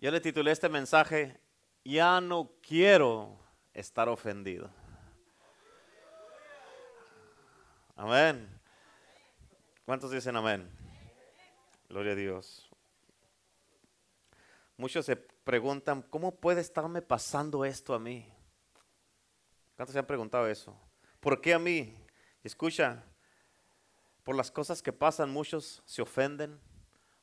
Yo 0.00 0.10
le 0.10 0.18
titulé 0.18 0.50
este 0.50 0.70
mensaje, 0.70 1.38
ya 1.84 2.22
no 2.22 2.52
quiero 2.62 3.38
estar 3.74 4.08
ofendido. 4.08 4.70
Amén. 7.94 8.48
¿Cuántos 9.84 10.10
dicen 10.10 10.36
amén? 10.36 10.70
Gloria 11.90 12.12
a 12.12 12.14
Dios. 12.14 12.66
Muchos 14.78 15.04
se 15.04 15.16
preguntan, 15.16 16.00
¿cómo 16.00 16.34
puede 16.34 16.62
estarme 16.62 17.02
pasando 17.02 17.66
esto 17.66 17.92
a 17.92 17.98
mí? 17.98 18.26
¿Cuántos 19.76 19.92
se 19.92 19.98
han 19.98 20.06
preguntado 20.06 20.48
eso? 20.48 20.74
¿Por 21.20 21.42
qué 21.42 21.52
a 21.52 21.58
mí? 21.58 21.94
Escucha, 22.42 23.04
por 24.22 24.34
las 24.34 24.50
cosas 24.50 24.80
que 24.80 24.94
pasan 24.94 25.30
muchos 25.30 25.82
se 25.84 26.00
ofenden, 26.00 26.58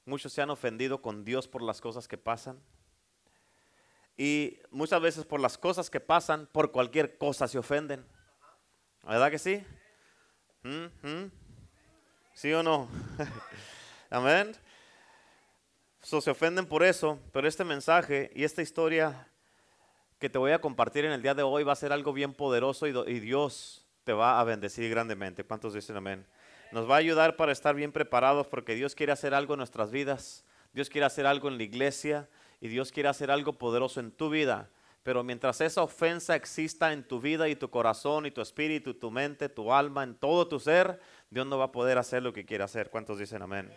muchos 0.07 0.33
se 0.33 0.41
han 0.41 0.49
ofendido 0.49 1.01
con 1.01 1.23
Dios 1.23 1.47
por 1.47 1.61
las 1.61 1.81
cosas 1.81 2.07
que 2.07 2.17
pasan. 2.17 2.59
Y 4.17 4.59
muchas 4.71 4.99
veces 4.99 5.25
por 5.25 5.39
las 5.39 5.57
cosas 5.57 5.89
que 5.89 5.99
pasan, 5.99 6.47
por 6.47 6.71
cualquier 6.71 7.17
cosa 7.17 7.47
se 7.47 7.59
ofenden. 7.59 8.03
¿Verdad 9.03 9.29
que 9.29 9.37
sí? 9.37 9.63
¿Sí 12.33 12.51
o 12.53 12.63
no? 12.63 12.89
Amén. 14.09 14.55
se 16.01 16.29
ofenden 16.29 16.65
por 16.65 16.83
eso, 16.83 17.19
pero 17.31 17.47
este 17.47 17.63
mensaje 17.63 18.31
y 18.33 18.43
esta 18.43 18.61
historia 18.61 19.27
que 20.19 20.29
te 20.29 20.37
voy 20.37 20.51
a 20.51 20.61
compartir 20.61 21.05
en 21.05 21.11
el 21.11 21.21
día 21.21 21.35
de 21.35 21.43
hoy 21.43 21.63
va 21.63 21.73
a 21.73 21.75
ser 21.75 21.93
algo 21.93 22.11
bien 22.11 22.33
poderoso 22.33 22.87
y, 22.87 22.97
y 23.07 23.19
Dios 23.19 23.85
te 24.03 24.13
va 24.13 24.39
a 24.39 24.43
bendecir 24.43 24.89
grandemente. 24.89 25.43
¿Cuántos 25.43 25.73
dicen 25.73 25.97
amén? 25.97 26.25
Nos 26.71 26.89
va 26.89 26.95
a 26.95 26.99
ayudar 26.99 27.35
para 27.37 27.51
estar 27.51 27.75
bien 27.75 27.91
preparados 27.91 28.47
porque 28.47 28.75
Dios 28.75 28.93
quiere 28.93 29.11
hacer 29.11 29.33
algo 29.33 29.53
en 29.53 29.59
nuestras 29.59 29.91
vidas. 29.91 30.43
Dios 30.73 30.89
quiere 30.89 31.05
hacer 31.05 31.25
algo 31.25 31.47
en 31.47 31.57
la 31.57 31.63
iglesia 31.63 32.27
y 32.59 32.67
Dios 32.67 32.91
quiere 32.91 33.09
hacer 33.09 33.31
algo 33.31 33.53
poderoso 33.53 33.99
en 33.99 34.11
tu 34.11 34.29
vida. 34.29 34.69
Pero 35.03 35.23
mientras 35.23 35.61
esa 35.61 35.81
ofensa 35.83 36.35
exista 36.35 36.91
en 36.91 37.07
tu 37.07 37.21
vida 37.21 37.47
y 37.47 37.55
tu 37.55 37.69
corazón 37.69 38.25
y 38.25 38.31
tu 38.31 38.41
espíritu, 38.41 38.93
tu 38.93 39.09
mente, 39.09 39.47
tu 39.47 39.71
alma, 39.71 40.03
en 40.03 40.15
todo 40.15 40.47
tu 40.49 40.59
ser, 40.59 40.99
Dios 41.29 41.47
no 41.47 41.57
va 41.57 41.65
a 41.65 41.71
poder 41.71 41.97
hacer 41.97 42.21
lo 42.21 42.33
que 42.33 42.45
quiere 42.45 42.65
hacer. 42.65 42.89
¿Cuántos 42.89 43.17
dicen 43.17 43.41
amén? 43.41 43.71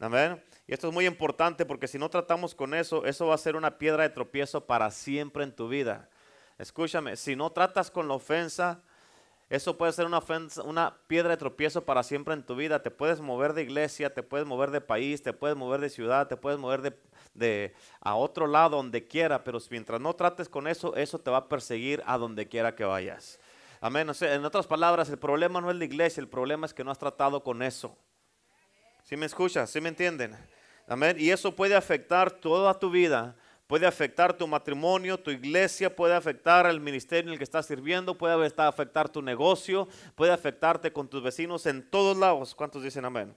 Amén. 0.00 0.42
Y 0.66 0.74
esto 0.74 0.88
es 0.88 0.94
muy 0.94 1.06
importante 1.06 1.64
porque 1.64 1.86
si 1.86 1.98
no 1.98 2.10
tratamos 2.10 2.56
con 2.56 2.74
eso, 2.74 3.04
eso 3.04 3.28
va 3.28 3.36
a 3.36 3.38
ser 3.38 3.54
una 3.54 3.78
piedra 3.78 4.02
de 4.02 4.10
tropiezo 4.10 4.66
para 4.66 4.90
siempre 4.90 5.44
en 5.44 5.54
tu 5.54 5.68
vida. 5.68 6.08
Escúchame, 6.58 7.16
si 7.16 7.36
no 7.36 7.50
tratas 7.50 7.90
con 7.90 8.08
la 8.08 8.14
ofensa, 8.14 8.82
eso 9.50 9.76
puede 9.76 9.92
ser 9.92 10.06
una, 10.06 10.18
ofensa, 10.18 10.62
una 10.62 10.96
piedra 11.06 11.30
de 11.30 11.36
tropiezo 11.36 11.84
para 11.84 12.02
siempre 12.02 12.34
en 12.34 12.42
tu 12.42 12.56
vida. 12.56 12.82
Te 12.82 12.90
puedes 12.90 13.20
mover 13.20 13.52
de 13.52 13.62
iglesia, 13.62 14.12
te 14.12 14.22
puedes 14.22 14.46
mover 14.46 14.70
de 14.70 14.80
país, 14.80 15.22
te 15.22 15.32
puedes 15.32 15.56
mover 15.56 15.80
de 15.80 15.90
ciudad, 15.90 16.28
te 16.28 16.36
puedes 16.36 16.58
mover 16.58 16.96
de, 17.34 17.74
a 18.00 18.14
otro 18.14 18.46
lado, 18.46 18.76
donde 18.76 19.06
quiera, 19.06 19.44
pero 19.44 19.58
mientras 19.70 20.00
no 20.00 20.14
trates 20.14 20.48
con 20.48 20.66
eso, 20.66 20.96
eso 20.96 21.18
te 21.18 21.30
va 21.30 21.38
a 21.38 21.48
perseguir 21.48 22.02
a 22.06 22.16
donde 22.16 22.48
quiera 22.48 22.74
que 22.74 22.84
vayas. 22.84 23.38
Amén. 23.80 24.10
en 24.18 24.44
otras 24.46 24.66
palabras, 24.66 25.10
el 25.10 25.18
problema 25.18 25.60
no 25.60 25.70
es 25.70 25.76
la 25.76 25.84
iglesia, 25.84 26.20
el 26.22 26.28
problema 26.28 26.64
es 26.64 26.72
que 26.72 26.82
no 26.82 26.90
has 26.90 26.98
tratado 26.98 27.42
con 27.42 27.62
eso. 27.62 27.96
¿Sí 29.02 29.14
me 29.16 29.26
escuchas? 29.26 29.68
¿Sí 29.68 29.80
me 29.82 29.90
entienden? 29.90 30.34
Amén. 30.88 31.16
Y 31.18 31.30
eso 31.30 31.54
puede 31.54 31.74
afectar 31.74 32.30
toda 32.30 32.78
tu 32.78 32.90
vida. 32.90 33.36
Puede 33.66 33.86
afectar 33.86 34.36
tu 34.36 34.46
matrimonio, 34.46 35.18
tu 35.18 35.30
iglesia, 35.30 35.94
puede 35.94 36.14
afectar 36.14 36.66
el 36.66 36.80
ministerio 36.80 37.30
en 37.30 37.32
el 37.32 37.38
que 37.38 37.44
estás 37.44 37.66
sirviendo, 37.66 38.18
puede 38.18 38.52
afectar 38.58 39.08
tu 39.08 39.22
negocio, 39.22 39.88
puede 40.14 40.32
afectarte 40.32 40.92
con 40.92 41.08
tus 41.08 41.22
vecinos 41.22 41.64
en 41.66 41.88
todos 41.90 42.16
lados. 42.16 42.54
¿Cuántos 42.54 42.82
dicen 42.82 43.04
amén? 43.04 43.34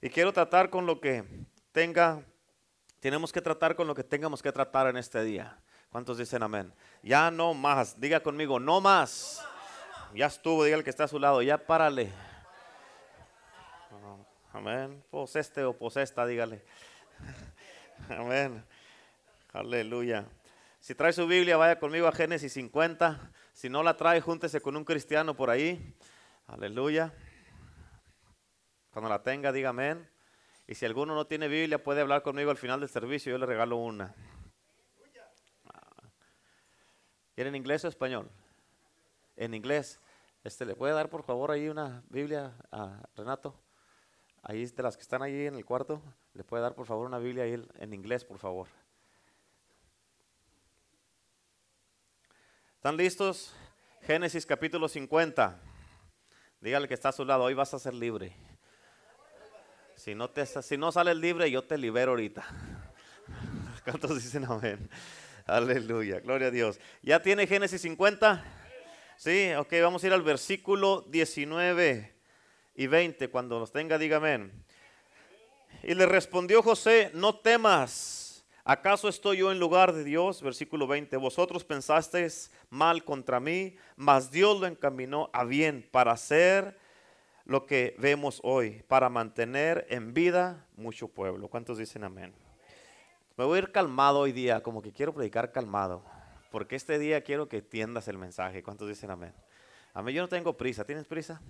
Y 0.00 0.08
quiero 0.10 0.32
tratar 0.32 0.70
con 0.70 0.86
lo 0.86 1.00
que 1.00 1.24
tenga 1.72 2.22
tenemos 3.02 3.32
que 3.32 3.42
tratar 3.42 3.74
con 3.74 3.88
lo 3.88 3.96
que 3.96 4.04
tengamos 4.04 4.40
que 4.40 4.52
tratar 4.52 4.86
en 4.86 4.96
este 4.96 5.24
día. 5.24 5.58
¿Cuántos 5.90 6.18
dicen 6.18 6.40
amén? 6.40 6.72
Ya 7.02 7.32
no 7.32 7.52
más. 7.52 7.98
Diga 7.98 8.20
conmigo, 8.20 8.60
no 8.60 8.80
más. 8.80 9.44
Ya 10.14 10.26
estuvo, 10.26 10.62
diga 10.62 10.76
el 10.76 10.84
que 10.84 10.90
está 10.90 11.02
a 11.04 11.08
su 11.08 11.18
lado, 11.18 11.42
ya 11.42 11.58
párale. 11.58 12.12
Amén. 14.52 15.02
Pues 15.10 15.34
este 15.34 15.64
o 15.64 15.76
pues 15.76 15.96
esta, 15.96 16.24
dígale. 16.24 16.64
Amén. 18.08 18.64
Aleluya. 19.52 20.26
Si 20.80 20.94
trae 20.94 21.12
su 21.12 21.26
Biblia, 21.26 21.58
vaya 21.58 21.78
conmigo 21.78 22.06
a 22.06 22.12
Génesis 22.12 22.54
50. 22.54 23.30
Si 23.52 23.68
no 23.68 23.82
la 23.82 23.98
trae, 23.98 24.22
júntese 24.22 24.62
con 24.62 24.76
un 24.76 24.84
cristiano 24.84 25.36
por 25.36 25.50
ahí. 25.50 25.94
Aleluya. 26.46 27.12
Cuando 28.90 29.10
la 29.10 29.22
tenga, 29.22 29.52
diga 29.52 29.68
amén. 29.68 30.08
Y 30.66 30.74
si 30.74 30.86
alguno 30.86 31.14
no 31.14 31.26
tiene 31.26 31.48
Biblia, 31.48 31.82
puede 31.82 32.00
hablar 32.00 32.22
conmigo 32.22 32.50
al 32.50 32.56
final 32.56 32.80
del 32.80 32.88
servicio, 32.88 33.30
yo 33.30 33.36
le 33.36 33.44
regalo 33.44 33.76
una. 33.76 34.14
¿Quieren 37.34 37.54
inglés 37.54 37.84
o 37.84 37.88
español? 37.88 38.30
En 39.36 39.52
inglés. 39.52 40.00
Este, 40.44 40.64
¿Le 40.64 40.74
puede 40.74 40.94
dar 40.94 41.10
por 41.10 41.24
favor 41.24 41.50
ahí 41.50 41.68
una 41.68 42.02
Biblia 42.08 42.56
a 42.70 43.02
Renato? 43.14 43.54
Ahí 44.42 44.64
de 44.64 44.82
las 44.82 44.96
que 44.96 45.02
están 45.02 45.22
ahí 45.22 45.46
en 45.46 45.56
el 45.56 45.64
cuarto, 45.66 46.02
¿le 46.32 46.42
puede 46.42 46.62
dar 46.62 46.74
por 46.74 46.86
favor 46.86 47.06
una 47.06 47.18
Biblia 47.18 47.44
ahí 47.44 47.62
en 47.78 47.92
inglés, 47.92 48.24
por 48.24 48.38
favor? 48.38 48.66
¿Están 52.82 52.96
listos? 52.96 53.54
Génesis 54.04 54.44
capítulo 54.44 54.88
50. 54.88 55.56
Dígale 56.60 56.88
que 56.88 56.94
está 56.94 57.10
a 57.10 57.12
su 57.12 57.24
lado, 57.24 57.44
hoy 57.44 57.54
vas 57.54 57.72
a 57.74 57.78
ser 57.78 57.94
libre. 57.94 58.34
Si 59.94 60.16
no, 60.16 60.28
te, 60.28 60.44
si 60.44 60.76
no 60.76 60.90
sales 60.90 61.14
libre, 61.14 61.48
yo 61.48 61.62
te 61.62 61.78
libero 61.78 62.10
ahorita. 62.10 62.44
¿Cuántos 63.84 64.20
dicen 64.20 64.46
amén? 64.46 64.90
Aleluya, 65.46 66.18
gloria 66.18 66.48
a 66.48 66.50
Dios. 66.50 66.80
¿Ya 67.02 67.22
tiene 67.22 67.46
Génesis 67.46 67.82
50? 67.82 68.44
Sí, 69.16 69.52
ok, 69.56 69.72
vamos 69.80 70.02
a 70.02 70.08
ir 70.08 70.12
al 70.12 70.22
versículo 70.22 71.02
19 71.02 72.16
y 72.74 72.86
20. 72.88 73.28
Cuando 73.28 73.60
los 73.60 73.70
tenga, 73.70 73.96
dígame. 73.96 74.50
Y 75.84 75.94
le 75.94 76.06
respondió 76.06 76.64
José, 76.64 77.12
no 77.14 77.38
temas. 77.38 78.21
¿Acaso 78.64 79.08
estoy 79.08 79.38
yo 79.38 79.50
en 79.50 79.58
lugar 79.58 79.92
de 79.92 80.04
Dios? 80.04 80.40
Versículo 80.40 80.86
20. 80.86 81.16
Vosotros 81.16 81.64
pensasteis 81.64 82.52
mal 82.70 83.02
contra 83.04 83.40
mí, 83.40 83.76
mas 83.96 84.30
Dios 84.30 84.60
lo 84.60 84.68
encaminó 84.68 85.30
a 85.32 85.44
bien 85.44 85.88
para 85.90 86.12
hacer 86.12 86.78
lo 87.44 87.66
que 87.66 87.96
vemos 87.98 88.40
hoy 88.44 88.84
para 88.86 89.08
mantener 89.08 89.84
en 89.90 90.14
vida 90.14 90.64
mucho 90.76 91.08
pueblo. 91.08 91.48
¿Cuántos 91.48 91.76
dicen 91.76 92.04
amén? 92.04 92.32
Me 93.36 93.44
voy 93.44 93.56
a 93.56 93.62
ir 93.62 93.72
calmado 93.72 94.20
hoy 94.20 94.30
día, 94.30 94.62
como 94.62 94.80
que 94.80 94.92
quiero 94.92 95.12
predicar 95.12 95.50
calmado, 95.50 96.04
porque 96.52 96.76
este 96.76 97.00
día 97.00 97.22
quiero 97.22 97.48
que 97.48 97.58
entiendas 97.58 98.06
el 98.06 98.16
mensaje. 98.16 98.62
¿Cuántos 98.62 98.86
dicen 98.86 99.10
amén? 99.10 99.34
A 99.92 100.02
mí 100.02 100.12
yo 100.12 100.22
no 100.22 100.28
tengo 100.28 100.56
prisa. 100.56 100.84
¿Tienes 100.84 101.06
prisa? 101.06 101.42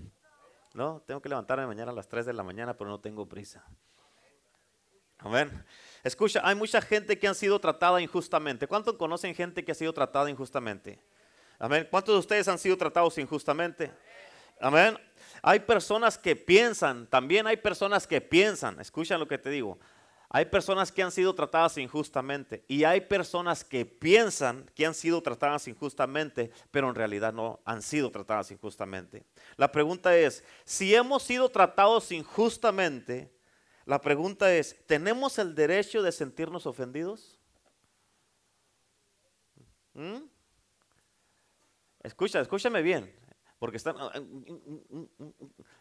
No, 0.72 1.02
tengo 1.06 1.20
que 1.20 1.28
levantarme 1.28 1.66
mañana 1.66 1.92
a 1.92 1.94
las 1.94 2.08
3 2.08 2.24
de 2.24 2.32
la 2.32 2.42
mañana, 2.42 2.74
pero 2.74 2.88
no 2.88 3.00
tengo 3.00 3.26
prisa. 3.26 3.66
Amén. 5.24 5.64
Escucha, 6.02 6.40
hay 6.42 6.56
mucha 6.56 6.80
gente 6.80 7.16
que 7.16 7.28
han 7.28 7.34
sido 7.34 7.60
tratada 7.60 8.00
injustamente. 8.00 8.66
¿Cuántos 8.66 8.96
conocen 8.96 9.34
gente 9.34 9.64
que 9.64 9.70
ha 9.70 9.74
sido 9.74 9.92
tratada 9.92 10.28
injustamente? 10.28 10.98
Amén. 11.60 11.86
¿Cuántos 11.88 12.14
de 12.14 12.18
ustedes 12.18 12.48
han 12.48 12.58
sido 12.58 12.76
tratados 12.76 13.16
injustamente? 13.18 13.92
Amén. 14.60 14.98
Hay 15.42 15.60
personas 15.60 16.18
que 16.18 16.34
piensan, 16.34 17.06
también 17.06 17.46
hay 17.46 17.56
personas 17.56 18.06
que 18.06 18.20
piensan, 18.20 18.80
escucha 18.80 19.16
lo 19.18 19.26
que 19.28 19.38
te 19.38 19.50
digo, 19.50 19.78
hay 20.28 20.46
personas 20.46 20.90
que 20.90 21.02
han 21.02 21.12
sido 21.12 21.34
tratadas 21.34 21.76
injustamente 21.78 22.64
y 22.66 22.84
hay 22.84 23.02
personas 23.02 23.64
que 23.64 23.84
piensan 23.84 24.70
que 24.74 24.86
han 24.86 24.94
sido 24.94 25.22
tratadas 25.22 25.68
injustamente, 25.68 26.50
pero 26.70 26.88
en 26.88 26.94
realidad 26.94 27.32
no 27.32 27.60
han 27.64 27.82
sido 27.82 28.10
tratadas 28.10 28.50
injustamente. 28.50 29.24
La 29.56 29.70
pregunta 29.70 30.16
es, 30.16 30.42
si 30.64 30.94
hemos 30.94 31.22
sido 31.22 31.48
tratados 31.48 32.10
injustamente, 32.12 33.30
la 33.84 34.00
pregunta 34.00 34.54
es, 34.54 34.86
¿tenemos 34.86 35.38
el 35.38 35.54
derecho 35.54 36.02
de 36.02 36.12
sentirnos 36.12 36.66
ofendidos? 36.66 37.38
¿Mm? 39.94 40.24
Escucha, 42.02 42.40
escúchame 42.40 42.82
bien. 42.82 43.12
Porque 43.58 43.76
están 43.76 43.94
ah, 43.98 44.10
mm, 44.18 44.98
mm, 45.18 45.34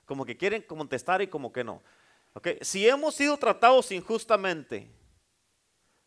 como 0.06 0.24
que 0.24 0.38
quieren 0.38 0.62
contestar 0.62 1.22
y 1.22 1.28
como 1.28 1.52
que 1.52 1.64
no. 1.64 1.82
Okay. 2.34 2.60
Si 2.62 2.88
hemos 2.88 3.16
sido 3.16 3.38
tratados 3.38 3.92
injustamente, 3.92 4.92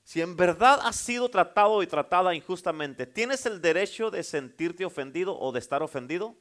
si 0.05 0.20
en 0.20 0.37
verdad 0.37 0.81
has 0.85 0.97
sido 0.97 1.29
tratado 1.29 1.82
y 1.82 1.87
tratada 1.87 2.35
injustamente, 2.35 3.06
¿tienes 3.06 3.44
el 3.47 3.61
derecho 3.61 4.11
de 4.11 4.23
sentirte 4.23 4.85
ofendido 4.85 5.37
o 5.37 5.50
de 5.50 5.58
estar 5.58 5.82
ofendido? 5.82 6.37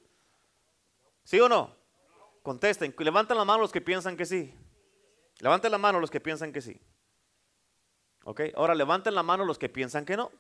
¿Sí 1.23 1.39
o 1.39 1.49
no? 1.49 1.75
Contesten. 2.43 2.93
Levanten 2.97 3.37
la 3.37 3.45
mano 3.45 3.61
los 3.61 3.71
que 3.71 3.81
piensan 3.81 4.15
que 4.15 4.25
sí. 4.25 4.53
Levanten 5.43 5.73
la 5.73 5.77
mano 5.77 5.99
los 5.99 6.09
que 6.09 6.21
piensan 6.21 6.53
que 6.53 6.61
sí. 6.61 6.79
Ok, 8.23 8.43
ahora 8.55 8.73
levanten 8.73 9.13
la 9.13 9.23
mano 9.23 9.43
los 9.43 9.59
que 9.59 9.67
piensan 9.67 10.05
que 10.05 10.15
no. 10.15 10.31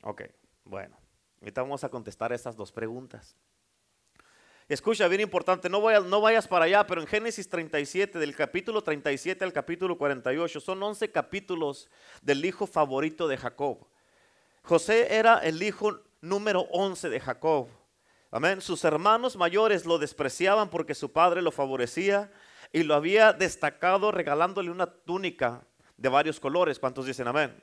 Ok, 0.00 0.22
bueno. 0.64 0.98
Ahorita 1.38 1.60
vamos 1.60 1.84
a 1.84 1.90
contestar 1.90 2.32
estas 2.32 2.56
dos 2.56 2.72
preguntas. 2.72 3.36
Escucha, 4.68 5.06
bien 5.06 5.20
importante, 5.20 5.68
no, 5.68 5.82
vayas, 5.82 6.06
no 6.06 6.22
vayas 6.22 6.48
para 6.48 6.64
allá, 6.64 6.86
pero 6.86 7.02
en 7.02 7.06
Génesis 7.06 7.46
37, 7.46 8.18
del 8.18 8.34
capítulo 8.34 8.82
37 8.82 9.44
al 9.44 9.52
capítulo 9.52 9.98
48, 9.98 10.60
son 10.60 10.82
11 10.82 11.12
capítulos 11.12 11.90
del 12.22 12.42
hijo 12.46 12.66
favorito 12.66 13.28
de 13.28 13.36
Jacob. 13.36 13.86
José 14.62 15.14
era 15.14 15.40
el 15.40 15.62
hijo 15.62 16.00
número 16.22 16.62
11 16.70 17.10
de 17.10 17.20
Jacob. 17.20 17.68
Amén. 18.30 18.60
Sus 18.60 18.84
hermanos 18.84 19.36
mayores 19.36 19.86
lo 19.86 19.98
despreciaban 19.98 20.68
porque 20.68 20.94
su 20.94 21.12
padre 21.12 21.42
lo 21.42 21.52
favorecía 21.52 22.30
y 22.72 22.82
lo 22.82 22.94
había 22.94 23.32
destacado 23.32 24.10
regalándole 24.10 24.70
una 24.70 24.86
túnica 24.86 25.66
de 25.96 26.08
varios 26.08 26.40
colores. 26.40 26.78
¿Cuántos 26.78 27.06
dicen 27.06 27.28
amén? 27.28 27.62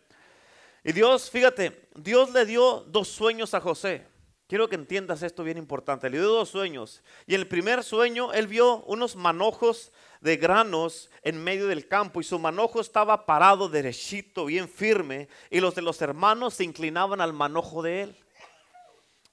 Y 0.83 0.91
Dios, 0.91 1.29
fíjate, 1.29 1.89
Dios 1.95 2.31
le 2.31 2.45
dio 2.45 2.85
dos 2.87 3.07
sueños 3.07 3.53
a 3.53 3.61
José. 3.61 4.07
Quiero 4.47 4.67
que 4.67 4.75
entiendas 4.75 5.23
esto 5.23 5.43
bien 5.43 5.57
importante. 5.57 6.09
Le 6.09 6.17
dio 6.17 6.27
dos 6.27 6.49
sueños. 6.49 7.01
Y 7.25 7.35
en 7.35 7.41
el 7.41 7.47
primer 7.47 7.83
sueño 7.83 8.33
él 8.33 8.47
vio 8.47 8.83
unos 8.83 9.15
manojos 9.15 9.91
de 10.19 10.37
granos 10.37 11.09
en 11.21 11.43
medio 11.43 11.67
del 11.67 11.87
campo 11.87 12.21
y 12.21 12.23
su 12.23 12.37
manojo 12.37 12.81
estaba 12.81 13.25
parado 13.25 13.69
derechito, 13.69 14.45
bien 14.45 14.69
firme, 14.69 15.27
y 15.49 15.59
los 15.59 15.75
de 15.75 15.81
los 15.81 16.01
hermanos 16.01 16.53
se 16.53 16.63
inclinaban 16.63 17.21
al 17.21 17.33
manojo 17.33 17.81
de 17.81 18.03
él. 18.03 18.17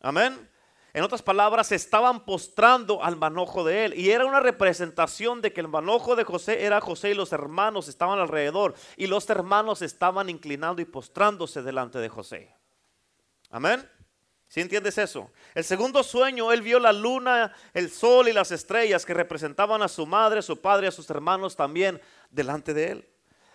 Amén. 0.00 0.48
En 0.92 1.04
otras 1.04 1.22
palabras, 1.22 1.68
se 1.68 1.76
estaban 1.76 2.24
postrando 2.24 3.02
al 3.02 3.16
manojo 3.16 3.64
de 3.64 3.84
él. 3.84 3.94
Y 3.94 4.10
era 4.10 4.26
una 4.26 4.40
representación 4.40 5.40
de 5.40 5.52
que 5.52 5.60
el 5.60 5.68
manojo 5.68 6.16
de 6.16 6.24
José 6.24 6.64
era 6.64 6.80
José 6.80 7.10
y 7.10 7.14
los 7.14 7.32
hermanos 7.32 7.88
estaban 7.88 8.18
alrededor. 8.18 8.74
Y 8.96 9.06
los 9.06 9.28
hermanos 9.30 9.82
estaban 9.82 10.28
inclinando 10.28 10.82
y 10.82 10.84
postrándose 10.84 11.62
delante 11.62 11.98
de 11.98 12.08
José. 12.08 12.54
Amén. 13.50 13.88
¿Sí 14.48 14.60
entiendes 14.60 14.98
eso? 14.98 15.30
El 15.54 15.62
segundo 15.62 16.02
sueño, 16.02 16.50
él 16.50 16.60
vio 16.62 16.80
la 16.80 16.92
luna, 16.92 17.54
el 17.72 17.88
sol 17.88 18.26
y 18.26 18.32
las 18.32 18.50
estrellas 18.50 19.06
que 19.06 19.14
representaban 19.14 19.80
a 19.80 19.86
su 19.86 20.06
madre, 20.06 20.40
a 20.40 20.42
su 20.42 20.60
padre, 20.60 20.88
a 20.88 20.90
sus 20.90 21.08
hermanos 21.08 21.54
también 21.54 22.00
delante 22.30 22.74
de 22.74 22.90
él. 22.90 23.08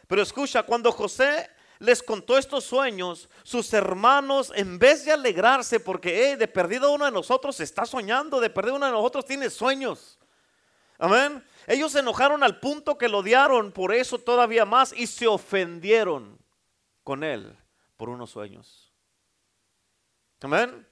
Pero 0.08 0.22
escucha, 0.22 0.64
cuando 0.64 0.94
José 0.94 1.50
les 1.80 2.02
contó 2.02 2.38
estos 2.38 2.64
sueños, 2.64 3.30
sus 3.44 3.74
hermanos, 3.74 4.52
en 4.56 4.80
vez 4.80 5.06
de 5.06 5.12
alegrarse 5.12 5.80
porque 5.80 6.38
de 6.38 6.48
perdido 6.48 6.92
uno 6.92 7.06
de 7.06 7.12
nosotros 7.12 7.60
está 7.60 7.86
soñando, 7.86 8.40
de 8.40 8.50
perdido 8.50 8.76
uno 8.76 8.86
de 8.86 8.92
nosotros 8.92 9.26
tiene 9.26 9.50
sueños. 9.50 10.18
Amén. 10.98 11.44
Ellos 11.68 11.92
se 11.92 12.00
enojaron 12.00 12.44
al 12.44 12.60
punto 12.60 12.98
que 12.98 13.10
lo 13.10 13.20
odiaron 13.20 13.72
por 13.72 13.94
eso 13.94 14.20
todavía 14.20 14.66
más 14.66 14.94
y 14.94 15.08
se 15.08 15.28
ofendieron 15.28 16.38
con 17.04 17.24
él 17.24 17.58
por 17.98 18.10
unos 18.10 18.32
sueños. 18.32 18.94
Amén. 20.42 20.88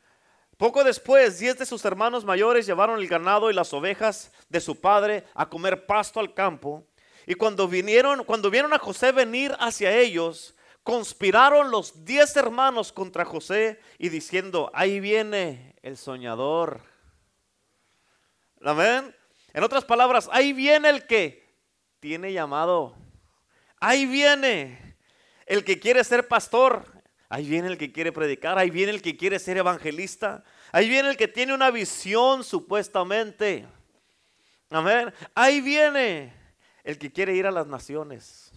Poco 0.57 0.83
después, 0.83 1.39
diez 1.39 1.57
de 1.57 1.65
sus 1.65 1.83
hermanos 1.85 2.23
mayores 2.25 2.65
llevaron 2.65 2.99
el 2.99 3.07
ganado 3.07 3.49
y 3.49 3.53
las 3.53 3.73
ovejas 3.73 4.31
de 4.49 4.61
su 4.61 4.79
padre 4.79 5.25
a 5.33 5.49
comer 5.49 5.85
pasto 5.85 6.19
al 6.19 6.33
campo. 6.33 6.85
Y 7.25 7.35
cuando 7.35 7.67
vinieron, 7.67 8.23
cuando 8.23 8.49
vieron 8.49 8.73
a 8.73 8.79
José 8.79 9.11
venir 9.11 9.55
hacia 9.59 9.95
ellos, 9.95 10.55
conspiraron 10.83 11.71
los 11.71 12.05
diez 12.05 12.35
hermanos 12.35 12.91
contra 12.91 13.25
José 13.25 13.79
y 13.97 14.09
diciendo, 14.09 14.69
ahí 14.73 14.99
viene 14.99 15.75
el 15.81 15.97
soñador. 15.97 16.81
Amén. 18.61 19.15
En 19.53 19.63
otras 19.63 19.85
palabras, 19.85 20.29
ahí 20.31 20.53
viene 20.53 20.89
el 20.89 21.05
que 21.05 21.57
tiene 21.99 22.33
llamado. 22.33 22.95
Ahí 23.79 24.05
viene 24.05 24.97
el 25.45 25.63
que 25.63 25.79
quiere 25.79 26.03
ser 26.03 26.27
pastor. 26.27 26.85
Ahí 27.33 27.49
viene 27.49 27.67
el 27.67 27.79
que 27.79 27.91
quiere 27.91 28.11
predicar, 28.11 28.59
ahí 28.59 28.69
viene 28.69 28.91
el 28.91 29.01
que 29.01 29.17
quiere 29.17 29.39
ser 29.39 29.57
evangelista, 29.57 30.43
ahí 30.71 30.87
viene 30.87 31.09
el 31.09 31.17
que 31.17 31.27
tiene 31.27 31.51
una 31.51 31.71
visión 31.71 32.43
supuestamente. 32.43 33.65
Amén. 34.69 35.11
Ahí 35.33 35.59
viene 35.59 36.31
el 36.83 36.99
que 36.99 37.11
quiere 37.11 37.35
ir 37.35 37.47
a 37.47 37.51
las 37.51 37.65
naciones. 37.65 38.51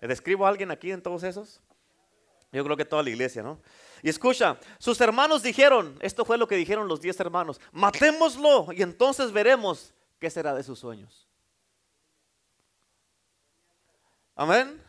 ¿Le 0.00 0.08
describo 0.08 0.46
a 0.46 0.48
alguien 0.48 0.70
aquí 0.70 0.90
en 0.90 1.02
todos 1.02 1.22
esos? 1.22 1.60
Yo 2.52 2.64
creo 2.64 2.76
que 2.76 2.84
toda 2.84 3.02
la 3.02 3.10
iglesia, 3.10 3.42
¿no? 3.42 3.60
Y 4.02 4.08
escucha, 4.08 4.58
sus 4.78 5.00
hermanos 5.00 5.42
dijeron, 5.42 5.96
esto 6.00 6.24
fue 6.24 6.36
lo 6.36 6.48
que 6.48 6.56
dijeron 6.56 6.88
los 6.88 7.00
diez 7.00 7.20
hermanos, 7.20 7.60
matémoslo 7.70 8.72
y 8.72 8.82
entonces 8.82 9.30
veremos 9.30 9.94
qué 10.18 10.30
será 10.30 10.54
de 10.54 10.62
sus 10.62 10.78
sueños. 10.78 11.28
Amén. 14.34 14.82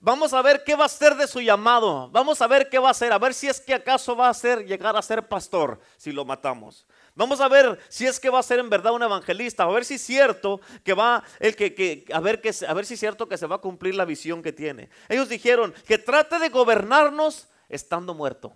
Vamos 0.00 0.34
a 0.34 0.42
ver 0.42 0.62
qué 0.62 0.74
va 0.74 0.84
a 0.84 0.88
ser 0.88 1.14
de 1.14 1.26
su 1.26 1.40
llamado. 1.40 2.10
Vamos 2.10 2.42
a 2.42 2.46
ver 2.46 2.68
qué 2.68 2.78
va 2.78 2.88
a 2.88 2.90
hacer. 2.90 3.12
A 3.12 3.18
ver 3.18 3.32
si 3.32 3.48
es 3.48 3.60
que 3.60 3.72
acaso 3.72 4.14
va 4.14 4.28
a 4.28 4.34
ser 4.34 4.66
llegar 4.66 4.96
a 4.96 5.02
ser 5.02 5.26
pastor 5.26 5.80
si 5.96 6.12
lo 6.12 6.24
matamos. 6.24 6.86
Vamos 7.16 7.40
a 7.40 7.48
ver 7.48 7.78
si 7.88 8.06
es 8.06 8.20
que 8.20 8.28
va 8.28 8.40
a 8.40 8.42
ser 8.42 8.58
en 8.58 8.68
verdad 8.68 8.92
un 8.92 9.02
evangelista. 9.02 9.62
A 9.62 9.70
ver 9.70 9.86
si 9.86 9.94
es 9.94 10.02
cierto 10.02 10.60
que 10.84 10.92
va 10.92 11.24
el 11.40 11.56
que, 11.56 12.04
a 12.12 12.20
ver 12.20 12.42
que 12.42 12.52
a 12.68 12.74
ver 12.74 12.84
si 12.84 12.94
es 12.94 13.00
cierto 13.00 13.26
que 13.26 13.38
se 13.38 13.46
va 13.46 13.56
a 13.56 13.60
cumplir 13.60 13.94
la 13.94 14.04
visión 14.04 14.42
que 14.42 14.52
tiene. 14.52 14.90
Ellos 15.08 15.30
dijeron 15.30 15.74
que 15.86 15.96
trate 15.96 16.38
de 16.38 16.50
gobernarnos 16.50 17.48
estando 17.70 18.12
muerto. 18.12 18.52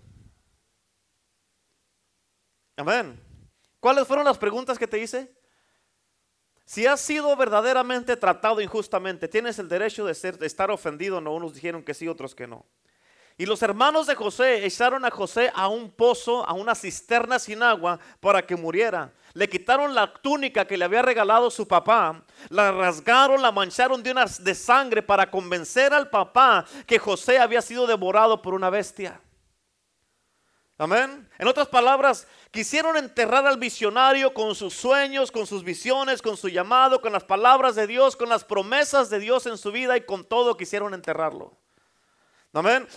Amén. 2.76 3.18
¿Cuáles 3.80 4.06
fueron 4.06 4.26
las 4.26 4.36
preguntas 4.36 4.78
que 4.78 4.86
te 4.86 4.98
hice? 4.98 5.34
Si 6.66 6.86
has 6.86 7.00
sido 7.00 7.34
verdaderamente 7.36 8.14
tratado 8.14 8.60
injustamente, 8.60 9.26
tienes 9.26 9.58
el 9.58 9.68
derecho 9.68 10.04
de, 10.04 10.14
ser, 10.14 10.38
de 10.38 10.46
estar 10.46 10.70
ofendido. 10.70 11.18
No, 11.22 11.34
unos 11.34 11.54
dijeron 11.54 11.82
que 11.82 11.94
sí, 11.94 12.08
otros 12.08 12.34
que 12.34 12.46
no. 12.46 12.66
Y 13.38 13.46
los 13.46 13.62
hermanos 13.62 14.06
de 14.06 14.14
José 14.14 14.66
echaron 14.66 15.04
a 15.04 15.10
José 15.10 15.50
a 15.54 15.68
un 15.68 15.90
pozo, 15.90 16.46
a 16.46 16.52
una 16.52 16.74
cisterna 16.74 17.38
sin 17.38 17.62
agua, 17.62 17.98
para 18.20 18.46
que 18.46 18.56
muriera. 18.56 19.12
Le 19.32 19.48
quitaron 19.48 19.94
la 19.94 20.12
túnica 20.12 20.66
que 20.66 20.76
le 20.76 20.84
había 20.84 21.02
regalado 21.02 21.50
su 21.50 21.66
papá, 21.66 22.22
la 22.48 22.72
rasgaron, 22.72 23.40
la 23.40 23.52
mancharon 23.52 24.02
de, 24.02 24.10
una, 24.10 24.26
de 24.26 24.54
sangre 24.54 25.02
para 25.02 25.30
convencer 25.30 25.94
al 25.94 26.10
papá 26.10 26.64
que 26.86 26.98
José 26.98 27.38
había 27.38 27.62
sido 27.62 27.86
devorado 27.86 28.42
por 28.42 28.54
una 28.54 28.70
bestia. 28.70 29.20
Amén. 30.80 31.28
En 31.38 31.46
otras 31.46 31.68
palabras, 31.68 32.26
quisieron 32.50 32.96
enterrar 32.96 33.46
al 33.46 33.58
visionario 33.58 34.32
con 34.32 34.54
sus 34.54 34.72
sueños, 34.72 35.30
con 35.30 35.46
sus 35.46 35.62
visiones, 35.62 36.22
con 36.22 36.38
su 36.38 36.48
llamado, 36.48 37.02
con 37.02 37.12
las 37.12 37.22
palabras 37.22 37.74
de 37.74 37.86
Dios, 37.86 38.16
con 38.16 38.30
las 38.30 38.44
promesas 38.44 39.10
de 39.10 39.18
Dios 39.18 39.44
en 39.44 39.58
su 39.58 39.72
vida 39.72 39.98
y 39.98 40.00
con 40.00 40.24
todo 40.24 40.56
quisieron 40.56 40.94
enterrarlo. 40.94 41.54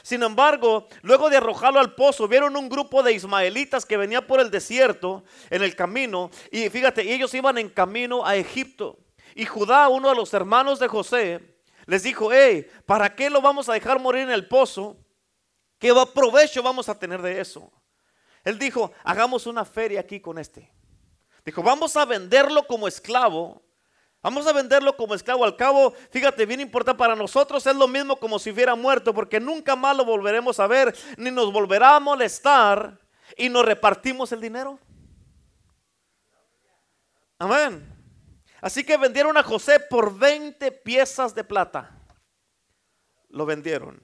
Sin 0.01 0.23
embargo, 0.23 0.87
luego 1.01 1.29
de 1.29 1.37
arrojarlo 1.37 1.79
al 1.79 1.93
pozo, 1.93 2.27
vieron 2.27 2.55
un 2.55 2.69
grupo 2.69 3.03
de 3.03 3.13
ismaelitas 3.13 3.85
que 3.85 3.97
venía 3.97 4.25
por 4.25 4.39
el 4.39 4.49
desierto 4.49 5.23
en 5.49 5.61
el 5.61 5.75
camino. 5.75 6.31
Y 6.51 6.69
fíjate, 6.69 7.13
ellos 7.13 7.33
iban 7.33 7.57
en 7.57 7.69
camino 7.69 8.25
a 8.25 8.35
Egipto. 8.35 8.97
Y 9.35 9.45
Judá, 9.45 9.87
uno 9.89 10.09
de 10.09 10.15
los 10.15 10.33
hermanos 10.33 10.79
de 10.79 10.87
José, 10.87 11.39
les 11.85 12.03
dijo: 12.03 12.31
Hey, 12.33 12.67
¿para 12.85 13.15
qué 13.15 13.29
lo 13.29 13.41
vamos 13.41 13.69
a 13.69 13.73
dejar 13.73 13.99
morir 13.99 14.23
en 14.23 14.31
el 14.31 14.47
pozo? 14.47 14.97
¿Qué 15.77 15.93
provecho 16.13 16.63
vamos 16.63 16.87
a 16.87 16.97
tener 16.97 17.21
de 17.21 17.41
eso? 17.41 17.69
Él 18.43 18.57
dijo, 18.57 18.91
hagamos 19.03 19.45
una 19.47 19.65
feria 19.65 19.99
aquí 19.99 20.19
con 20.19 20.37
este. 20.37 20.71
Dijo, 21.45 21.61
vamos 21.61 21.95
a 21.97 22.05
venderlo 22.05 22.65
como 22.67 22.87
esclavo. 22.87 23.61
Vamos 24.23 24.47
a 24.47 24.53
venderlo 24.53 24.95
como 24.95 25.13
esclavo. 25.13 25.43
Al 25.43 25.57
cabo, 25.57 25.93
fíjate, 26.09 26.45
bien 26.45 26.61
importante 26.61 26.97
para 26.97 27.13
nosotros 27.13 27.67
es 27.67 27.75
lo 27.75 27.89
mismo 27.89 28.15
como 28.15 28.39
si 28.39 28.51
hubiera 28.51 28.73
muerto, 28.73 29.13
porque 29.13 29.37
nunca 29.37 29.75
más 29.75 29.97
lo 29.97 30.05
volveremos 30.05 30.61
a 30.61 30.67
ver, 30.67 30.95
ni 31.17 31.29
nos 31.29 31.51
volverá 31.51 31.97
a 31.97 31.99
molestar 31.99 32.97
y 33.35 33.49
nos 33.49 33.65
repartimos 33.65 34.31
el 34.31 34.39
dinero. 34.39 34.79
Amén. 37.37 37.85
Así 38.61 38.85
que 38.85 38.95
vendieron 38.95 39.35
a 39.35 39.43
José 39.43 39.81
por 39.81 40.17
20 40.17 40.71
piezas 40.71 41.35
de 41.35 41.43
plata. 41.43 41.91
Lo 43.27 43.45
vendieron. 43.45 44.01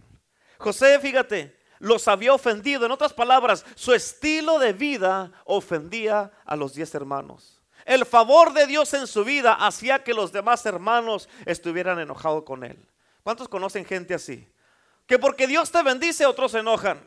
José, 0.58 1.00
fíjate, 1.00 1.58
los 1.80 2.10
había 2.10 2.34
ofendido. 2.34 2.86
En 2.86 2.92
otras 2.92 3.14
palabras, 3.14 3.66
su 3.76 3.94
estilo 3.94 4.60
de 4.60 4.74
vida 4.74 5.32
ofendía 5.46 6.30
a 6.44 6.58
los 6.58 6.74
diez 6.74 6.94
hermanos. 6.94 7.59
El 7.90 8.06
favor 8.06 8.54
de 8.54 8.68
Dios 8.68 8.94
en 8.94 9.08
su 9.08 9.24
vida 9.24 9.54
hacía 9.54 10.04
que 10.04 10.14
los 10.14 10.32
demás 10.32 10.64
hermanos 10.68 11.28
estuvieran 11.44 11.98
enojados 11.98 12.44
con 12.44 12.64
él. 12.64 12.78
¿Cuántos 13.24 13.50
conocen 13.50 13.84
gente 13.84 14.14
así? 14.14 14.48
Que 15.08 15.18
porque 15.18 15.48
Dios 15.48 15.72
te 15.72 15.82
bendice, 15.82 16.24
otros 16.28 16.52
se 16.52 16.60
enojan. 16.60 17.00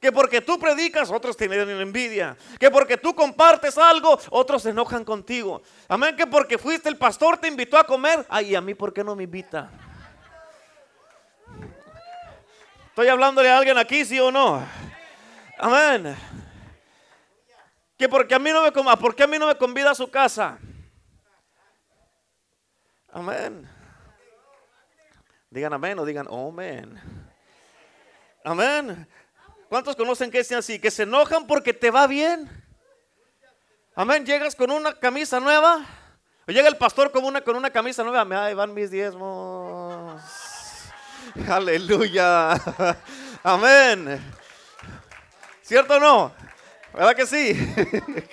Que 0.00 0.12
porque 0.12 0.40
tú 0.40 0.56
predicas, 0.56 1.10
otros 1.10 1.36
tienen 1.36 1.68
envidia. 1.68 2.36
Que 2.60 2.70
porque 2.70 2.96
tú 2.96 3.12
compartes 3.12 3.76
algo, 3.76 4.16
otros 4.30 4.62
se 4.62 4.70
enojan 4.70 5.04
contigo. 5.04 5.62
Amén, 5.88 6.14
que 6.14 6.28
porque 6.28 6.58
fuiste 6.58 6.88
el 6.88 6.96
pastor, 6.96 7.38
te 7.38 7.48
invitó 7.48 7.76
a 7.76 7.82
comer. 7.82 8.24
Ay, 8.28 8.54
a 8.54 8.60
mí, 8.60 8.72
¿por 8.72 8.94
qué 8.94 9.02
no 9.02 9.16
me 9.16 9.24
invita? 9.24 9.68
¿Estoy 12.86 13.08
hablándole 13.08 13.50
a 13.50 13.58
alguien 13.58 13.78
aquí, 13.78 14.04
sí 14.04 14.20
o 14.20 14.30
no? 14.30 14.64
Amén. 15.58 16.16
Que 18.04 18.08
porque 18.10 18.34
a 18.34 18.38
mí 18.38 18.50
no 18.50 18.62
me, 18.62 18.70
¿por 18.70 19.22
a 19.22 19.26
mí 19.26 19.38
no 19.38 19.46
me 19.46 19.56
convida 19.56 19.92
a 19.92 19.94
su 19.94 20.10
casa? 20.10 20.58
Amén. 23.10 23.66
Digan 25.48 25.72
amén 25.72 25.98
o 25.98 26.04
digan 26.04 26.26
oh, 26.28 26.50
amén. 26.50 27.00
Amén. 28.44 29.08
¿Cuántos 29.70 29.96
conocen 29.96 30.30
que 30.30 30.40
es 30.40 30.52
así? 30.52 30.78
Que 30.78 30.90
se 30.90 31.04
enojan 31.04 31.46
porque 31.46 31.72
te 31.72 31.90
va 31.90 32.06
bien. 32.06 32.50
Amén. 33.94 34.26
Llegas 34.26 34.54
con 34.54 34.70
una 34.70 34.92
camisa 34.92 35.40
nueva. 35.40 35.86
O 36.46 36.52
llega 36.52 36.68
el 36.68 36.76
pastor 36.76 37.10
con 37.10 37.24
una, 37.24 37.40
con 37.40 37.56
una 37.56 37.70
camisa 37.70 38.04
nueva. 38.04 38.44
Ahí 38.44 38.52
van 38.52 38.74
mis 38.74 38.90
diezmos. 38.90 40.20
Aleluya. 41.48 42.52
Amén. 43.42 44.22
¿Cierto 45.62 45.96
o 45.96 46.00
no? 46.00 46.43
¿Verdad 46.94 47.16
que 47.16 47.26
sí? 47.26 47.52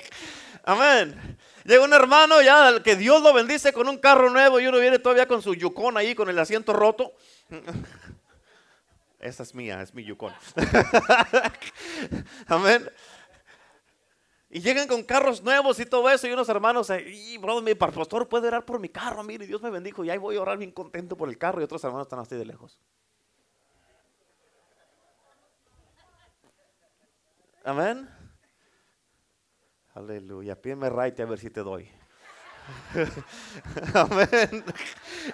Amén. 0.64 1.38
Llega 1.66 1.84
un 1.84 1.94
hermano 1.94 2.42
ya 2.42 2.82
que 2.84 2.96
Dios 2.96 3.22
lo 3.22 3.34
bendice 3.34 3.74
con 3.74 3.88
un 3.88 3.98
carro 3.98 4.30
nuevo 4.30 4.60
y 4.60 4.68
uno 4.68 4.78
viene 4.80 5.00
todavía 5.00 5.28
con 5.28 5.42
su 5.42 5.56
yucón 5.56 5.98
ahí 5.98 6.14
con 6.14 6.30
el 6.30 6.38
asiento 6.38 6.72
roto. 6.74 7.14
Esa 9.20 9.44
es 9.44 9.54
mía, 9.54 9.82
es 9.82 9.94
mi 9.94 10.04
yucón. 10.04 10.34
Amén. 12.48 12.90
Y 14.50 14.60
llegan 14.60 14.88
con 14.88 15.04
carros 15.04 15.42
nuevos 15.42 15.80
y 15.80 15.86
todo 15.86 16.10
eso. 16.10 16.28
Y 16.28 16.32
unos 16.32 16.50
hermanos, 16.50 16.92
y 17.08 17.38
brother, 17.38 17.64
mi 17.64 17.76
pastor 17.76 18.28
puede 18.28 18.48
orar 18.48 18.66
por 18.66 18.80
mi 18.80 18.90
carro. 18.90 19.24
Mire, 19.24 19.48
Dios 19.48 19.62
me 19.62 19.70
bendijo. 19.70 20.04
Y 20.04 20.10
ahí 20.10 20.18
voy 20.18 20.36
a 20.36 20.42
orar 20.42 20.58
bien 20.58 20.72
contento 20.72 21.16
por 21.16 21.30
el 21.30 21.38
carro. 21.38 21.62
Y 21.62 21.64
otros 21.64 21.84
hermanos 21.84 22.08
están 22.08 22.20
así 22.20 22.36
de 22.36 22.46
lejos. 22.46 22.80
Amén. 27.64 28.21
Aleluya. 29.94 30.56
Pídeme 30.56 30.90
right 30.90 31.20
a 31.20 31.26
ver 31.26 31.40
si 31.40 31.50
te 31.50 31.62
doy. 31.62 31.90
amén. 33.94 34.64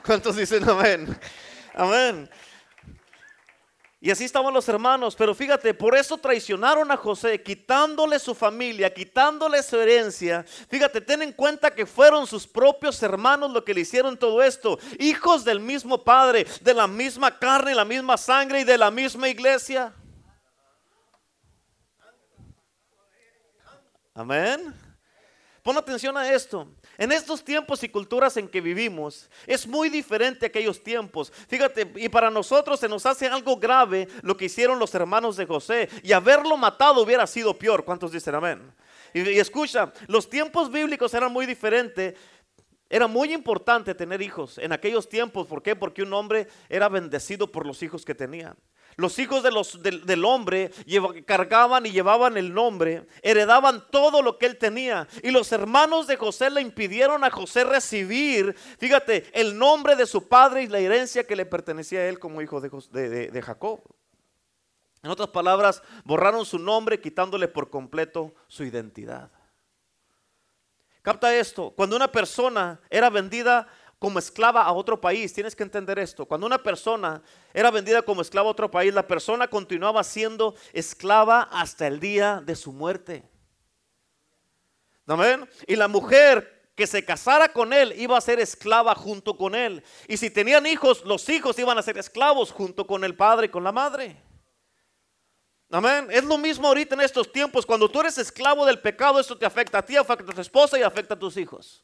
¿Cuántos 0.06 0.36
dicen 0.36 0.68
amén? 0.68 1.16
Amén. 1.74 2.30
Y 4.00 4.12
así 4.12 4.26
estaban 4.26 4.54
los 4.54 4.70
hermanos, 4.70 5.16
pero 5.16 5.34
fíjate, 5.34 5.74
por 5.74 5.96
eso 5.96 6.18
traicionaron 6.18 6.92
a 6.92 6.98
José, 6.98 7.42
quitándole 7.42 8.20
su 8.20 8.36
familia, 8.36 8.94
quitándole 8.94 9.62
su 9.64 9.80
herencia. 9.80 10.46
Fíjate, 10.70 11.02
ten 11.02 11.24
en 11.24 11.32
cuenta 11.34 11.74
que 11.74 11.86
fueron 11.86 12.28
sus 12.28 12.46
propios 12.46 13.02
hermanos 13.02 13.52
los 13.52 13.64
que 13.64 13.74
le 13.74 13.82
hicieron 13.82 14.16
todo 14.16 14.44
esto, 14.44 14.78
hijos 15.00 15.44
del 15.44 15.60
mismo 15.60 16.04
padre, 16.04 16.46
de 16.62 16.74
la 16.76 16.86
misma 16.86 17.40
carne, 17.40 17.74
la 17.74 17.86
misma 17.86 18.18
sangre 18.18 18.62
y 18.62 18.64
de 18.64 18.78
la 18.78 18.92
misma 18.92 19.30
iglesia. 19.30 19.94
Amén. 24.18 24.74
Pon 25.62 25.78
atención 25.78 26.18
a 26.18 26.34
esto. 26.34 26.68
En 26.98 27.12
estos 27.12 27.44
tiempos 27.44 27.84
y 27.84 27.90
culturas 27.90 28.36
en 28.38 28.48
que 28.48 28.62
vivimos, 28.62 29.30
es 29.46 29.68
muy 29.68 29.90
diferente 29.90 30.48
a 30.48 30.50
aquellos 30.50 30.82
tiempos. 30.82 31.32
Fíjate, 31.48 31.92
y 31.98 32.10
para 32.10 32.32
nosotros 32.32 32.80
se 32.80 32.90
nos 32.90 33.06
hace 33.06 33.28
algo 33.28 33.58
grave 33.58 34.08
lo 34.24 34.36
que 34.36 34.46
hicieron 34.46 34.80
los 34.80 34.96
hermanos 34.96 35.38
de 35.38 35.46
José. 35.46 35.88
Y 36.02 36.14
haberlo 36.14 36.58
matado 36.58 37.04
hubiera 37.04 37.28
sido 37.28 37.54
peor. 37.54 37.86
¿Cuántos 37.86 38.12
dicen 38.12 38.34
amén? 38.34 38.74
Y, 39.14 39.38
escucha, 39.38 39.94
los 40.08 40.28
tiempos 40.28 40.72
bíblicos 40.72 41.14
eran 41.14 41.32
muy 41.32 41.46
diferentes. 41.46 42.16
Era 42.90 43.06
muy 43.06 43.32
importante 43.34 43.94
tener 43.94 44.20
hijos 44.24 44.58
en 44.58 44.72
aquellos 44.72 45.08
tiempos. 45.08 45.46
¿Por 45.46 45.62
qué? 45.62 45.76
Porque 45.76 46.02
un 46.02 46.12
hombre 46.14 46.48
era 46.70 46.90
bendecido 46.90 47.52
por 47.52 47.68
los 47.68 47.84
hijos 47.84 48.04
que 48.04 48.16
tenía. 48.16 48.56
Los 48.98 49.20
hijos 49.20 49.44
de 49.44 49.52
del, 50.06 50.26
hombre 50.26 50.72
cargaban 51.28 51.86
y 51.86 51.92
llevaban 51.92 52.36
el 52.36 52.52
nombre, 52.52 53.08
heredaban 53.22 53.86
todo 53.92 54.24
lo 54.24 54.40
que 54.40 54.48
él 54.48 54.58
tenía. 54.58 55.08
Y 55.22 55.30
los 55.30 55.52
hermanos 55.52 56.08
de 56.08 56.18
José 56.18 56.50
le 56.50 56.62
impidieron 56.62 57.24
a 57.24 57.30
José 57.30 57.64
recibir, 57.64 58.56
fíjate, 58.80 59.30
el 59.40 59.56
nombre 59.56 59.96
de 59.96 60.08
su 60.08 60.28
padre 60.28 60.64
y 60.64 60.68
la 60.68 60.80
herencia 60.80 61.28
que 61.28 61.36
le 61.36 61.46
pertenecía 61.46 62.00
a 62.00 62.08
él 62.08 62.18
como 62.18 62.42
hijo 62.42 62.60
de, 62.60 63.30
de 63.30 63.42
Jacob. 63.44 63.82
En 65.04 65.12
otras 65.12 65.30
palabras, 65.30 65.84
borraron 66.04 66.44
su 66.44 66.58
nombre 66.58 67.00
quitándole 67.00 67.48
por 67.48 67.70
completo 67.70 68.34
su 68.48 68.64
identidad. 68.64 69.30
Capta 71.04 71.34
esto, 71.34 71.72
cuando 71.72 71.96
una 71.96 72.12
persona 72.12 72.82
era 72.90 73.10
vendida 73.12 73.68
como 74.00 74.20
esclava 74.20 74.64
a 74.64 74.72
otro 74.72 75.00
país. 75.00 75.34
Tienes 75.34 75.56
que 75.56 75.64
entender 75.64 75.98
esto. 76.00 76.26
Cuando 76.26 76.46
una 76.46 76.62
persona 76.62 77.22
era 77.54 77.72
vendida 77.72 78.02
como 78.02 78.22
esclava 78.22 78.48
a 78.48 78.52
otro 78.52 78.70
país, 78.70 78.94
la 78.94 79.08
persona 79.08 79.48
continuaba 79.48 80.04
siendo 80.04 80.56
esclava 80.74 81.44
hasta 81.52 81.88
el 81.88 82.00
día 82.00 82.42
de 82.46 82.56
su 82.56 82.72
muerte. 82.72 83.24
¿Amén? 85.08 85.50
Y 85.68 85.76
la 85.76 85.88
mujer 85.88 86.72
que 86.76 86.86
se 86.86 87.04
casara 87.04 87.50
con 87.50 87.74
él 87.74 87.94
iba 87.98 88.18
a 88.18 88.22
ser 88.22 88.40
esclava 88.40 88.94
junto 88.94 89.36
con 89.36 89.56
él. 89.56 89.84
Y 90.08 90.18
si 90.18 90.30
tenían 90.30 90.66
hijos, 90.68 91.04
los 91.06 91.28
hijos 91.30 91.58
iban 91.58 91.78
a 91.78 91.82
ser 91.82 91.98
esclavos 91.98 92.52
junto 92.52 92.86
con 92.86 93.04
el 93.04 93.16
padre 93.16 93.48
y 93.48 93.50
con 93.50 93.64
la 93.64 93.72
madre. 93.72 94.22
Amén. 95.72 96.08
Es 96.12 96.24
lo 96.24 96.38
mismo 96.38 96.68
ahorita 96.68 96.96
en 96.96 97.02
estos 97.02 97.32
tiempos. 97.32 97.66
Cuando 97.66 97.90
tú 97.90 98.00
eres 98.02 98.18
esclavo 98.18 98.66
del 98.66 98.80
pecado, 98.80 99.20
esto 99.20 99.38
te 99.38 99.46
afecta 99.46 99.80
a 99.80 99.86
ti, 99.86 99.96
afecta 99.96 100.32
a 100.32 100.36
tu 100.36 100.42
esposa 100.42 100.78
y 100.78 100.84
afecta 100.84 101.16
a 101.16 101.20
tus 101.20 101.36
hijos. 101.36 101.84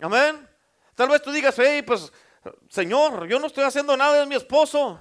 Amén. 0.00 0.51
Tal 0.94 1.08
vez 1.08 1.22
tú 1.22 1.30
digas, 1.32 1.54
hey, 1.58 1.82
pues, 1.82 2.12
Señor, 2.68 3.26
yo 3.26 3.38
no 3.38 3.46
estoy 3.46 3.64
haciendo 3.64 3.96
nada 3.96 4.20
de 4.20 4.26
mi 4.26 4.34
esposo, 4.34 4.98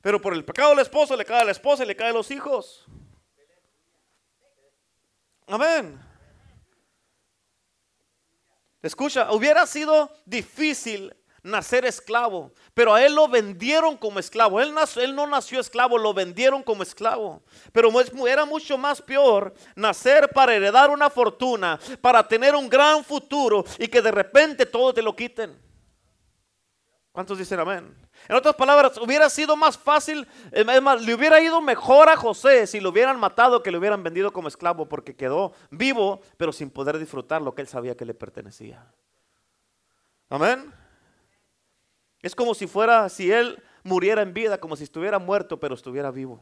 pero 0.00 0.20
por 0.20 0.34
el 0.34 0.44
pecado 0.44 0.70
del 0.70 0.80
esposo 0.80 1.16
le 1.16 1.24
cae 1.24 1.42
a 1.42 1.44
la 1.44 1.52
esposa 1.52 1.84
y 1.84 1.86
le 1.86 1.96
cae 1.96 2.12
los 2.12 2.30
hijos. 2.30 2.86
Amén. 5.46 6.00
Escucha, 8.82 9.32
hubiera 9.32 9.66
sido 9.66 10.14
difícil 10.24 11.14
nacer 11.44 11.84
esclavo, 11.84 12.52
pero 12.72 12.94
a 12.94 13.04
él 13.04 13.14
lo 13.14 13.28
vendieron 13.28 13.96
como 13.96 14.18
esclavo. 14.18 14.60
Él, 14.60 14.74
no 15.14 15.26
nació 15.26 15.60
esclavo, 15.60 15.98
lo 15.98 16.12
vendieron 16.12 16.62
como 16.62 16.82
esclavo. 16.82 17.42
Pero 17.70 17.90
era 18.26 18.44
mucho 18.44 18.76
más 18.76 19.00
peor 19.00 19.54
nacer 19.76 20.30
para 20.30 20.54
heredar 20.54 20.90
una 20.90 21.10
fortuna, 21.10 21.78
para 22.00 22.26
tener 22.26 22.56
un 22.56 22.68
gran 22.68 23.04
futuro 23.04 23.64
y 23.78 23.86
que 23.86 24.02
de 24.02 24.10
repente 24.10 24.66
todo 24.66 24.92
te 24.92 25.02
lo 25.02 25.14
quiten. 25.14 25.62
¿Cuántos 27.12 27.38
dicen 27.38 27.60
amén? 27.60 27.94
En 28.26 28.36
otras 28.36 28.54
palabras, 28.54 28.96
hubiera 28.98 29.28
sido 29.28 29.54
más 29.54 29.76
fácil, 29.76 30.26
le 30.50 31.14
hubiera 31.14 31.40
ido 31.40 31.60
mejor 31.60 32.08
a 32.08 32.16
José 32.16 32.66
si 32.66 32.80
lo 32.80 32.88
hubieran 32.88 33.20
matado 33.20 33.62
que 33.62 33.70
lo 33.70 33.78
hubieran 33.78 34.02
vendido 34.02 34.32
como 34.32 34.48
esclavo 34.48 34.88
porque 34.88 35.14
quedó 35.14 35.52
vivo, 35.70 36.22
pero 36.38 36.52
sin 36.52 36.70
poder 36.70 36.98
disfrutar 36.98 37.42
lo 37.42 37.54
que 37.54 37.60
él 37.60 37.68
sabía 37.68 37.96
que 37.96 38.06
le 38.06 38.14
pertenecía. 38.14 38.86
Amén. 40.30 40.83
Es 42.24 42.34
como 42.34 42.54
si 42.54 42.66
fuera, 42.66 43.10
si 43.10 43.30
él 43.30 43.62
muriera 43.82 44.22
en 44.22 44.32
vida, 44.32 44.56
como 44.56 44.76
si 44.76 44.84
estuviera 44.84 45.18
muerto, 45.18 45.60
pero 45.60 45.74
estuviera 45.74 46.10
vivo. 46.10 46.40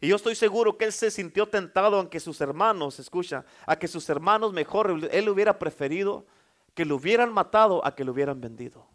Y 0.00 0.08
yo 0.08 0.16
estoy 0.16 0.34
seguro 0.34 0.78
que 0.78 0.86
él 0.86 0.94
se 0.94 1.10
sintió 1.10 1.46
tentado, 1.46 1.98
aunque 1.98 2.20
sus 2.20 2.40
hermanos, 2.40 2.98
escucha, 2.98 3.44
a 3.66 3.76
que 3.78 3.86
sus 3.86 4.08
hermanos 4.08 4.54
mejor, 4.54 5.10
él 5.10 5.28
hubiera 5.28 5.58
preferido 5.58 6.24
que 6.72 6.86
lo 6.86 6.96
hubieran 6.96 7.34
matado 7.34 7.86
a 7.86 7.94
que 7.94 8.02
lo 8.02 8.12
hubieran 8.12 8.40
vendido. 8.40 8.86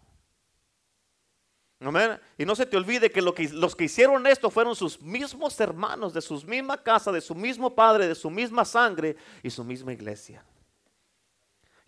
Amén. 1.79 2.19
Y 2.39 2.43
no 2.43 2.55
se 2.55 2.65
te 2.65 2.75
olvide 2.75 3.11
que, 3.11 3.21
que, 3.35 3.49
los 3.49 3.75
que 3.75 3.83
hicieron 3.83 4.25
esto 4.25 4.49
fueron 4.49 4.75
sus 4.75 4.99
mismos 4.99 5.59
hermanos, 5.59 6.11
de 6.11 6.21
su 6.21 6.41
misma 6.41 6.81
casa, 6.81 7.11
de 7.11 7.21
su 7.21 7.35
mismo 7.35 7.75
padre, 7.75 8.07
de 8.07 8.15
su 8.15 8.31
misma 8.31 8.65
sangre 8.65 9.15
y 9.43 9.51
su 9.51 9.63
misma 9.63 9.93
iglesia. 9.93 10.43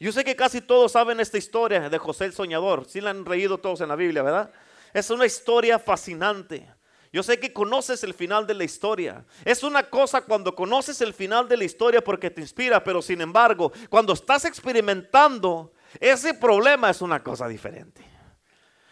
Yo 0.02 0.12
sé 0.12 0.24
que 0.24 0.36
casi 0.36 0.62
todos 0.62 0.94
saben 0.94 1.20
esta 1.20 1.38
historia 1.38 1.88
de 1.88 1.98
José 2.00 2.26
el 2.26 2.34
Soñador. 2.34 2.86
Sí 2.90 3.02
la 3.02 3.12
han 3.12 3.24
reído 3.24 3.60
todos 3.60 3.82
en 3.82 3.90
la 3.90 3.96
Biblia, 3.96 4.24
¿verdad? 4.24 4.52
Es 4.94 5.12
una 5.12 5.28
historia 5.28 5.78
fascinante. 5.78 6.68
Yo 7.14 7.22
sé 7.22 7.40
que 7.40 7.54
conoces 7.54 8.04
el 8.04 8.16
final 8.16 8.48
de 8.48 8.56
la 8.56 8.64
historia. 8.64 9.24
Es 9.46 9.62
una 9.62 9.84
cosa 9.84 10.22
cuando 10.22 10.56
conoces 10.56 11.02
el 11.02 11.14
final 11.14 11.48
de 11.48 11.56
la 11.56 11.66
historia 11.66 12.04
porque 12.04 12.32
te 12.32 12.42
inspira, 12.42 12.84
pero 12.84 13.00
sin 13.00 13.22
embargo, 13.22 13.72
cuando 13.92 14.14
estás 14.14 14.44
experimentando 14.46 15.72
ese 16.00 16.34
problema 16.34 16.90
es 16.90 17.04
una 17.04 17.22
cosa 17.22 17.48
diferente. 17.48 18.04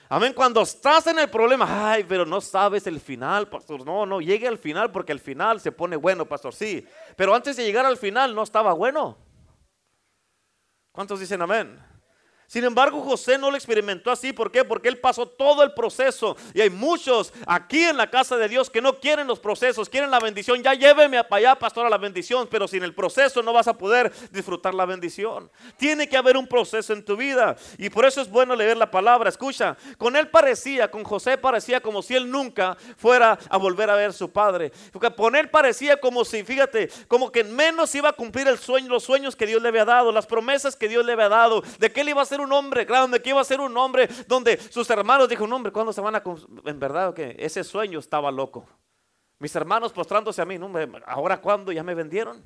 Amén. 0.09 0.33
Cuando 0.33 0.61
estás 0.61 1.07
en 1.07 1.17
el 1.17 1.29
problema, 1.31 1.91
ay, 1.91 2.05
pero 2.07 2.23
no 2.23 2.39
sabes 2.39 2.85
el 2.85 2.99
final, 2.99 3.49
pastor. 3.49 3.83
No, 3.83 4.05
no, 4.05 4.21
llegue 4.21 4.47
al 4.47 4.59
final 4.59 4.91
porque 4.91 5.11
el 5.11 5.19
final 5.19 5.59
se 5.59 5.71
pone 5.71 5.95
bueno, 5.95 6.27
pastor. 6.27 6.53
Sí, 6.53 6.85
pero 7.15 7.33
antes 7.33 7.57
de 7.57 7.63
llegar 7.63 7.87
al 7.87 7.97
final 7.97 8.35
no 8.35 8.43
estaba 8.43 8.73
bueno. 8.73 9.17
¿Cuántos 10.91 11.19
dicen 11.19 11.41
amén? 11.41 11.88
Sin 12.49 12.63
embargo, 12.63 12.99
José 13.01 13.37
no 13.37 13.51
lo 13.51 13.57
experimentó 13.57 14.09
así. 14.09 14.33
¿Por 14.33 14.51
qué? 14.51 14.65
Porque 14.65 14.89
él 14.89 14.97
pasó 14.97 15.27
todo 15.27 15.61
el 15.61 15.71
proceso. 15.71 16.35
Y 16.55 16.61
hay 16.61 16.71
muchos 16.71 17.31
aquí 17.45 17.83
en 17.83 17.95
la 17.95 18.09
casa 18.09 18.37
de 18.37 18.49
Dios 18.49 18.71
que 18.71 18.81
no 18.81 18.99
quieren 18.99 19.27
los 19.27 19.39
procesos, 19.39 19.87
quieren 19.87 20.09
la 20.09 20.19
bendición. 20.19 20.63
Ya 20.63 20.73
lléveme 20.73 21.23
para 21.25 21.37
allá, 21.37 21.55
pastor, 21.59 21.85
a 21.85 21.91
la 21.91 21.99
bendición. 21.99 22.47
Pero 22.49 22.67
sin 22.67 22.81
el 22.81 22.95
proceso 22.95 23.43
no 23.43 23.53
vas 23.53 23.67
a 23.67 23.77
poder 23.77 24.11
disfrutar 24.31 24.73
la 24.73 24.87
bendición. 24.87 25.51
Tiene 25.77 26.09
que 26.09 26.17
haber 26.17 26.37
un 26.37 26.47
proceso 26.47 26.91
en 26.91 27.05
tu 27.05 27.15
vida. 27.15 27.55
Y 27.77 27.91
por 27.91 28.03
eso 28.05 28.19
es 28.19 28.27
bueno 28.27 28.55
leer 28.55 28.77
la 28.77 28.89
palabra. 28.89 29.29
Escucha, 29.29 29.77
con 29.99 30.15
él 30.15 30.27
parecía, 30.29 30.89
con 30.89 31.03
José 31.03 31.37
parecía 31.37 31.81
como 31.81 32.01
si 32.01 32.15
él 32.15 32.31
nunca 32.31 32.75
fuera 32.97 33.37
a 33.47 33.57
volver 33.57 33.91
a 33.91 33.95
ver 33.95 34.09
a 34.09 34.13
su 34.13 34.31
padre. 34.31 34.71
Porque 34.91 35.13
con 35.13 35.35
él 35.35 35.51
parecía 35.51 35.99
como 35.99 36.25
si, 36.25 36.43
fíjate, 36.43 36.89
como 37.07 37.31
que 37.31 37.43
menos 37.43 37.93
iba 37.93 38.09
a 38.09 38.13
cumplir 38.13 38.47
el 38.47 38.57
sueño, 38.57 38.89
los 38.89 39.03
sueños 39.03 39.35
que 39.35 39.45
Dios 39.45 39.61
le 39.61 39.69
había 39.69 39.85
dado, 39.85 40.11
las 40.11 40.25
promesas 40.25 40.75
que 40.75 40.87
Dios 40.87 41.05
le 41.05 41.13
había 41.13 41.29
dado, 41.29 41.61
de 41.77 41.91
que 41.91 42.01
él 42.01 42.09
iba 42.09 42.23
a 42.23 42.25
ser 42.25 42.38
un 42.39 42.51
hombre 42.51 42.85
grande, 42.85 43.21
que 43.21 43.29
iba 43.29 43.41
a 43.41 43.43
ser 43.43 43.59
un 43.59 43.75
hombre 43.77 44.07
donde 44.27 44.57
sus 44.57 44.89
hermanos 44.89 45.29
dijo, 45.29 45.43
un 45.43 45.53
hombre, 45.53 45.71
¿cuándo 45.71 45.93
se 45.93 46.01
van 46.01 46.15
a... 46.15 46.23
En 46.65 46.79
verdad 46.79 47.13
que 47.13 47.35
ese 47.39 47.63
sueño 47.63 47.99
estaba 47.99 48.31
loco. 48.31 48.65
Mis 49.39 49.55
hermanos 49.55 49.93
postrándose 49.93 50.41
a 50.41 50.45
mí, 50.45 50.57
no, 50.57 50.71
ahora 51.05 51.39
cuándo 51.39 51.71
ya 51.71 51.83
me 51.83 51.95
vendieron. 51.95 52.43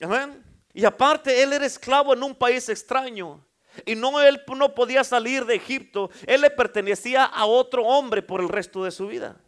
Amén. 0.00 0.44
Y 0.74 0.84
aparte, 0.84 1.42
él 1.42 1.52
era 1.52 1.66
esclavo 1.66 2.14
en 2.14 2.22
un 2.22 2.34
país 2.34 2.68
extraño. 2.68 3.44
Y 3.86 3.94
no 3.94 4.20
él 4.20 4.42
no 4.56 4.74
podía 4.74 5.04
salir 5.04 5.44
de 5.46 5.54
Egipto. 5.54 6.10
Él 6.26 6.42
le 6.42 6.50
pertenecía 6.50 7.24
a 7.24 7.46
otro 7.46 7.84
hombre 7.84 8.22
por 8.22 8.40
el 8.40 8.48
resto 8.48 8.84
de 8.84 8.90
su 8.90 9.06
vida. 9.06 9.40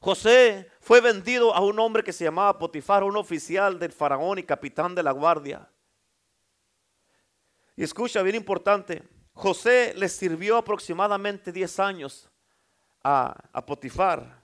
José 0.00 0.70
fue 0.80 1.00
vendido 1.00 1.54
a 1.54 1.60
un 1.60 1.78
hombre 1.78 2.02
que 2.02 2.12
se 2.12 2.24
llamaba 2.24 2.58
Potifar, 2.58 3.04
un 3.04 3.16
oficial 3.16 3.78
del 3.78 3.92
faraón 3.92 4.38
y 4.38 4.44
capitán 4.44 4.94
de 4.94 5.02
la 5.02 5.12
guardia. 5.12 5.68
Y 7.78 7.84
escucha, 7.84 8.24
bien 8.24 8.34
importante, 8.34 9.04
José 9.32 9.94
le 9.96 10.08
sirvió 10.08 10.56
aproximadamente 10.56 11.52
10 11.52 11.78
años 11.78 12.28
a, 13.04 13.64
Potifar. 13.64 14.42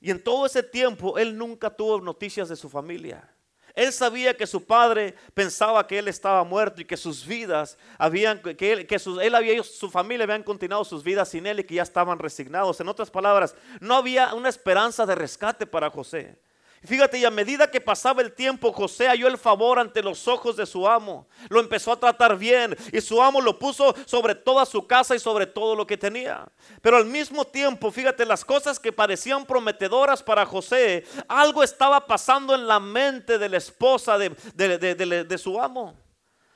Y 0.00 0.12
en 0.12 0.22
todo 0.22 0.46
ese 0.46 0.62
tiempo 0.62 1.18
él 1.18 1.36
nunca 1.36 1.68
tuvo 1.68 2.00
noticias 2.00 2.48
de 2.48 2.54
su 2.54 2.68
familia. 2.68 3.28
Él 3.74 3.92
sabía 3.92 4.36
que 4.36 4.46
su 4.46 4.64
padre 4.64 5.16
pensaba 5.34 5.84
que 5.84 5.98
él 5.98 6.06
estaba 6.06 6.44
muerto 6.44 6.80
y 6.80 6.84
que 6.84 6.96
sus 6.96 7.26
vidas 7.26 7.76
habían, 7.98 8.40
que 8.40 8.72
él, 8.72 8.86
que 8.86 8.96
él 9.22 9.34
había, 9.34 9.60
su 9.64 9.90
familia 9.90 10.22
habían 10.22 10.44
continuado 10.44 10.84
sus 10.84 11.02
vidas 11.02 11.30
sin 11.30 11.48
él 11.48 11.58
y 11.58 11.64
que 11.64 11.74
ya 11.74 11.82
estaban 11.82 12.20
resignados. 12.20 12.78
En 12.78 12.86
otras 12.86 13.10
palabras, 13.10 13.56
no 13.80 13.96
había 13.96 14.34
una 14.34 14.50
esperanza 14.50 15.04
de 15.04 15.16
rescate 15.16 15.66
para 15.66 15.90
José. 15.90 16.40
Fíjate, 16.82 17.18
y 17.18 17.26
a 17.26 17.30
medida 17.30 17.70
que 17.70 17.78
pasaba 17.78 18.22
el 18.22 18.32
tiempo, 18.32 18.72
José 18.72 19.06
halló 19.06 19.28
el 19.28 19.36
favor 19.36 19.78
ante 19.78 20.02
los 20.02 20.26
ojos 20.26 20.56
de 20.56 20.64
su 20.64 20.88
amo. 20.88 21.28
Lo 21.50 21.60
empezó 21.60 21.92
a 21.92 22.00
tratar 22.00 22.38
bien 22.38 22.74
y 22.90 23.02
su 23.02 23.22
amo 23.22 23.42
lo 23.42 23.58
puso 23.58 23.94
sobre 24.06 24.34
toda 24.34 24.64
su 24.64 24.86
casa 24.86 25.14
y 25.14 25.18
sobre 25.18 25.46
todo 25.46 25.76
lo 25.76 25.86
que 25.86 25.98
tenía. 25.98 26.48
Pero 26.80 26.96
al 26.96 27.04
mismo 27.04 27.44
tiempo, 27.44 27.90
fíjate, 27.90 28.24
las 28.24 28.46
cosas 28.46 28.80
que 28.80 28.92
parecían 28.92 29.44
prometedoras 29.44 30.22
para 30.22 30.46
José, 30.46 31.04
algo 31.28 31.62
estaba 31.62 32.06
pasando 32.06 32.54
en 32.54 32.66
la 32.66 32.80
mente 32.80 33.36
de 33.36 33.50
la 33.50 33.58
esposa 33.58 34.16
de, 34.16 34.30
de, 34.54 35.38
su 35.38 35.60
amo. 35.60 35.94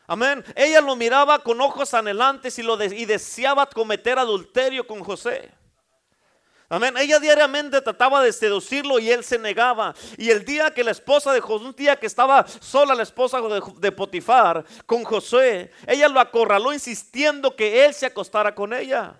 Amén. 0.06 0.42
Ella 0.56 0.80
lo 0.80 0.96
miraba 0.96 1.38
con 1.40 1.60
ojos 1.60 1.92
anhelantes 1.92 2.58
y, 2.58 2.62
lo 2.62 2.82
y 2.82 3.04
deseaba 3.04 3.66
cometer 3.66 4.18
adulterio 4.18 4.86
con 4.86 5.04
José. 5.04 5.50
Amén. 6.74 6.96
Ella 6.98 7.20
diariamente 7.20 7.80
trataba 7.80 8.20
de 8.20 8.32
seducirlo 8.32 8.98
y 8.98 9.08
él 9.08 9.22
se 9.22 9.38
negaba. 9.38 9.94
Y 10.18 10.30
el 10.30 10.44
día 10.44 10.74
que 10.74 10.82
la 10.82 10.90
esposa 10.90 11.32
de 11.32 11.40
José, 11.40 11.66
un 11.66 11.72
día 11.72 11.94
que 11.94 12.08
estaba 12.08 12.44
sola 12.60 12.96
la 12.96 13.04
esposa 13.04 13.40
de, 13.40 13.92
Potifar 13.92 14.64
con 14.84 15.04
José, 15.04 15.70
ella 15.86 16.08
lo 16.08 16.18
acorraló 16.18 16.72
insistiendo 16.72 17.54
que 17.54 17.84
él 17.84 17.94
se 17.94 18.06
acostara 18.06 18.52
con 18.52 18.72
ella. 18.72 19.14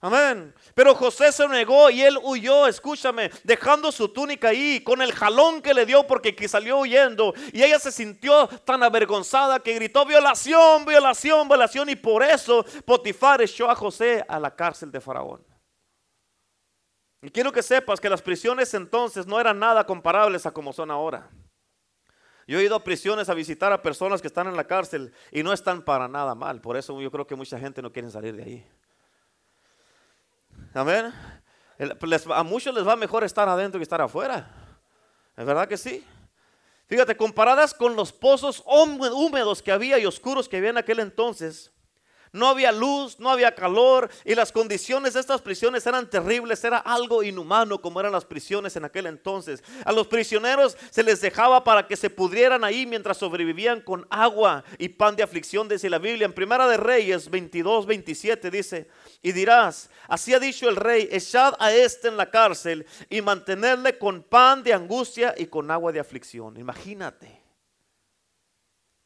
Amén. 0.00 0.52
Pero 0.74 0.96
José 0.96 1.30
se 1.30 1.46
negó 1.46 1.88
y 1.88 2.02
él 2.02 2.18
huyó, 2.20 2.66
escúchame, 2.66 3.30
dejando 3.44 3.92
su 3.92 4.08
túnica 4.08 4.48
ahí 4.48 4.80
con 4.80 5.00
el 5.02 5.12
jalón 5.12 5.62
que 5.62 5.72
le 5.72 5.86
dio 5.86 6.04
porque 6.04 6.48
salió 6.48 6.78
huyendo. 6.78 7.32
Y 7.52 7.62
ella 7.62 7.78
se 7.78 7.92
sintió 7.92 8.48
tan 8.64 8.82
avergonzada 8.82 9.60
que 9.60 9.74
gritó 9.74 10.04
violación, 10.04 10.84
violación, 10.84 11.46
violación. 11.46 11.90
Y 11.90 11.94
por 11.94 12.24
eso 12.24 12.66
Potifar 12.84 13.40
echó 13.40 13.70
a 13.70 13.76
José 13.76 14.24
a 14.26 14.40
la 14.40 14.52
cárcel 14.52 14.90
de 14.90 15.00
Faraón. 15.00 15.51
Y 17.22 17.30
quiero 17.30 17.52
que 17.52 17.62
sepas 17.62 18.00
que 18.00 18.10
las 18.10 18.20
prisiones 18.20 18.74
entonces 18.74 19.26
no 19.26 19.38
eran 19.40 19.58
nada 19.58 19.86
comparables 19.86 20.44
a 20.44 20.50
como 20.50 20.72
son 20.72 20.90
ahora. 20.90 21.30
Yo 22.48 22.58
he 22.58 22.64
ido 22.64 22.74
a 22.74 22.82
prisiones 22.82 23.28
a 23.28 23.34
visitar 23.34 23.72
a 23.72 23.80
personas 23.80 24.20
que 24.20 24.26
están 24.26 24.48
en 24.48 24.56
la 24.56 24.66
cárcel 24.66 25.14
y 25.30 25.44
no 25.44 25.52
están 25.52 25.82
para 25.82 26.08
nada 26.08 26.34
mal. 26.34 26.60
Por 26.60 26.76
eso 26.76 27.00
yo 27.00 27.10
creo 27.12 27.24
que 27.24 27.36
mucha 27.36 27.58
gente 27.58 27.80
no 27.80 27.92
quiere 27.92 28.10
salir 28.10 28.34
de 28.34 28.42
ahí. 28.42 28.66
Amén. 30.74 31.12
A 32.34 32.42
muchos 32.42 32.74
les 32.74 32.86
va 32.86 32.96
mejor 32.96 33.22
estar 33.22 33.48
adentro 33.48 33.78
que 33.78 33.84
estar 33.84 34.00
afuera. 34.00 34.50
¿Es 35.36 35.46
verdad 35.46 35.68
que 35.68 35.76
sí? 35.76 36.04
Fíjate, 36.86 37.16
comparadas 37.16 37.72
con 37.72 37.94
los 37.94 38.12
pozos 38.12 38.62
húmedos 38.66 39.62
que 39.62 39.72
había 39.72 39.98
y 39.98 40.06
oscuros 40.06 40.48
que 40.48 40.56
había 40.56 40.70
en 40.70 40.78
aquel 40.78 40.98
entonces, 40.98 41.72
no 42.32 42.48
había 42.48 42.72
luz, 42.72 43.18
no 43.18 43.30
había 43.30 43.54
calor 43.54 44.10
y 44.24 44.34
las 44.34 44.52
condiciones 44.52 45.14
de 45.14 45.20
estas 45.20 45.42
prisiones 45.42 45.86
eran 45.86 46.08
terribles, 46.08 46.64
era 46.64 46.78
algo 46.78 47.22
inhumano 47.22 47.80
como 47.80 48.00
eran 48.00 48.12
las 48.12 48.24
prisiones 48.24 48.74
en 48.76 48.84
aquel 48.84 49.06
entonces. 49.06 49.62
A 49.84 49.92
los 49.92 50.06
prisioneros 50.06 50.76
se 50.90 51.02
les 51.02 51.20
dejaba 51.20 51.62
para 51.62 51.86
que 51.86 51.96
se 51.96 52.10
pudrieran 52.10 52.64
ahí 52.64 52.86
mientras 52.86 53.18
sobrevivían 53.18 53.80
con 53.80 54.06
agua 54.10 54.64
y 54.78 54.88
pan 54.88 55.14
de 55.14 55.22
aflicción, 55.22 55.68
dice 55.68 55.90
la 55.90 55.98
Biblia. 55.98 56.24
En 56.24 56.32
Primera 56.32 56.66
de 56.66 56.78
Reyes 56.78 57.30
22, 57.30 57.86
27 57.86 58.50
dice, 58.50 58.88
y 59.22 59.32
dirás, 59.32 59.90
así 60.08 60.32
ha 60.32 60.40
dicho 60.40 60.68
el 60.68 60.76
rey, 60.76 61.08
echad 61.10 61.54
a 61.58 61.72
este 61.72 62.08
en 62.08 62.16
la 62.16 62.30
cárcel 62.30 62.86
y 63.10 63.20
mantenerle 63.20 63.98
con 63.98 64.22
pan 64.22 64.62
de 64.62 64.72
angustia 64.72 65.34
y 65.36 65.46
con 65.46 65.70
agua 65.70 65.92
de 65.92 66.00
aflicción. 66.00 66.56
Imagínate. 66.56 67.41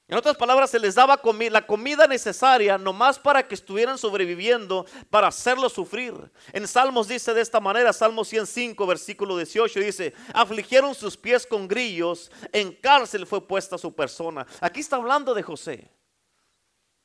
En 0.08 0.16
otras 0.16 0.36
palabras, 0.36 0.70
se 0.70 0.78
les 0.78 0.94
daba 0.94 1.20
la 1.50 1.66
comida 1.66 2.06
necesaria 2.06 2.78
nomás 2.78 3.18
para 3.18 3.46
que 3.46 3.56
estuvieran 3.56 3.98
sobreviviendo, 3.98 4.86
para 5.10 5.26
hacerlo 5.26 5.68
sufrir. 5.68 6.14
En 6.52 6.68
Salmos 6.68 7.08
dice 7.08 7.34
de 7.34 7.40
esta 7.40 7.58
manera, 7.58 7.92
Salmos 7.92 8.28
105, 8.28 8.86
versículo 8.86 9.36
18, 9.36 9.80
dice, 9.80 10.14
afligieron 10.32 10.94
sus 10.94 11.16
pies 11.16 11.44
con 11.44 11.66
grillos, 11.66 12.30
en 12.52 12.72
cárcel 12.72 13.26
fue 13.26 13.44
puesta 13.44 13.76
su 13.76 13.92
persona. 13.96 14.46
Aquí 14.60 14.78
está 14.78 14.94
hablando 14.94 15.34
de 15.34 15.42
José. 15.42 15.90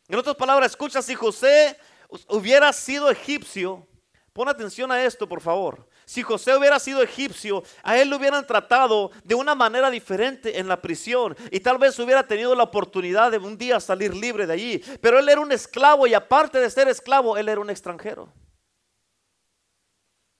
En 0.08 0.20
otras 0.20 0.36
palabras, 0.36 0.72
escucha, 0.72 1.02
si 1.02 1.16
José 1.16 1.80
hubiera 2.28 2.72
sido 2.72 3.10
egipcio, 3.10 3.88
pon 4.32 4.48
atención 4.48 4.92
a 4.92 5.04
esto, 5.04 5.28
por 5.28 5.42
favor. 5.42 5.88
Si 6.12 6.24
José 6.24 6.58
hubiera 6.58 6.78
sido 6.78 7.02
egipcio, 7.02 7.63
a 7.84 7.97
él 7.97 8.10
lo 8.10 8.17
hubieran 8.17 8.45
tratado 8.45 9.12
de 9.24 9.34
una 9.34 9.56
manera 9.56 9.89
diferente 9.89 10.60
en 10.60 10.67
la 10.67 10.82
prisión 10.82 11.38
y 11.52 11.62
tal 11.62 11.78
vez 11.78 11.97
hubiera 12.00 12.28
tenido 12.28 12.54
la 12.54 12.63
oportunidad 12.63 13.32
de 13.32 13.38
un 13.38 13.58
día 13.58 13.80
salir 13.80 14.13
libre 14.13 14.45
de 14.45 14.52
allí. 14.52 14.84
Pero 15.00 15.19
él 15.19 15.30
era 15.30 15.39
un 15.39 15.54
esclavo 15.54 16.06
y 16.06 16.13
aparte 16.13 16.60
de 16.60 16.69
ser 16.69 16.89
esclavo, 16.89 17.38
él 17.38 17.47
era 17.47 17.62
un 17.62 17.69
extranjero. 17.69 18.28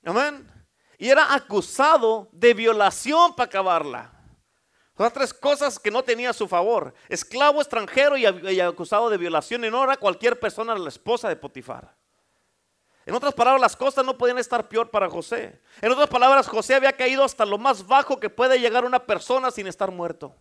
Amén. 0.04 0.46
Y 0.98 1.08
era 1.08 1.34
acusado 1.34 2.28
de 2.34 2.54
violación 2.54 3.34
para 3.34 3.48
acabarla. 3.48 4.12
Son 4.98 5.10
tres 5.14 5.34
cosas 5.34 5.80
que 5.80 5.90
no 5.90 6.04
tenía 6.04 6.32
a 6.32 6.34
su 6.34 6.50
favor. 6.50 6.94
Esclavo, 7.08 7.62
extranjero 7.62 8.18
y, 8.18 8.26
acusado 8.60 9.10
de 9.10 9.16
violación. 9.16 9.64
Y 9.64 9.72
no 9.72 9.86
era 9.86 9.96
cualquier 9.96 10.38
persona 10.38 10.76
la 10.76 10.90
esposa 10.90 11.30
de 11.30 11.38
Potifar. 11.38 12.01
En 13.12 13.16
otras 13.16 13.34
palabras, 13.34 13.60
las 13.60 13.76
cosas 13.76 14.06
no 14.06 14.18
podían 14.18 14.38
estar 14.38 14.70
peor 14.70 14.90
para 14.90 15.10
José. 15.10 15.62
En 15.82 15.92
otras 15.92 16.08
palabras, 16.08 16.48
José 16.48 16.76
había 16.76 16.96
caído 16.96 17.26
hasta 17.26 17.46
lo 17.46 17.58
más 17.58 17.86
bajo 17.86 18.18
que 18.18 18.30
puede 18.30 18.58
llegar 18.58 18.86
una 18.86 19.06
persona 19.06 19.52
sin 19.52 19.68
estar 19.68 19.92
muerto. 19.92 20.34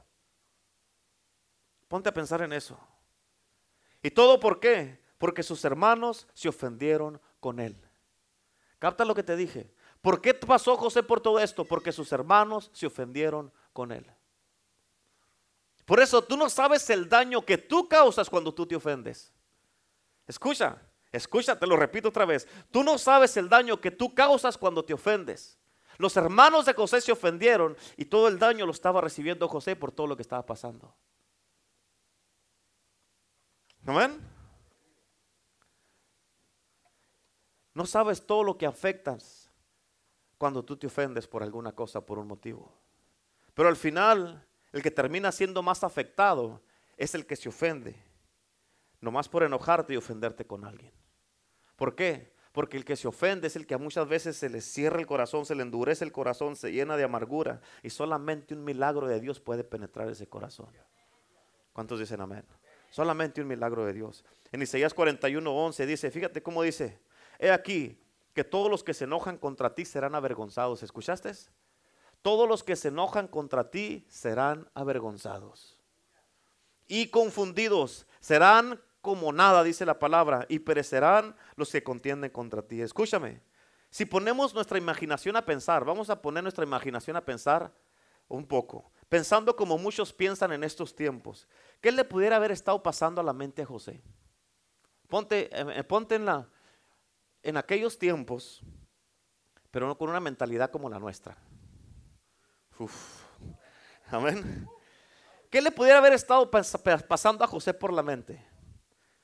Ponte 1.89 2.09
a 2.09 2.15
pensar 2.15 2.43
en 2.43 2.53
eso. 2.53 2.79
¿Y 4.01 4.13
todo 4.13 4.39
por 4.39 4.61
qué? 4.61 5.03
Porque 5.19 5.43
sus 5.43 5.65
hermanos 5.65 6.29
se 6.33 6.49
ofendieron 6.49 7.21
con 7.41 7.59
él. 7.59 7.77
Capta 8.79 9.05
lo 9.05 9.17
que 9.17 9.25
te 9.25 9.35
dije. 9.35 9.75
¿Por 10.01 10.21
qué 10.21 10.33
pasó 10.33 10.77
José 10.77 11.03
por 11.03 11.21
todo 11.21 11.41
esto? 11.41 11.65
Porque 11.65 11.91
sus 11.91 12.13
hermanos 12.13 12.71
se 12.73 12.87
ofendieron 12.87 13.53
con 13.73 13.91
él. 13.91 14.07
Por 15.87 15.99
eso 15.99 16.23
tú 16.23 16.37
no 16.37 16.49
sabes 16.49 16.89
el 16.89 17.09
daño 17.09 17.45
que 17.45 17.59
tú 17.59 17.89
causas 17.89 18.31
cuando 18.31 18.55
tú 18.55 18.65
te 18.65 18.77
ofendes. 18.77 19.33
Escucha, 20.29 20.81
Escúchate, 21.13 21.67
lo 21.67 21.77
repito 21.77 22.09
otra 22.09 22.25
vez. 22.25 22.47
Tú 22.71 22.85
no 22.85 22.99
sabes 22.99 23.37
el 23.37 23.49
daño 23.49 23.81
que 23.81 23.91
tú 23.91 24.15
causas 24.15 24.57
cuando 24.57 24.85
te 24.85 24.95
ofendes. 24.95 25.59
Los 25.99 26.17
hermanos 26.17 26.65
de 26.65 26.73
José 26.73 27.01
se 27.01 27.13
ofendieron 27.13 27.77
y 27.97 28.07
todo 28.07 28.29
el 28.29 28.39
daño 28.39 28.65
lo 28.65 28.73
estaba 28.73 29.01
recibiendo 29.01 29.49
José 29.49 29.77
por 29.77 29.93
todo 29.93 30.07
lo 30.07 30.17
que 30.17 30.23
estaba 30.23 30.47
pasando. 30.47 30.95
¿Amén? 33.87 34.19
No 37.75 37.87
sabes 37.87 38.25
todo 38.25 38.45
lo 38.45 38.57
que 38.57 38.67
afectas 38.67 39.51
cuando 40.39 40.65
tú 40.65 40.77
te 40.77 40.87
ofendes 40.87 41.27
por 41.27 41.43
alguna 41.43 41.73
cosa, 41.73 42.01
por 42.01 42.19
un 42.19 42.29
motivo. 42.29 42.73
Pero 43.55 43.69
al 43.69 43.77
final, 43.77 44.47
el 44.73 44.83
que 44.83 44.91
termina 44.91 45.31
siendo 45.33 45.63
más 45.63 45.85
afectado 45.85 46.63
es 46.97 47.15
el 47.15 47.27
que 47.27 47.37
se 47.37 47.49
ofende, 47.49 47.95
nomás 49.01 49.29
por 49.29 49.43
enojarte 49.43 49.93
y 49.93 49.97
ofenderte 49.97 50.47
con 50.47 50.65
alguien. 50.65 51.00
¿Por 51.81 51.95
qué? 51.95 52.31
Porque 52.53 52.77
el 52.77 52.85
que 52.85 52.95
se 52.95 53.09
ofende 53.09 53.47
es 53.47 53.57
el 53.57 53.67
que 53.67 53.79
muchas 53.79 54.07
veces 54.07 54.37
se 54.37 54.51
le 54.51 54.61
cierra 54.61 54.99
el 54.99 55.07
corazón, 55.07 55.47
se 55.47 55.55
le 55.55 55.63
endurece 55.63 56.05
el 56.05 56.13
corazón, 56.13 56.55
se 56.55 56.71
llena 56.71 56.95
de 56.99 57.05
amargura 57.05 57.63
y 57.83 57.89
solamente 57.89 58.53
un 58.53 58.63
milagro 58.63 59.09
de 59.09 59.19
Dios 59.19 59.41
puede 59.41 59.65
penetrar 59.65 60.07
ese 60.11 60.29
corazón. 60.29 60.69
¿Cuántos 61.73 61.99
dicen 61.99 62.21
amén? 62.21 62.45
Solamente 62.91 63.41
un 63.41 63.47
milagro 63.47 63.87
de 63.87 63.95
Dios. 63.95 64.27
En 64.53 64.61
Isaías 64.61 64.93
41, 64.93 65.51
11 65.51 65.87
dice, 65.87 66.11
fíjate 66.11 66.43
cómo 66.43 66.61
dice, 66.61 67.01
he 67.39 67.51
aquí 67.51 67.99
que 68.35 68.45
todos 68.45 68.71
los 68.71 68.85
que 68.85 68.93
se 68.93 69.05
enojan 69.05 69.39
contra 69.39 69.75
ti 69.75 69.87
serán 69.87 70.15
avergonzados. 70.15 70.83
¿Escuchaste? 70.83 71.33
Todos 72.21 72.47
los 72.47 72.63
que 72.63 72.77
se 72.77 72.89
enojan 72.89 73.27
contra 73.27 73.71
ti 73.71 74.05
serán 74.07 74.69
avergonzados. 74.75 75.81
Y 76.89 77.07
confundidos 77.07 78.07
serán 78.21 78.83
como 79.01 79.33
nada, 79.33 79.63
dice 79.63 79.87
la 79.87 79.99
palabra, 79.99 80.47
y 80.49 80.59
perecerán 80.59 81.35
los 81.57 81.71
que 81.71 81.83
contienden 81.83 82.31
contra 82.31 82.63
ti. 82.63 82.81
Escúchame, 82.81 83.43
si 83.91 84.05
ponemos 84.05 84.55
nuestra 84.55 84.79
imaginación 84.79 85.37
a 85.37 85.45
pensar, 85.45 85.85
vamos 85.85 86.11
a 86.11 86.21
poner 86.21 86.43
nuestra 86.43 86.65
imaginación 86.65 87.17
a 87.17 87.25
pensar, 87.25 87.73
un 88.29 88.47
poco, 88.47 88.93
pensando 89.09 89.57
como 89.57 89.77
muchos 89.77 90.13
piensan 90.13 90.53
en 90.53 90.63
estos 90.63 90.95
tiempos, 90.95 91.49
¿qué 91.81 91.91
le 91.91 92.05
pudiera 92.05 92.37
haber 92.37 92.53
estado 92.53 92.81
pasando 92.83 93.21
a 93.21 93.25
la 93.25 93.33
mente 93.33 93.63
a 93.63 93.67
José? 93.67 94.01
Ponte, 95.09 95.51
eh, 95.53 95.83
ponte 95.83 96.15
en, 96.15 96.25
la, 96.25 96.49
en 97.43 97.57
aquellos 97.57 97.99
tiempos, 97.99 98.63
pero 99.73 99.89
no 99.89 99.99
con 99.99 100.09
una 100.09 100.21
mentalidad 100.21 100.71
como 100.71 100.89
la 100.89 101.01
nuestra. 101.01 101.37
Amén. 104.11 104.69
¿Qué 105.51 105.61
le 105.61 105.73
pudiera 105.73 105.99
haber 105.99 106.13
estado 106.13 106.49
pasando 106.51 107.43
a 107.43 107.49
José 107.49 107.75
por 107.75 107.93
la 107.93 108.03
mente? 108.03 108.50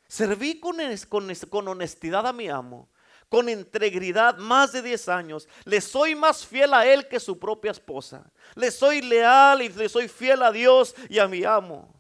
Serví 0.09 0.61
con, 0.61 1.69
honestidad 1.69 2.27
a 2.27 2.33
mi 2.33 2.49
amo, 2.49 2.89
con 3.29 3.49
integridad 3.49 4.37
más 4.39 4.73
de 4.73 4.83
10 4.83 5.09
años. 5.09 5.49
Le 5.65 5.81
soy 5.81 6.15
más 6.15 6.47
fiel 6.47 6.73
a 6.75 6.87
él 6.87 7.09
que 7.09 7.19
su 7.19 7.39
propia 7.39 7.73
esposa. 7.73 8.31
Le 8.55 8.71
soy 8.71 9.03
leal 9.03 9.63
y 9.63 9.69
le 9.69 9.89
soy 9.89 10.09
fiel 10.09 10.43
a 10.43 10.53
Dios 10.53 10.95
y 11.09 11.19
a 11.19 11.27
mi 11.27 11.45
amo. 11.45 11.97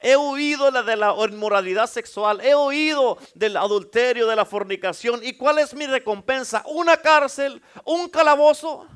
He 0.00 0.14
oído 0.14 0.70
la 0.70 0.82
de 0.82 0.96
la 0.96 1.14
inmoralidad 1.28 1.86
sexual. 1.86 2.40
He 2.42 2.54
oído 2.54 3.18
del 3.34 3.56
adulterio, 3.56 4.26
de 4.26 4.36
la 4.36 4.44
fornicación. 4.44 5.20
¿Y 5.22 5.34
cuál 5.36 5.58
es 5.58 5.74
mi 5.74 5.86
recompensa? 5.86 6.62
Una 6.66 6.98
cárcel, 6.98 7.62
un 7.84 8.08
calabozo. 8.08 8.86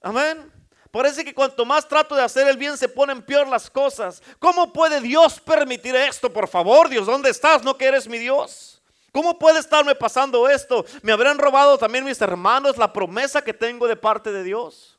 Amén. 0.00 0.52
Parece 0.94 1.24
que 1.24 1.34
cuanto 1.34 1.64
más 1.64 1.88
trato 1.88 2.14
de 2.14 2.22
hacer 2.22 2.46
el 2.46 2.56
bien 2.56 2.78
se 2.78 2.88
ponen 2.88 3.20
peor 3.20 3.48
las 3.48 3.68
cosas. 3.68 4.22
¿Cómo 4.38 4.72
puede 4.72 5.00
Dios 5.00 5.40
permitir 5.40 5.96
esto? 5.96 6.32
Por 6.32 6.46
favor, 6.46 6.88
Dios, 6.88 7.04
¿dónde 7.04 7.30
estás? 7.30 7.64
¿No 7.64 7.76
que 7.76 7.86
eres 7.86 8.06
mi 8.06 8.16
Dios? 8.16 8.80
¿Cómo 9.10 9.36
puede 9.36 9.58
estarme 9.58 9.96
pasando 9.96 10.48
esto? 10.48 10.84
¿Me 11.02 11.10
habrán 11.10 11.36
robado 11.36 11.76
también 11.78 12.04
mis 12.04 12.20
hermanos 12.20 12.76
la 12.76 12.92
promesa 12.92 13.42
que 13.42 13.52
tengo 13.52 13.88
de 13.88 13.96
parte 13.96 14.30
de 14.30 14.44
Dios? 14.44 14.96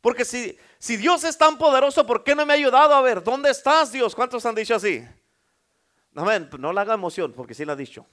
Porque 0.00 0.24
si, 0.24 0.58
si 0.80 0.96
Dios 0.96 1.22
es 1.22 1.38
tan 1.38 1.56
poderoso, 1.56 2.04
¿por 2.04 2.24
qué 2.24 2.34
no 2.34 2.44
me 2.44 2.54
ha 2.54 2.56
ayudado? 2.56 2.96
A 2.96 3.02
ver, 3.02 3.22
¿dónde 3.22 3.50
estás 3.50 3.92
Dios? 3.92 4.16
¿Cuántos 4.16 4.44
han 4.44 4.56
dicho 4.56 4.74
así? 4.74 5.06
Amén, 6.16 6.50
no 6.58 6.72
le 6.72 6.80
haga 6.80 6.94
emoción 6.94 7.32
porque 7.32 7.54
sí 7.54 7.64
lo 7.64 7.70
ha 7.70 7.76
dicho. 7.76 8.04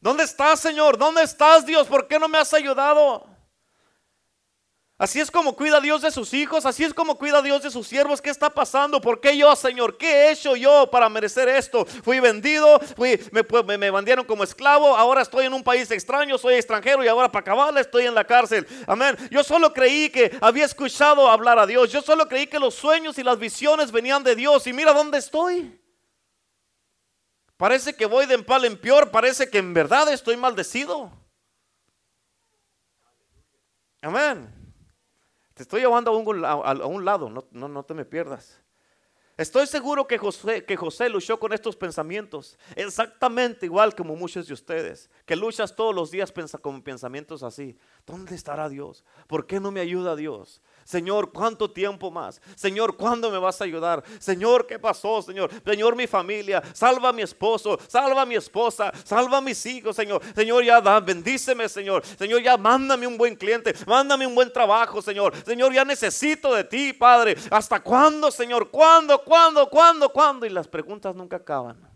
¿Dónde 0.00 0.22
estás 0.22 0.60
Señor? 0.60 0.96
¿Dónde 0.96 1.24
estás 1.24 1.66
Dios? 1.66 1.88
¿Por 1.88 2.06
qué 2.06 2.20
no 2.20 2.28
me 2.28 2.38
has 2.38 2.54
ayudado? 2.54 3.29
Así 5.00 5.18
es 5.18 5.30
como 5.30 5.56
cuida 5.56 5.80
Dios 5.80 6.02
de 6.02 6.10
sus 6.10 6.34
hijos, 6.34 6.66
así 6.66 6.84
es 6.84 6.92
como 6.92 7.16
cuida 7.16 7.40
Dios 7.40 7.62
de 7.62 7.70
sus 7.70 7.86
siervos. 7.86 8.20
¿Qué 8.20 8.28
está 8.28 8.50
pasando? 8.50 9.00
¿Por 9.00 9.18
qué 9.18 9.34
yo, 9.34 9.56
Señor? 9.56 9.96
¿Qué 9.96 10.06
he 10.06 10.32
hecho 10.32 10.56
yo 10.56 10.90
para 10.90 11.08
merecer 11.08 11.48
esto? 11.48 11.86
Fui 11.86 12.20
vendido, 12.20 12.78
fui, 12.94 13.18
me, 13.32 13.78
me, 13.78 13.90
vendieron 13.90 14.26
como 14.26 14.44
esclavo, 14.44 14.94
ahora 14.94 15.22
estoy 15.22 15.46
en 15.46 15.54
un 15.54 15.62
país 15.62 15.90
extraño, 15.90 16.36
soy 16.36 16.56
extranjero 16.56 17.02
y 17.02 17.08
ahora 17.08 17.32
para 17.32 17.40
acabar 17.40 17.78
estoy 17.78 18.04
en 18.04 18.14
la 18.14 18.24
cárcel. 18.24 18.68
Amén. 18.86 19.16
Yo 19.30 19.42
solo 19.42 19.72
creí 19.72 20.10
que 20.10 20.36
había 20.38 20.66
escuchado 20.66 21.30
hablar 21.30 21.58
a 21.58 21.66
Dios, 21.66 21.90
yo 21.90 22.02
solo 22.02 22.28
creí 22.28 22.46
que 22.46 22.58
los 22.58 22.74
sueños 22.74 23.16
y 23.16 23.22
las 23.22 23.38
visiones 23.38 23.90
venían 23.90 24.22
de 24.22 24.36
Dios 24.36 24.66
y 24.66 24.74
mira 24.74 24.92
dónde 24.92 25.16
estoy. 25.16 25.80
Parece 27.56 27.94
que 27.94 28.04
voy 28.04 28.26
de 28.26 28.34
empal 28.34 28.66
en 28.66 28.78
peor, 28.78 29.10
parece 29.10 29.48
que 29.48 29.56
en 29.56 29.72
verdad 29.72 30.12
estoy 30.12 30.36
maldecido. 30.36 31.10
Amén. 34.02 34.59
Te 35.60 35.64
estoy 35.64 35.82
llevando 35.82 36.10
a 36.10 36.16
un, 36.16 37.04
lado, 37.04 37.28
no, 37.28 37.44
no, 37.50 37.68
no 37.68 37.82
te 37.82 37.92
me 37.92 38.06
pierdas. 38.06 38.62
Estoy 39.36 39.66
seguro 39.66 40.06
que 40.06 40.16
José, 40.16 40.64
que 40.64 40.74
José 40.74 41.10
luchó 41.10 41.38
con 41.38 41.52
estos 41.52 41.76
pensamientos, 41.76 42.58
exactamente 42.76 43.66
igual 43.66 43.94
como 43.94 44.16
muchos 44.16 44.46
de 44.46 44.54
ustedes, 44.54 45.10
que 45.26 45.36
luchas 45.36 45.76
todos 45.76 45.94
los 45.94 46.10
días 46.10 46.32
con 46.62 46.80
pensamientos 46.80 47.42
así. 47.42 47.76
¿Dónde 48.06 48.36
estará 48.36 48.70
Dios? 48.70 49.04
¿Por 49.26 49.46
qué 49.46 49.60
no 49.60 49.70
me 49.70 49.80
ayuda 49.80 50.16
Dios? 50.16 50.62
Señor, 50.84 51.32
¿cuánto 51.32 51.70
tiempo 51.70 52.10
más? 52.10 52.40
Señor, 52.56 52.96
¿cuándo 52.96 53.30
me 53.30 53.38
vas 53.38 53.60
a 53.60 53.64
ayudar? 53.64 54.02
Señor, 54.18 54.66
¿qué 54.66 54.78
pasó, 54.78 55.22
Señor? 55.22 55.50
Señor, 55.64 55.94
mi 55.96 56.06
familia, 56.06 56.62
salva 56.72 57.10
a 57.10 57.12
mi 57.12 57.22
esposo, 57.22 57.78
salva 57.88 58.22
a 58.22 58.26
mi 58.26 58.34
esposa, 58.34 58.92
salva 59.04 59.38
a 59.38 59.40
mis 59.40 59.64
hijos, 59.66 59.94
Señor. 59.96 60.22
Señor, 60.34 60.64
ya 60.64 60.80
da, 60.80 61.00
bendíceme, 61.00 61.68
Señor. 61.68 62.04
Señor, 62.04 62.42
ya 62.42 62.56
mándame 62.56 63.06
un 63.06 63.16
buen 63.16 63.36
cliente, 63.36 63.74
mándame 63.86 64.26
un 64.26 64.34
buen 64.34 64.52
trabajo, 64.52 65.00
Señor. 65.00 65.34
Señor, 65.44 65.72
ya 65.72 65.84
necesito 65.84 66.54
de 66.54 66.64
ti, 66.64 66.92
Padre. 66.92 67.36
¿Hasta 67.50 67.80
cuándo, 67.80 68.30
Señor? 68.30 68.70
¿Cuándo, 68.70 69.22
cuándo, 69.22 69.68
cuándo, 69.68 70.08
cuándo? 70.10 70.46
Y 70.46 70.50
las 70.50 70.68
preguntas 70.68 71.14
nunca 71.14 71.36
acaban. 71.36 71.88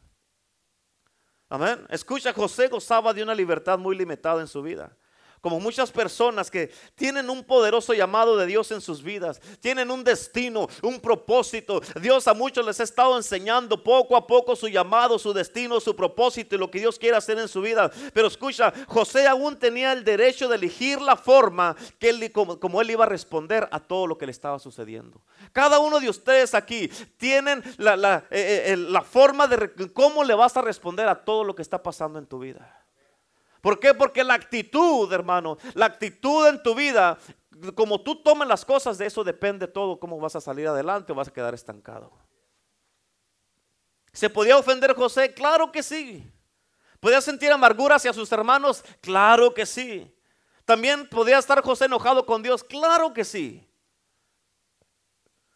Amén. 1.48 1.86
Escucha, 1.88 2.32
José 2.32 2.68
gozaba 2.68 3.12
de 3.12 3.22
una 3.22 3.34
libertad 3.34 3.78
muy 3.78 3.96
limitada 3.96 4.40
en 4.40 4.48
su 4.48 4.62
vida 4.62 4.96
como 5.44 5.60
muchas 5.60 5.92
personas 5.92 6.50
que 6.50 6.72
tienen 6.94 7.28
un 7.28 7.44
poderoso 7.44 7.92
llamado 7.92 8.34
de 8.38 8.46
Dios 8.46 8.70
en 8.70 8.80
sus 8.80 9.02
vidas, 9.02 9.42
tienen 9.60 9.90
un 9.90 10.02
destino, 10.02 10.68
un 10.80 10.98
propósito. 10.98 11.82
Dios 12.00 12.26
a 12.28 12.32
muchos 12.32 12.64
les 12.64 12.80
ha 12.80 12.84
estado 12.84 13.14
enseñando 13.14 13.84
poco 13.84 14.16
a 14.16 14.26
poco 14.26 14.56
su 14.56 14.68
llamado, 14.68 15.18
su 15.18 15.34
destino, 15.34 15.80
su 15.80 15.94
propósito 15.94 16.54
y 16.54 16.58
lo 16.58 16.70
que 16.70 16.78
Dios 16.78 16.98
quiere 16.98 17.18
hacer 17.18 17.38
en 17.38 17.48
su 17.48 17.60
vida. 17.60 17.90
Pero 18.14 18.28
escucha, 18.28 18.72
José 18.88 19.26
aún 19.26 19.58
tenía 19.58 19.92
el 19.92 20.02
derecho 20.02 20.48
de 20.48 20.56
elegir 20.56 20.98
la 21.02 21.14
forma 21.14 21.76
que 21.98 22.08
él, 22.08 22.32
como, 22.32 22.80
él 22.80 22.90
iba 22.90 23.04
a 23.04 23.08
responder 23.08 23.68
a 23.70 23.80
todo 23.80 24.06
lo 24.06 24.16
que 24.16 24.24
le 24.24 24.32
estaba 24.32 24.58
sucediendo. 24.58 25.20
Cada 25.52 25.78
uno 25.78 26.00
de 26.00 26.08
ustedes 26.08 26.54
aquí 26.54 26.88
tienen 27.18 27.62
la, 27.76 27.98
la 27.98 28.24
eh, 28.30 28.74
eh, 28.74 29.00
forma 29.02 29.46
de 29.46 29.92
cómo 29.92 30.24
le 30.24 30.32
vas 30.32 30.56
a 30.56 30.62
responder 30.62 31.06
a 31.06 31.22
todo 31.22 31.44
lo 31.44 31.54
que 31.54 31.60
está 31.60 31.82
pasando 31.82 32.18
en 32.18 32.24
tu 32.24 32.38
vida. 32.38 32.83
¿Por 33.64 33.80
qué? 33.80 33.94
Porque 33.94 34.22
la 34.22 34.34
actitud, 34.34 35.10
hermano, 35.10 35.56
la 35.72 35.86
actitud 35.86 36.46
en 36.48 36.62
tu 36.62 36.74
vida, 36.74 37.16
como 37.74 37.98
tú 37.98 38.22
tomas 38.22 38.46
las 38.46 38.62
cosas, 38.62 38.98
de 38.98 39.06
eso 39.06 39.24
depende 39.24 39.66
todo, 39.66 39.98
cómo 39.98 40.20
vas 40.20 40.36
a 40.36 40.40
salir 40.42 40.68
adelante 40.68 41.12
o 41.12 41.14
vas 41.14 41.28
a 41.28 41.32
quedar 41.32 41.54
estancado. 41.54 42.12
¿Se 44.12 44.28
podía 44.28 44.58
ofender 44.58 44.94
José? 44.94 45.32
Claro 45.32 45.72
que 45.72 45.82
sí. 45.82 46.30
¿Podía 47.00 47.22
sentir 47.22 47.50
amargura 47.52 47.96
hacia 47.96 48.12
sus 48.12 48.30
hermanos? 48.32 48.84
Claro 49.00 49.54
que 49.54 49.64
sí. 49.64 50.14
¿También 50.66 51.08
podía 51.08 51.38
estar 51.38 51.62
José 51.62 51.86
enojado 51.86 52.26
con 52.26 52.42
Dios? 52.42 52.62
Claro 52.62 53.14
que 53.14 53.24
sí. 53.24 53.66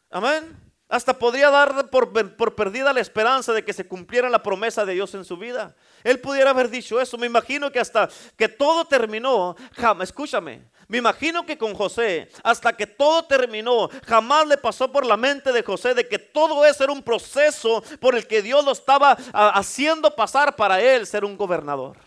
Amén. 0.08 0.67
Hasta 0.90 1.18
podría 1.18 1.50
dar 1.50 1.90
por, 1.90 2.54
perdida 2.54 2.94
la 2.94 3.00
esperanza 3.00 3.52
de 3.52 3.62
que 3.62 3.74
se 3.74 3.86
cumpliera 3.86 4.30
la 4.30 4.42
promesa 4.42 4.86
de 4.86 4.94
Dios 4.94 5.14
en 5.14 5.24
su 5.24 5.36
vida. 5.36 5.76
Él 6.02 6.18
pudiera 6.18 6.50
haber 6.50 6.70
dicho 6.70 6.98
eso. 6.98 7.18
Me 7.18 7.26
imagino 7.26 7.70
que 7.70 7.78
hasta 7.78 8.08
que 8.36 8.48
todo 8.48 8.86
terminó, 8.86 9.54
jamás, 9.72 10.08
escúchame, 10.08 10.66
me 10.86 10.96
imagino 10.96 11.44
que 11.44 11.58
con 11.58 11.74
José, 11.74 12.30
hasta 12.42 12.74
que 12.74 12.86
todo 12.86 13.22
terminó, 13.26 13.90
jamás 14.06 14.46
le 14.46 14.56
pasó 14.56 14.90
por 14.90 15.04
la 15.04 15.18
mente 15.18 15.52
de 15.52 15.62
José 15.62 15.92
de 15.92 16.08
que 16.08 16.18
todo 16.18 16.64
eso 16.64 16.84
era 16.84 16.92
un 16.94 17.02
proceso 17.02 17.82
por 18.00 18.14
el 18.14 18.26
que 18.26 18.40
Dios 18.40 18.64
lo 18.64 18.72
estaba 18.72 19.12
haciendo 19.34 20.16
pasar 20.16 20.56
para 20.56 20.80
él 20.80 21.06
ser 21.06 21.22
un 21.22 21.36
gobernador. 21.36 21.98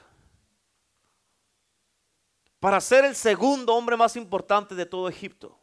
Para 2.59 2.81
ser 2.81 3.05
el 3.05 3.15
segundo 3.15 3.75
hombre 3.75 3.95
más 3.95 4.15
importante 4.15 4.73
de 4.73 4.87
todo 4.87 5.07
Egipto. 5.07 5.60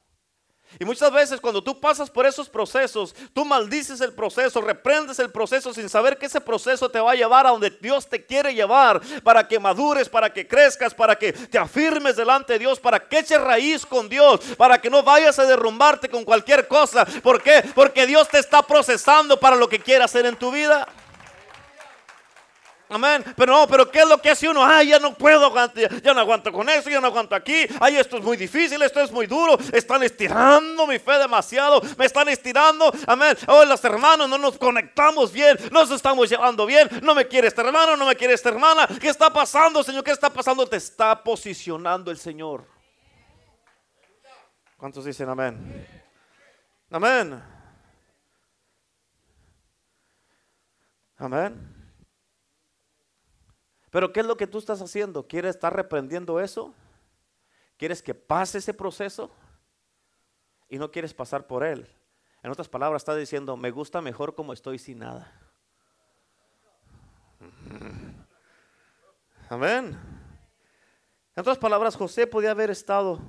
Y 0.78 0.84
muchas 0.84 1.10
veces 1.10 1.40
cuando 1.40 1.62
tú 1.62 1.80
pasas 1.80 2.10
por 2.10 2.26
esos 2.26 2.48
procesos, 2.48 3.14
tú 3.32 3.44
maldices 3.44 4.00
el 4.00 4.12
proceso, 4.12 4.60
reprendes 4.60 5.18
el 5.18 5.30
proceso 5.30 5.72
sin 5.72 5.88
saber 5.88 6.18
que 6.18 6.26
ese 6.26 6.40
proceso 6.40 6.88
te 6.88 7.00
va 7.00 7.12
a 7.12 7.14
llevar 7.14 7.46
a 7.46 7.50
donde 7.50 7.70
Dios 7.70 8.08
te 8.08 8.24
quiere 8.24 8.54
llevar, 8.54 9.00
para 9.22 9.46
que 9.48 9.58
madures, 9.58 10.08
para 10.08 10.32
que 10.32 10.46
crezcas, 10.46 10.94
para 10.94 11.16
que 11.16 11.32
te 11.32 11.58
afirmes 11.58 12.16
delante 12.16 12.54
de 12.54 12.58
Dios, 12.58 12.78
para 12.78 13.00
que 13.00 13.18
eches 13.18 13.40
raíz 13.40 13.86
con 13.86 14.08
Dios, 14.08 14.40
para 14.56 14.80
que 14.80 14.90
no 14.90 15.02
vayas 15.02 15.38
a 15.38 15.46
derrumbarte 15.46 16.08
con 16.08 16.24
cualquier 16.24 16.68
cosa. 16.68 17.04
¿Por 17.22 17.42
qué? 17.42 17.64
Porque 17.74 18.06
Dios 18.06 18.28
te 18.28 18.38
está 18.38 18.62
procesando 18.62 19.40
para 19.40 19.56
lo 19.56 19.68
que 19.68 19.80
quiere 19.80 20.04
hacer 20.04 20.26
en 20.26 20.36
tu 20.36 20.50
vida. 20.50 20.86
Amén. 22.90 23.22
Pero 23.36 23.52
no, 23.52 23.68
pero 23.68 23.90
¿qué 23.90 24.00
es 24.00 24.08
lo 24.08 24.16
que 24.18 24.30
hace 24.30 24.48
uno? 24.48 24.64
Ay, 24.64 24.88
ya 24.88 24.98
no 24.98 25.14
puedo 25.14 25.52
ya 26.02 26.14
no 26.14 26.20
aguanto 26.20 26.50
con 26.50 26.68
eso, 26.68 26.88
ya 26.88 27.00
no 27.00 27.08
aguanto 27.08 27.34
aquí. 27.34 27.66
Ay, 27.80 27.96
esto 27.96 28.16
es 28.16 28.24
muy 28.24 28.36
difícil, 28.36 28.80
esto 28.80 29.00
es 29.00 29.12
muy 29.12 29.26
duro. 29.26 29.58
Están 29.72 30.02
estirando 30.02 30.86
mi 30.86 30.98
fe 30.98 31.18
demasiado. 31.18 31.82
Me 31.98 32.06
están 32.06 32.28
estirando. 32.28 32.90
Amén. 33.06 33.36
Oh, 33.46 33.64
los 33.64 33.84
hermanos 33.84 34.28
no 34.28 34.38
nos 34.38 34.56
conectamos 34.56 35.32
bien, 35.32 35.58
nos 35.70 35.90
estamos 35.90 36.30
llevando 36.30 36.64
bien. 36.64 36.88
No 37.02 37.14
me 37.14 37.26
quiere 37.26 37.48
este 37.48 37.60
hermano, 37.60 37.96
no 37.96 38.06
me 38.06 38.16
quiere 38.16 38.34
esta 38.34 38.48
hermana. 38.48 38.88
¿Qué 39.00 39.08
está 39.08 39.30
pasando, 39.30 39.82
Señor? 39.82 40.02
¿Qué 40.02 40.12
está 40.12 40.30
pasando? 40.30 40.66
Te 40.66 40.76
está 40.76 41.22
posicionando 41.22 42.10
el 42.10 42.18
Señor. 42.18 42.66
¿Cuántos 44.78 45.04
dicen 45.04 45.28
amén? 45.28 45.86
Amén. 46.90 47.42
Amén. 51.18 51.77
Pero 53.90 54.12
¿qué 54.12 54.20
es 54.20 54.26
lo 54.26 54.36
que 54.36 54.46
tú 54.46 54.58
estás 54.58 54.82
haciendo? 54.82 55.26
¿Quieres 55.26 55.54
estar 55.54 55.74
reprendiendo 55.74 56.40
eso? 56.40 56.74
¿Quieres 57.76 58.02
que 58.02 58.14
pase 58.14 58.58
ese 58.58 58.74
proceso? 58.74 59.30
Y 60.68 60.78
no 60.78 60.90
quieres 60.90 61.14
pasar 61.14 61.46
por 61.46 61.64
él. 61.64 61.88
En 62.42 62.50
otras 62.50 62.68
palabras, 62.68 63.02
está 63.02 63.14
diciendo, 63.14 63.56
me 63.56 63.70
gusta 63.70 64.00
mejor 64.00 64.34
como 64.34 64.52
estoy 64.52 64.78
sin 64.78 64.98
nada. 64.98 65.32
Amén. 69.48 69.98
En 71.34 71.40
otras 71.40 71.58
palabras, 71.58 71.96
José 71.96 72.26
podía 72.26 72.50
haber 72.50 72.70
estado 72.70 73.20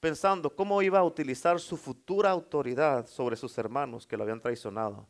pensando 0.00 0.54
cómo 0.54 0.82
iba 0.82 0.98
a 0.98 1.04
utilizar 1.04 1.58
su 1.58 1.78
futura 1.78 2.30
autoridad 2.30 3.06
sobre 3.06 3.36
sus 3.36 3.56
hermanos 3.56 4.06
que 4.06 4.16
lo 4.16 4.24
habían 4.24 4.40
traicionado. 4.40 5.08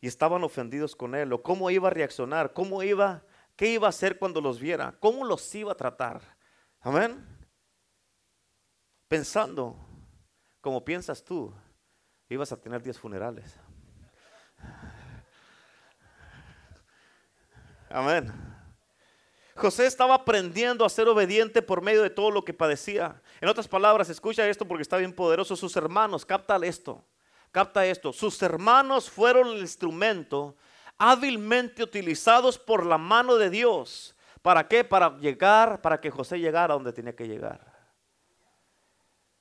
Y 0.00 0.06
estaban 0.06 0.42
ofendidos 0.42 0.96
con 0.96 1.14
él, 1.14 1.32
o 1.32 1.42
cómo 1.42 1.70
iba 1.70 1.88
a 1.88 1.90
reaccionar, 1.90 2.54
cómo 2.54 2.82
iba, 2.82 3.22
qué 3.60 3.72
iba 3.72 3.86
a 3.88 3.90
hacer 3.90 4.18
cuando 4.18 4.40
los 4.40 4.58
viera, 4.58 4.96
cómo 5.00 5.22
los 5.22 5.54
iba 5.54 5.72
a 5.72 5.74
tratar. 5.74 6.22
Amén. 6.80 7.22
Pensando, 9.06 9.76
como 10.62 10.82
piensas 10.82 11.22
tú, 11.22 11.52
ibas 12.30 12.50
a 12.52 12.56
tener 12.58 12.82
10 12.82 12.98
funerales. 12.98 13.54
Amén. 17.90 18.32
José 19.56 19.84
estaba 19.84 20.14
aprendiendo 20.14 20.86
a 20.86 20.88
ser 20.88 21.06
obediente 21.08 21.60
por 21.60 21.82
medio 21.82 22.02
de 22.02 22.08
todo 22.08 22.30
lo 22.30 22.42
que 22.42 22.54
padecía. 22.54 23.20
En 23.42 23.48
otras 23.50 23.68
palabras, 23.68 24.08
escucha 24.08 24.48
esto 24.48 24.66
porque 24.66 24.80
está 24.80 24.96
bien 24.96 25.12
poderoso. 25.12 25.54
Sus 25.54 25.76
hermanos, 25.76 26.24
capta 26.24 26.56
esto, 26.64 27.04
capta 27.52 27.84
esto. 27.84 28.14
Sus 28.14 28.40
hermanos 28.40 29.10
fueron 29.10 29.48
el 29.48 29.58
instrumento 29.58 30.56
hábilmente 31.00 31.82
utilizados 31.82 32.58
por 32.58 32.84
la 32.84 32.98
mano 32.98 33.36
de 33.36 33.48
Dios. 33.48 34.14
¿Para 34.42 34.68
qué? 34.68 34.84
Para 34.84 35.18
llegar, 35.18 35.80
para 35.80 35.98
que 35.98 36.10
José 36.10 36.38
llegara 36.38 36.74
donde 36.74 36.92
tenía 36.92 37.16
que 37.16 37.26
llegar. 37.26 37.60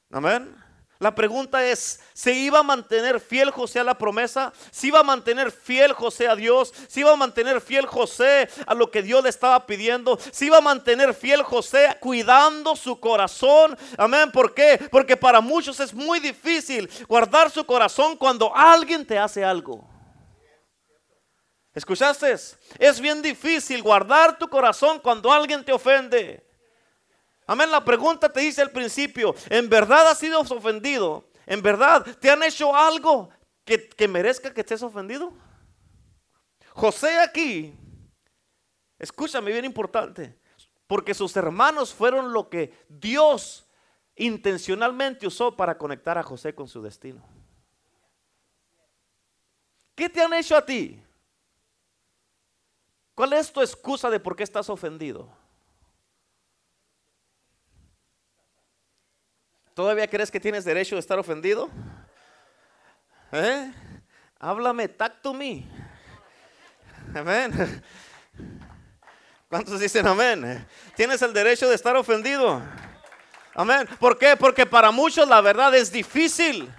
Amén. 0.10 0.56
La 1.00 1.14
pregunta 1.16 1.66
es, 1.66 2.00
¿se 2.14 2.34
iba 2.34 2.60
a 2.60 2.64
mantener 2.64 3.20
fiel 3.20 3.52
José 3.52 3.80
a 3.80 3.84
la 3.84 3.98
promesa? 3.98 4.52
¿Se 4.72 4.88
iba 4.88 5.00
a 5.00 5.04
mantener 5.04 5.52
fiel 5.52 5.94
José 5.94 6.28
a 6.28 6.36
Dios? 6.36 6.74
¿Se 6.88 7.02
iba 7.02 7.12
a 7.12 7.16
mantener 7.16 7.62
fiel 7.62 7.86
José 7.86 8.50
a 8.66 8.74
lo 8.74 8.90
que 8.90 9.02
Dios 9.02 9.24
le 9.24 9.30
estaba 9.30 9.66
pidiendo? 9.66 10.18
¿Se 10.32 10.46
iba 10.46 10.58
a 10.58 10.62
mantener 10.62 11.14
fiel 11.14 11.44
José 11.44 11.96
cuidando 12.00 12.76
su 12.76 13.00
corazón? 13.00 13.78
Amén. 13.98 14.32
¿Por 14.32 14.54
qué? 14.54 14.88
Porque 14.92 15.16
para 15.18 15.42
muchos 15.42 15.80
es 15.82 15.94
muy 15.94 16.20
difícil 16.20 16.90
guardar 17.08 17.50
su 17.50 17.66
corazón 17.66 18.16
cuando 18.16 18.54
alguien 18.56 19.06
te 19.06 19.18
hace 19.18 19.44
algo. 19.44 19.99
¿Escuchaste? 21.80 22.34
Es 22.78 23.00
bien 23.00 23.22
difícil 23.22 23.82
guardar 23.82 24.38
tu 24.38 24.50
corazón 24.50 25.00
cuando 25.00 25.32
alguien 25.32 25.64
te 25.64 25.72
ofende. 25.72 26.46
Amén. 27.48 27.72
La 27.72 27.86
pregunta 27.86 28.28
te 28.28 28.42
dice 28.42 28.62
al 28.62 28.72
principio, 28.72 29.34
¿en 29.50 29.70
verdad 29.70 30.10
has 30.10 30.18
sido 30.18 30.42
ofendido? 30.42 31.30
¿En 31.46 31.62
verdad 31.62 32.06
te 32.20 32.30
han 32.30 32.44
hecho 32.44 32.76
algo 32.76 33.30
que, 33.64 33.88
que 33.88 34.10
merezca 34.10 34.54
que 34.54 34.60
estés 34.60 34.84
ofendido? 34.84 35.32
José 36.72 37.18
aquí, 37.18 37.74
escúchame 38.98 39.50
bien 39.50 39.64
importante, 39.64 40.38
porque 40.86 41.14
sus 41.14 41.34
hermanos 41.38 41.94
fueron 41.94 42.34
lo 42.34 42.50
que 42.50 42.74
Dios 42.90 43.66
intencionalmente 44.18 45.26
usó 45.26 45.56
para 45.56 45.78
conectar 45.78 46.18
a 46.18 46.24
José 46.24 46.54
con 46.54 46.68
su 46.68 46.82
destino. 46.82 47.26
¿Qué 49.96 50.10
te 50.10 50.22
han 50.22 50.34
hecho 50.34 50.58
a 50.58 50.66
ti? 50.66 51.02
¿Cuál 53.20 53.34
es 53.34 53.52
tu 53.52 53.60
excusa 53.60 54.10
de 54.10 54.18
por 54.18 54.34
qué 54.34 54.44
estás 54.44 54.70
ofendido? 54.70 55.30
¿Todavía 59.74 60.08
crees 60.08 60.32
que 60.32 60.40
tienes 60.40 60.64
derecho 60.64 60.96
de 60.96 61.02
estar 61.02 61.20
ofendido? 61.20 61.70
¿Eh? 63.34 63.74
Háblame, 64.40 64.88
talk 64.88 65.22
to 65.22 65.34
me. 65.34 65.66
Amén. 67.14 67.84
¿Cuántos 69.50 69.82
dicen 69.82 70.08
amén? 70.08 70.66
Tienes 70.96 71.22
el 71.22 71.34
derecho 71.34 71.68
de 71.68 71.76
estar 71.76 71.98
ofendido. 71.98 72.62
Amén. 73.54 73.86
¿Por 74.00 74.18
qué? 74.18 74.38
Porque 74.38 74.66
para 74.66 74.92
muchos 74.92 75.28
la 75.28 75.42
verdad 75.42 75.76
es 75.76 75.92
difícil. 75.92 76.74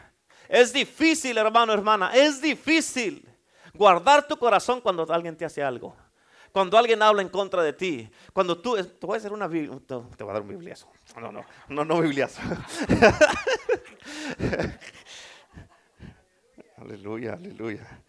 Es 0.48 0.72
difícil, 0.72 1.36
hermano, 1.36 1.74
hermana. 1.74 2.12
Es 2.14 2.40
difícil 2.40 3.28
guardar 3.74 4.26
tu 4.26 4.38
corazón 4.38 4.80
cuando 4.80 5.06
alguien 5.12 5.36
te 5.36 5.44
hace 5.44 5.62
algo. 5.62 5.94
Cuando 6.52 6.76
alguien 6.76 7.00
habla 7.02 7.22
en 7.22 7.28
contra 7.28 7.62
de 7.62 7.72
ti, 7.72 8.10
cuando 8.32 8.60
tú, 8.60 8.76
te 8.76 9.06
voy 9.06 9.14
a 9.14 9.18
hacer 9.18 9.32
una 9.32 9.46
Biblia, 9.46 9.78
te 9.86 9.94
voy 9.94 10.30
a 10.30 10.32
dar 10.32 10.42
un 10.42 10.48
bibliazo. 10.48 10.90
No, 11.20 11.30
no, 11.30 11.44
no, 11.68 11.84
no 11.84 12.00
bibliazo. 12.00 12.40
aleluya, 16.76 17.34
aleluya. 17.34 18.02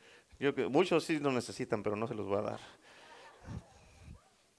muchos 0.70 1.04
sí 1.04 1.20
lo 1.20 1.32
necesitan, 1.32 1.84
pero 1.84 1.96
no 1.96 2.08
se 2.08 2.16
los 2.16 2.28
voy 2.28 2.40
a 2.40 2.42
dar. 2.42 2.60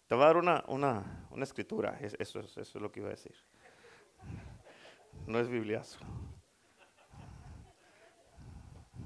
Te 0.07 0.15
voy 0.15 0.23
a 0.25 0.27
dar 0.27 0.37
una, 0.37 0.63
una, 0.69 1.27
una 1.31 1.45
escritura, 1.45 1.99
eso, 2.01 2.41
eso 2.41 2.61
es 2.61 2.75
lo 2.75 2.93
que 2.93 3.01
iba 3.01 3.09
a 3.09 3.13
decir. 3.13 3.35
No 5.27 5.41
es 5.41 5.49
bibliazo. 5.49 5.99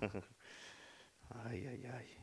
Ay, 1.44 1.66
ay, 1.66 1.84
ay. 1.92 2.15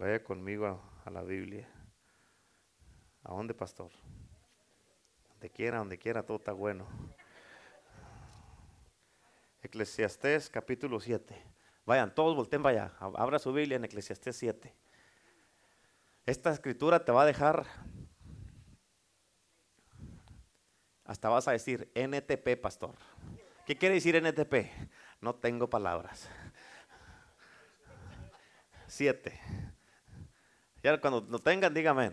Vaya 0.00 0.24
conmigo 0.24 0.82
a, 1.04 1.10
la 1.10 1.20
Biblia. 1.20 1.68
¿A 3.22 3.34
dónde, 3.34 3.52
pastor? 3.52 3.90
Donde 5.28 5.50
quiera, 5.50 5.76
donde 5.76 5.98
quiera, 5.98 6.22
todo 6.22 6.38
está 6.38 6.52
bueno. 6.52 6.88
Eclesiastés 9.60 10.48
capítulo 10.48 11.00
7. 11.00 11.36
Vayan, 11.84 12.14
todos 12.14 12.34
volteen, 12.34 12.62
vaya. 12.62 12.94
Abra 12.98 13.38
su 13.38 13.52
Biblia 13.52 13.76
en 13.76 13.84
Eclesiastés 13.84 14.38
7. 14.38 14.74
Esta 16.24 16.50
escritura 16.50 17.04
te 17.04 17.12
va 17.12 17.24
a 17.24 17.26
dejar. 17.26 17.66
Hasta 21.04 21.28
vas 21.28 21.46
a 21.46 21.52
decir 21.52 21.92
NTP, 21.94 22.58
pastor. 22.58 22.94
¿Qué 23.66 23.76
quiere 23.76 23.96
decir 23.96 24.16
NTP? 24.16 24.66
No 25.20 25.34
tengo 25.34 25.68
palabras. 25.68 26.26
7. 28.86 29.69
Ya 30.82 30.98
cuando 31.00 31.26
lo 31.28 31.38
tengan, 31.38 31.74
díganme. 31.74 32.12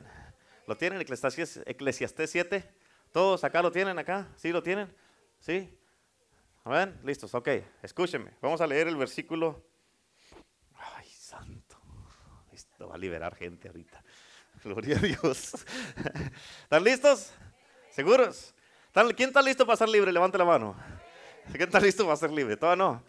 ¿Lo 0.66 0.76
tienen 0.76 1.00
Eclesiastés, 1.00 1.62
Eclesiastés 1.66 2.30
7? 2.32 2.70
¿Todos 3.12 3.44
acá 3.44 3.62
lo 3.62 3.72
tienen 3.72 3.98
acá? 3.98 4.28
¿Sí 4.36 4.52
lo 4.52 4.62
tienen? 4.62 4.94
¿Sí? 5.40 5.74
¿Amén? 6.66 7.00
Listos, 7.04 7.34
ok. 7.34 7.48
Escúchenme. 7.82 8.32
Vamos 8.42 8.60
a 8.60 8.68
leer 8.68 8.88
el 8.88 8.98
versículo. 8.98 9.64
Ay, 10.76 11.10
santo. 11.10 11.78
Esto 12.52 12.90
va 12.90 12.96
a 12.96 12.98
liberar 12.98 13.36
gente 13.36 13.70
ahorita. 13.70 14.04
Gloria 14.64 14.98
a 14.98 15.00
Dios. 15.00 15.54
¿Están 16.64 16.84
listos? 16.84 17.32
¿Seguros? 17.92 18.54
¿Quién 19.16 19.30
está 19.30 19.42
listo 19.42 19.66
para 19.66 19.78
ser 19.78 19.88
libre? 19.88 20.12
Levante 20.12 20.38
la 20.38 20.46
mano. 20.46 20.76
¿Quién 21.52 21.64
está 21.64 21.80
listo 21.80 22.04
para 22.04 22.18
ser 22.18 22.32
libre? 22.32 22.58
Todavía 22.58 22.84
no. 22.84 23.04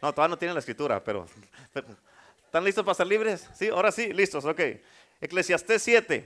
No, 0.00 0.12
todavía 0.14 0.28
no 0.28 0.38
tiene 0.38 0.54
la 0.54 0.60
escritura, 0.60 1.02
pero 1.02 1.26
¿Están 2.54 2.66
listos 2.66 2.84
para 2.84 2.94
ser 2.94 3.08
libres? 3.08 3.50
Sí, 3.52 3.66
ahora 3.66 3.90
sí, 3.90 4.12
listos, 4.12 4.44
ok. 4.44 4.60
Eclesiastés 5.20 5.82
7, 5.82 6.24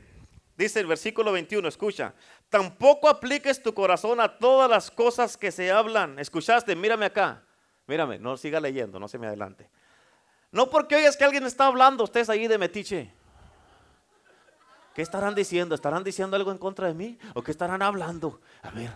dice 0.58 0.78
el 0.78 0.86
versículo 0.86 1.32
21, 1.32 1.66
escucha. 1.66 2.12
Tampoco 2.50 3.08
apliques 3.08 3.62
tu 3.62 3.72
corazón 3.72 4.20
a 4.20 4.36
todas 4.36 4.68
las 4.68 4.90
cosas 4.90 5.38
que 5.38 5.50
se 5.50 5.72
hablan. 5.72 6.18
¿Escuchaste? 6.18 6.76
Mírame 6.76 7.06
acá. 7.06 7.44
Mírame, 7.86 8.18
no 8.18 8.36
siga 8.36 8.60
leyendo, 8.60 9.00
no 9.00 9.08
se 9.08 9.16
me 9.16 9.26
adelante. 9.26 9.70
No 10.52 10.68
porque 10.68 10.96
oigas 10.96 11.16
que 11.16 11.24
alguien 11.24 11.46
está 11.46 11.64
hablando, 11.64 12.04
ustedes 12.04 12.28
ahí 12.28 12.46
de 12.46 12.58
metiche. 12.58 13.10
¿Qué 14.94 15.00
estarán 15.00 15.34
diciendo? 15.34 15.74
¿Estarán 15.74 16.04
diciendo 16.04 16.36
algo 16.36 16.52
en 16.52 16.58
contra 16.58 16.88
de 16.88 16.92
mí? 16.92 17.18
¿O 17.32 17.42
qué 17.42 17.52
estarán 17.52 17.80
hablando? 17.80 18.38
A 18.60 18.70
ver, 18.70 18.90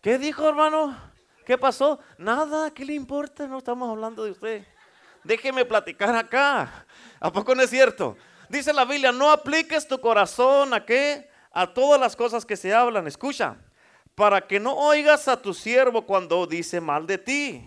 ¿qué 0.00 0.16
dijo 0.16 0.48
hermano? 0.48 0.98
¿Qué 1.44 1.58
pasó? 1.58 2.00
Nada, 2.16 2.70
¿qué 2.70 2.86
le 2.86 2.94
importa? 2.94 3.46
No 3.46 3.58
estamos 3.58 3.90
hablando 3.90 4.24
de 4.24 4.30
usted 4.30 4.64
déjeme 5.24 5.64
platicar 5.64 6.14
acá. 6.14 6.86
¿A 7.18 7.32
poco 7.32 7.54
no 7.54 7.62
es 7.62 7.70
cierto? 7.70 8.16
Dice 8.48 8.72
la 8.72 8.84
Biblia, 8.84 9.12
no 9.12 9.30
apliques 9.30 9.86
tu 9.86 10.00
corazón 10.00 10.74
a 10.74 10.84
qué? 10.84 11.30
A 11.52 11.72
todas 11.72 12.00
las 12.00 12.16
cosas 12.16 12.44
que 12.44 12.56
se 12.56 12.74
hablan. 12.74 13.06
Escucha, 13.06 13.56
para 14.14 14.46
que 14.46 14.58
no 14.58 14.74
oigas 14.74 15.28
a 15.28 15.40
tu 15.40 15.54
siervo 15.54 16.04
cuando 16.06 16.46
dice 16.46 16.80
mal 16.80 17.06
de 17.06 17.18
ti. 17.18 17.64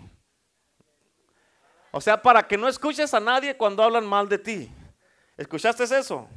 O 1.90 2.00
sea, 2.00 2.20
para 2.20 2.46
que 2.46 2.58
no 2.58 2.68
escuches 2.68 3.14
a 3.14 3.20
nadie 3.20 3.56
cuando 3.56 3.82
hablan 3.82 4.06
mal 4.06 4.28
de 4.28 4.38
ti. 4.38 4.70
¿Escuchaste 5.36 5.84
eso? 5.84 6.28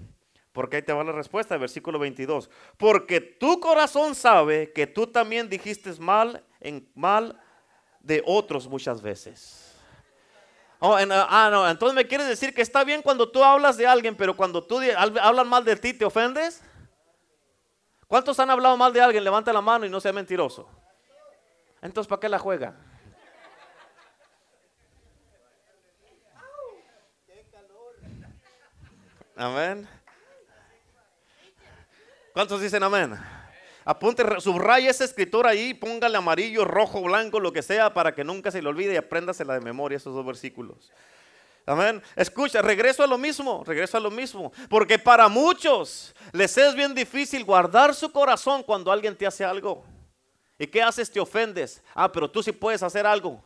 Porque 0.51 0.77
ahí 0.77 0.82
te 0.82 0.93
va 0.93 1.03
la 1.03 1.12
respuesta, 1.12 1.58
versículo 1.58 1.99
22. 1.99 2.49
Porque 2.77 3.19
tu 3.21 3.60
corazón 3.60 4.15
sabe 4.15 4.71
que 4.71 4.88
tú 4.88 5.08
también 5.08 5.49
dijiste 5.49 5.91
mal 5.99 6.43
en 6.60 6.89
mal 6.95 7.39
de 7.99 8.23
otros 8.25 8.67
muchas 8.67 9.01
veces. 9.01 9.66
Oh, 10.80 10.96
ah, 10.96 11.50
no, 11.52 11.68
entonces 11.68 11.96
me 11.96 12.08
quieres 12.08 12.28
decir 12.28 12.54
que 12.54 12.62
está 12.62 12.84
bien 12.84 13.02
cuando 13.02 13.32
tú 13.32 13.44
hablas 13.44 13.78
de 13.78 13.88
alguien, 13.88 14.16
pero 14.16 14.38
cuando 14.38 14.63
tú 14.63 14.80
hablan 15.22 15.48
mal 15.48 15.63
de 15.63 15.76
ti, 15.76 15.94
¿te 15.94 16.06
ofendes? 16.06 16.62
¿Cuántos 18.08 18.40
han 18.40 18.50
hablado 18.50 18.78
mal 18.78 18.94
de 18.94 19.02
alguien? 19.02 19.24
Levanta 19.24 19.52
la 19.52 19.62
mano 19.62 19.86
y 19.86 19.90
no 19.90 20.00
sea 20.00 20.13
mentiroso. 20.13 20.70
Entonces, 21.82 22.08
¿para 22.08 22.20
qué 22.20 22.30
la 22.30 22.40
juega? 22.40 22.76
Amén. 29.36 29.88
¿Cuántos 32.34 32.62
dicen 32.62 32.84
amén? 32.84 33.20
Apunte, 33.89 34.41
subraya 34.41 34.89
esa 34.89 35.06
escritura 35.06 35.52
ahí, 35.52 35.73
póngale 35.73 36.17
amarillo, 36.17 36.65
rojo, 36.65 37.02
blanco, 37.04 37.39
lo 37.39 37.54
que 37.54 37.62
sea, 37.62 37.93
para 37.93 38.13
que 38.13 38.26
nunca 38.26 38.52
se 38.52 38.62
le 38.62 38.67
olvide 38.67 38.93
y 38.93 38.97
apréndasela 38.97 39.54
de 39.54 39.62
memoria 39.62 39.95
esos 39.95 40.13
dos 40.13 40.26
versículos. 40.26 40.91
Amén. 41.65 42.04
Escucha, 42.17 42.62
regreso 42.62 43.02
a 43.02 43.08
lo 43.08 43.17
mismo, 43.17 43.63
regreso 43.65 43.95
a 43.95 44.02
lo 44.02 44.12
mismo. 44.12 44.52
Porque 44.69 45.00
para 45.00 45.30
muchos 45.30 46.13
les 46.34 46.58
es 46.58 46.76
bien 46.76 46.93
difícil 46.93 47.45
guardar 47.45 47.95
su 47.95 48.12
corazón 48.12 48.62
cuando 48.62 48.91
alguien 48.91 49.15
te 49.15 49.26
hace 49.26 49.45
algo. 49.45 49.86
¿Y 50.60 50.67
qué 50.67 50.84
haces? 50.84 51.10
Te 51.10 51.21
ofendes. 51.21 51.82
Ah, 51.95 52.12
pero 52.12 52.30
tú 52.30 52.43
sí 52.43 52.52
puedes 52.52 52.84
hacer 52.84 53.08
algo. 53.08 53.41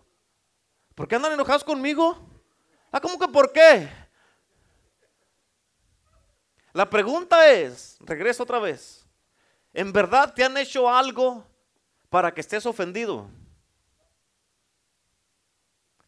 ¿Por 0.96 1.08
qué 1.08 1.18
andan 1.18 1.34
enojados 1.34 1.64
conmigo? 1.64 2.18
Ah, 2.92 3.00
¿cómo 3.00 3.20
que 3.20 3.28
por 3.28 3.52
qué? 3.54 3.88
La 6.74 6.90
pregunta 6.90 7.48
es, 7.48 7.98
regreso 8.00 8.42
otra 8.42 8.58
vez. 8.58 9.02
¿En 9.74 9.94
verdad 9.94 10.34
te 10.34 10.44
han 10.44 10.58
hecho 10.58 10.90
algo 10.90 11.46
para 12.10 12.34
que 12.34 12.42
estés 12.42 12.66
ofendido? 12.66 13.30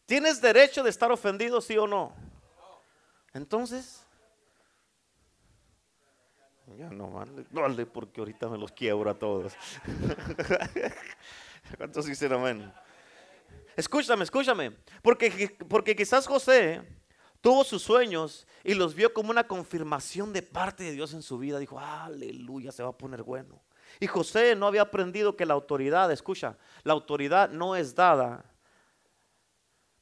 ¿Tienes 0.06 0.40
derecho 0.40 0.82
de 0.82 0.90
estar 0.90 1.10
ofendido, 1.10 1.60
sí 1.60 1.78
o 1.78 1.86
no? 1.86 2.14
Entonces, 3.32 4.04
ya 6.78 6.90
no 6.90 7.10
vale, 7.50 7.86
porque 7.86 8.20
ahorita 8.20 8.48
me 8.48 8.58
los 8.58 8.70
quiebro 8.72 9.10
a 9.10 9.14
todos. 9.14 9.54
¿Cuántos 11.78 12.06
dicen 12.06 12.32
amén? 12.32 12.72
Escúchame, 13.76 14.24
escúchame. 14.24 14.76
Porque, 15.02 15.56
porque 15.68 15.96
quizás 15.96 16.26
José 16.26 16.82
tuvo 17.44 17.62
sus 17.62 17.82
sueños 17.82 18.46
y 18.64 18.72
los 18.72 18.94
vio 18.94 19.12
como 19.12 19.28
una 19.28 19.46
confirmación 19.46 20.32
de 20.32 20.40
parte 20.40 20.82
de 20.82 20.92
Dios 20.92 21.12
en 21.12 21.20
su 21.20 21.36
vida. 21.36 21.58
Dijo, 21.58 21.78
aleluya, 21.78 22.72
se 22.72 22.82
va 22.82 22.88
a 22.88 22.96
poner 22.96 23.22
bueno. 23.22 23.60
Y 24.00 24.06
José 24.06 24.56
no 24.56 24.66
había 24.66 24.80
aprendido 24.80 25.36
que 25.36 25.44
la 25.44 25.52
autoridad, 25.52 26.10
escucha, 26.10 26.56
la 26.84 26.94
autoridad 26.94 27.50
no 27.50 27.76
es 27.76 27.94
dada, 27.94 28.46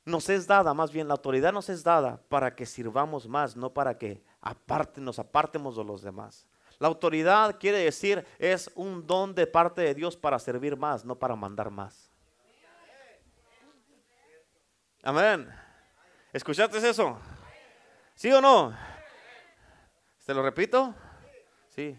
nos 0.05 0.29
es 0.29 0.47
dada, 0.47 0.73
más 0.73 0.93
bien 0.93 1.09
la 1.09 1.15
autoridad 1.15 1.53
nos 1.53 1.69
es 1.69 1.83
dada 1.83 2.23
para 2.29 2.55
que 2.55 2.65
sirvamos 2.65 3.27
más, 3.27 3.57
no 3.57 3.75
para 3.75 3.99
que 3.99 4.23
aparte, 4.41 5.01
nos 5.01 5.19
apartemos 5.19 5.75
de 5.75 5.83
los 5.83 6.01
demás. 6.01 6.47
La 6.79 6.87
autoridad 6.87 7.59
quiere 7.59 7.79
decir 7.79 8.25
es 8.39 8.71
un 8.77 9.05
don 9.05 9.35
de 9.35 9.49
parte 9.49 9.83
de 9.83 9.95
Dios 9.95 10.17
para 10.17 10.39
servir 10.39 10.77
más, 10.77 11.05
no 11.05 11.17
para 11.19 11.35
mandar 11.35 11.71
más. 11.73 12.09
Amén. 15.03 15.53
¿Escuchaste 16.33 16.79
eso? 16.89 17.19
¿Sí 18.23 18.31
o 18.31 18.41
no? 18.41 18.73
¿Se 20.25 20.33
lo 20.33 20.45
repito? 20.45 20.95
Sí. 21.75 21.99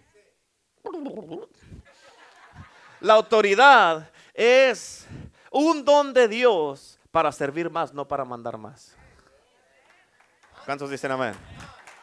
La 3.01 3.15
autoridad 3.15 4.09
es 4.33 5.05
un 5.51 5.83
don 5.83 6.13
de 6.13 6.29
Dios 6.29 6.97
para 7.11 7.29
servir 7.33 7.69
más, 7.69 7.93
no 7.93 8.07
para 8.07 8.23
mandar 8.23 8.57
más. 8.57 8.95
¿Cuántos 10.63 10.89
dicen 10.89 11.11
amén? 11.11 11.35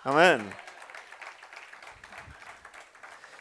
Amén. 0.04 0.52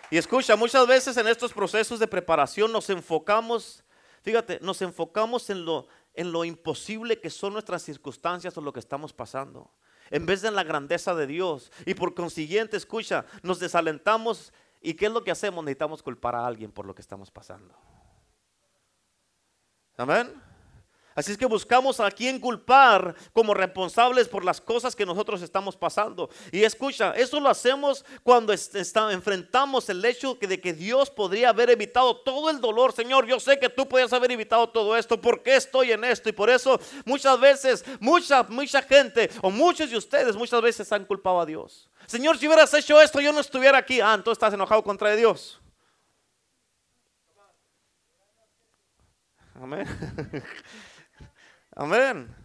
Y 0.09 0.17
escucha, 0.17 0.55
muchas 0.55 0.87
veces 0.87 1.17
en 1.17 1.27
estos 1.27 1.51
procesos 1.51 1.99
de 1.99 2.07
preparación 2.07 2.71
nos 2.71 2.89
enfocamos, 2.89 3.83
fíjate, 4.21 4.59
nos 4.61 4.81
enfocamos 4.81 5.49
en 5.49 5.65
lo, 5.65 5.89
en 6.13 6.31
lo 6.31 6.45
imposible 6.45 7.19
que 7.19 7.29
son 7.29 7.51
nuestras 7.51 7.81
circunstancias 7.81 8.57
o 8.57 8.61
lo 8.61 8.71
que 8.71 8.79
estamos 8.79 9.11
pasando, 9.11 9.73
en 10.11 10.25
vez 10.25 10.41
de 10.41 10.49
en 10.49 10.55
la 10.55 10.63
grandeza 10.63 11.15
de 11.15 11.27
Dios. 11.27 11.71
Y 11.85 11.93
por 11.93 12.13
consiguiente, 12.13 12.77
escucha, 12.77 13.25
nos 13.43 13.59
desalentamos 13.59 14.51
¿Y 14.81 14.93
qué 14.93 15.07
es 15.07 15.11
lo 15.11 15.23
que 15.23 15.31
hacemos? 15.31 15.63
Necesitamos 15.63 16.01
culpar 16.01 16.35
a 16.35 16.45
alguien 16.45 16.71
por 16.71 16.85
lo 16.85 16.95
que 16.95 17.01
estamos 17.01 17.29
pasando. 17.31 17.75
Amén. 19.97 20.48
Así 21.19 21.33
es 21.33 21.37
que 21.37 21.45
buscamos 21.45 21.99
a 21.99 22.09
quien 22.09 22.39
culpar 22.39 23.13
como 23.33 23.53
responsables 23.53 24.29
por 24.29 24.45
las 24.45 24.61
cosas 24.61 24.95
que 24.95 25.05
nosotros 25.05 25.41
estamos 25.41 25.75
pasando. 25.75 26.29
Y 26.49 26.63
escucha, 26.63 27.11
eso 27.11 27.41
lo 27.41 27.49
hacemos 27.49 28.05
cuando 28.23 28.53
enfrentamos 28.53 29.89
el 29.89 30.05
hecho 30.05 30.37
de 30.39 30.61
que 30.61 30.71
Dios 30.71 31.09
podría 31.09 31.49
haber 31.49 31.71
evitado 31.71 32.15
todo 32.15 32.49
el 32.49 32.61
dolor. 32.61 32.93
Señor, 32.93 33.25
yo 33.25 33.37
sé 33.37 33.59
que 33.59 33.67
tú 33.67 33.85
podías 33.85 34.13
haber 34.13 34.31
evitado 34.31 34.69
todo 34.69 34.95
esto. 34.95 35.19
¿Por 35.19 35.43
qué 35.43 35.57
estoy 35.57 35.91
en 35.91 36.05
esto? 36.05 36.29
Y 36.29 36.31
por 36.31 36.49
eso 36.49 36.79
muchas 37.03 37.37
veces, 37.37 37.83
mucha, 37.99 38.43
mucha 38.43 38.81
gente 38.81 39.29
o 39.41 39.51
muchos 39.51 39.89
de 39.89 39.97
ustedes 39.97 40.37
muchas 40.37 40.61
veces 40.61 40.89
han 40.93 41.03
culpado 41.03 41.41
a 41.41 41.45
Dios. 41.45 41.89
Señor, 42.07 42.37
si 42.37 42.47
hubieras 42.47 42.73
hecho 42.73 43.01
esto, 43.01 43.19
yo 43.19 43.33
no 43.33 43.41
estuviera 43.41 43.77
aquí. 43.77 43.99
Ah, 43.99 44.13
entonces 44.13 44.37
estás 44.37 44.53
enojado 44.53 44.81
contra 44.85 45.13
Dios. 45.17 45.59
Amén. 49.61 49.85
Amén. 51.79 52.35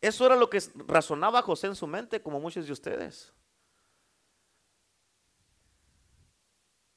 Eso 0.00 0.24
era 0.24 0.36
lo 0.36 0.48
que 0.48 0.62
razonaba 0.86 1.42
José 1.42 1.66
en 1.66 1.74
su 1.74 1.88
mente, 1.88 2.22
como 2.22 2.38
muchos 2.38 2.64
de 2.64 2.72
ustedes. 2.72 3.32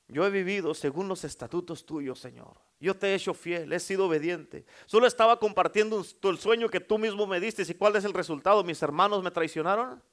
Yo 0.07 0.27
he 0.27 0.29
vivido 0.29 0.75
según 0.75 1.07
los 1.07 1.23
estatutos 1.23 1.87
tuyos, 1.87 2.19
Señor. 2.19 2.61
Yo 2.79 2.95
te 2.95 3.07
he 3.07 3.15
hecho 3.15 3.33
fiel, 3.33 3.73
he 3.73 3.79
sido 3.79 4.05
obediente. 4.05 4.63
Solo 4.85 5.07
estaba 5.07 5.39
compartiendo 5.39 6.05
el 6.21 6.37
sueño 6.37 6.69
que 6.69 6.79
tú 6.79 6.99
mismo 6.99 7.25
me 7.25 7.39
diste. 7.39 7.63
¿Y 7.67 7.73
cuál 7.73 7.95
es 7.95 8.05
el 8.05 8.13
resultado? 8.13 8.63
Mis 8.63 8.83
hermanos 8.83 9.23
me 9.23 9.31
traicionaron. 9.31 10.03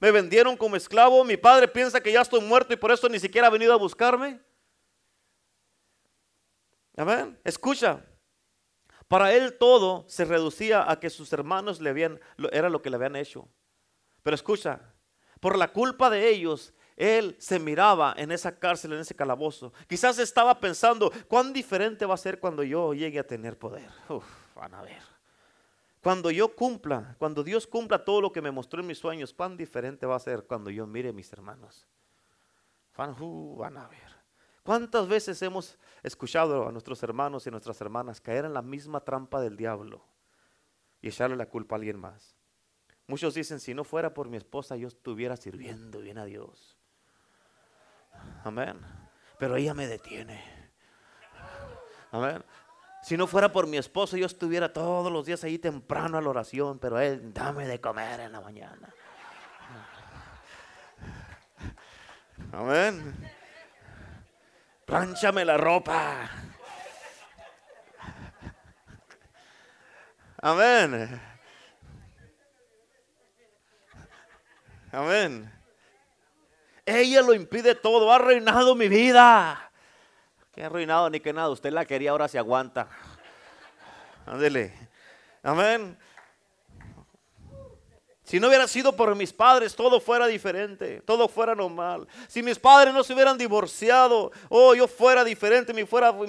Me 0.00 0.10
vendieron 0.10 0.56
como 0.56 0.76
esclavo. 0.76 1.22
Mi 1.22 1.36
padre 1.36 1.68
piensa 1.68 2.00
que 2.00 2.12
ya 2.12 2.22
estoy 2.22 2.40
muerto 2.40 2.72
y 2.72 2.76
por 2.76 2.90
eso 2.92 3.10
ni 3.10 3.20
siquiera 3.20 3.48
ha 3.48 3.50
venido 3.50 3.74
a 3.74 3.76
buscarme. 3.76 4.40
Amén. 6.96 7.38
Escucha. 7.44 8.02
Para 9.08 9.32
él 9.32 9.56
todo 9.58 10.04
se 10.06 10.24
reducía 10.24 10.90
a 10.90 11.00
que 11.00 11.10
sus 11.10 11.32
hermanos 11.32 11.80
le 11.80 11.90
habían, 11.90 12.20
era 12.52 12.68
lo 12.68 12.82
que 12.82 12.90
le 12.90 12.96
habían 12.96 13.16
hecho. 13.16 13.48
Pero 14.22 14.34
escucha, 14.34 14.94
por 15.40 15.56
la 15.56 15.72
culpa 15.72 16.10
de 16.10 16.28
ellos, 16.28 16.74
él 16.96 17.36
se 17.38 17.58
miraba 17.58 18.14
en 18.16 18.32
esa 18.32 18.58
cárcel, 18.58 18.92
en 18.92 19.00
ese 19.00 19.14
calabozo. 19.14 19.72
Quizás 19.86 20.18
estaba 20.18 20.60
pensando, 20.60 21.10
¿cuán 21.26 21.52
diferente 21.52 22.04
va 22.04 22.14
a 22.14 22.18
ser 22.18 22.38
cuando 22.38 22.62
yo 22.62 22.92
llegue 22.92 23.18
a 23.18 23.26
tener 23.26 23.58
poder? 23.58 23.88
Uf, 24.08 24.26
van 24.54 24.74
a 24.74 24.82
ver. 24.82 25.02
Cuando 26.02 26.30
yo 26.30 26.54
cumpla, 26.54 27.16
cuando 27.18 27.42
Dios 27.42 27.66
cumpla 27.66 28.04
todo 28.04 28.20
lo 28.20 28.32
que 28.32 28.42
me 28.42 28.50
mostró 28.50 28.80
en 28.80 28.88
mis 28.88 28.98
sueños, 28.98 29.32
cuán 29.32 29.56
diferente 29.56 30.06
va 30.06 30.16
a 30.16 30.20
ser 30.20 30.44
cuando 30.44 30.70
yo 30.70 30.86
mire 30.86 31.10
a 31.10 31.12
mis 31.12 31.32
hermanos. 31.32 31.86
Van, 32.96 33.14
uh, 33.20 33.56
van 33.56 33.76
a 33.78 33.88
ver. 33.88 34.17
¿Cuántas 34.68 35.08
veces 35.08 35.40
hemos 35.40 35.78
escuchado 36.02 36.68
a 36.68 36.72
nuestros 36.72 37.02
hermanos 37.02 37.46
y 37.46 37.50
nuestras 37.50 37.80
hermanas 37.80 38.20
caer 38.20 38.44
en 38.44 38.52
la 38.52 38.60
misma 38.60 39.00
trampa 39.00 39.40
del 39.40 39.56
diablo 39.56 40.04
y 41.00 41.08
echarle 41.08 41.36
la 41.36 41.46
culpa 41.46 41.74
a 41.74 41.78
alguien 41.78 41.98
más? 41.98 42.36
Muchos 43.06 43.32
dicen, 43.32 43.60
si 43.60 43.72
no 43.72 43.82
fuera 43.82 44.12
por 44.12 44.28
mi 44.28 44.36
esposa, 44.36 44.76
yo 44.76 44.88
estuviera 44.88 45.38
sirviendo 45.38 46.00
bien 46.00 46.18
a 46.18 46.26
Dios. 46.26 46.76
Amén. 48.44 48.78
Pero 49.38 49.56
ella 49.56 49.72
me 49.72 49.86
detiene. 49.86 50.44
Amén. 52.10 52.44
Si 53.02 53.16
no 53.16 53.26
fuera 53.26 53.50
por 53.50 53.66
mi 53.66 53.78
esposo, 53.78 54.18
yo 54.18 54.26
estuviera 54.26 54.70
todos 54.70 55.10
los 55.10 55.24
días 55.24 55.42
ahí 55.44 55.58
temprano 55.58 56.18
a 56.18 56.20
la 56.20 56.28
oración, 56.28 56.78
pero 56.78 57.00
él, 57.00 57.32
dame 57.32 57.66
de 57.66 57.80
comer 57.80 58.20
en 58.20 58.32
la 58.32 58.42
mañana. 58.42 58.94
Amén. 62.52 63.37
Plánchame 64.88 65.44
la 65.44 65.58
ropa. 65.58 66.30
Amén. 70.40 71.20
Amén. 74.90 75.52
Ella 76.86 77.20
lo 77.20 77.34
impide 77.34 77.74
todo, 77.74 78.10
ha 78.10 78.16
arruinado 78.16 78.74
mi 78.74 78.88
vida. 78.88 79.70
Que 80.54 80.64
arruinado 80.64 81.10
ni 81.10 81.20
que 81.20 81.34
nada. 81.34 81.50
Usted 81.50 81.70
la 81.70 81.84
quería, 81.84 82.12
ahora 82.12 82.26
se 82.26 82.38
aguanta. 82.38 82.88
Ándele. 84.24 84.72
Amén. 85.42 85.98
Si 88.28 88.38
no 88.38 88.48
hubiera 88.48 88.68
sido 88.68 88.92
por 88.92 89.14
mis 89.14 89.32
padres, 89.32 89.74
todo 89.74 90.00
fuera 90.00 90.26
diferente, 90.26 91.00
todo 91.06 91.28
fuera 91.28 91.54
normal. 91.54 92.06
Si 92.28 92.42
mis 92.42 92.58
padres 92.58 92.92
no 92.92 93.02
se 93.02 93.14
hubieran 93.14 93.38
divorciado, 93.38 94.32
oh, 94.50 94.74
yo 94.74 94.86
fuera 94.86 95.24
diferente, 95.24 95.72
mi, 95.72 95.84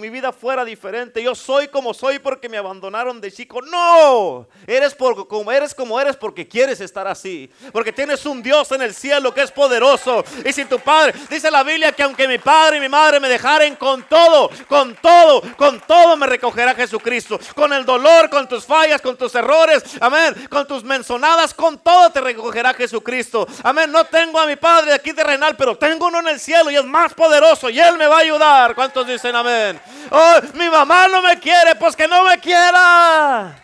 vida 0.10 0.32
fuera 0.32 0.64
diferente. 0.64 1.22
Yo 1.22 1.36
soy 1.36 1.68
como 1.68 1.93
soy 1.93 2.20
porque 2.20 2.47
me 2.47 2.58
abandonaron 2.58 3.20
de 3.20 3.30
chico. 3.30 3.62
No, 3.62 4.47
eres, 4.66 4.95
por, 4.95 5.28
como, 5.28 5.52
eres 5.52 5.76
como 5.76 6.00
eres 6.00 6.16
porque 6.16 6.47
quieres 6.47 6.80
estar 6.80 7.06
así. 7.06 7.52
Porque 7.74 7.91
tienes 7.91 8.26
un 8.26 8.41
Dios 8.41 8.72
en 8.72 8.82
el 8.82 8.95
cielo 8.95 9.34
que 9.34 9.41
es 9.41 9.52
poderoso. 9.52 10.24
Y 10.45 10.54
si 10.54 10.64
tu 10.64 10.80
padre, 10.80 11.14
dice 11.30 11.52
la 11.52 11.64
Biblia 11.64 11.91
que 11.91 12.04
aunque 12.04 12.30
mi 12.30 12.38
padre 12.38 12.78
y 12.78 12.80
mi 12.80 12.88
madre 12.88 13.20
me 13.20 13.28
dejaren 13.28 13.76
con 13.76 14.04
todo, 14.04 14.50
con 14.70 14.95
todo, 14.95 15.41
con 15.58 15.82
todo 15.82 16.16
me 16.16 16.28
recogerá 16.28 16.74
Jesucristo. 16.76 17.38
Con 17.54 17.74
el 17.74 17.84
dolor, 17.84 18.30
con 18.30 18.47
tus 18.47 18.66
fallas, 18.66 19.02
con 19.02 19.18
tus 19.18 19.36
errores, 19.36 19.84
amén, 20.00 20.47
con 20.50 20.66
tus 20.66 20.82
menzonadas, 20.82 21.54
con 21.54 21.78
todo 21.78 21.89
todo 21.90 22.12
te 22.12 22.22
recogerá 22.22 22.72
Jesucristo. 22.76 23.48
Amén. 23.64 23.92
No 23.92 24.06
tengo 24.06 24.40
a 24.40 24.46
mi 24.46 24.56
Padre 24.56 24.94
aquí 24.94 25.12
terrenal, 25.12 25.56
pero 25.58 25.76
tengo 25.76 26.06
uno 26.06 26.20
en 26.20 26.28
el 26.28 26.40
cielo 26.40 26.70
y 26.70 26.76
es 26.76 26.86
más 26.86 27.16
poderoso 27.16 27.68
y 27.68 27.80
Él 27.80 27.98
me 27.98 28.06
va 28.06 28.18
a 28.18 28.20
ayudar. 28.20 28.76
¿Cuántos 28.76 29.08
dicen 29.08 29.36
amén? 29.36 29.82
Oh, 30.12 30.36
mi 30.54 30.70
mamá 30.70 31.08
no 31.08 31.20
me 31.24 31.40
quiere, 31.40 31.74
pues 31.76 31.96
que 31.96 32.08
no 32.08 32.24
me 32.26 32.40
quiera. 32.40 33.60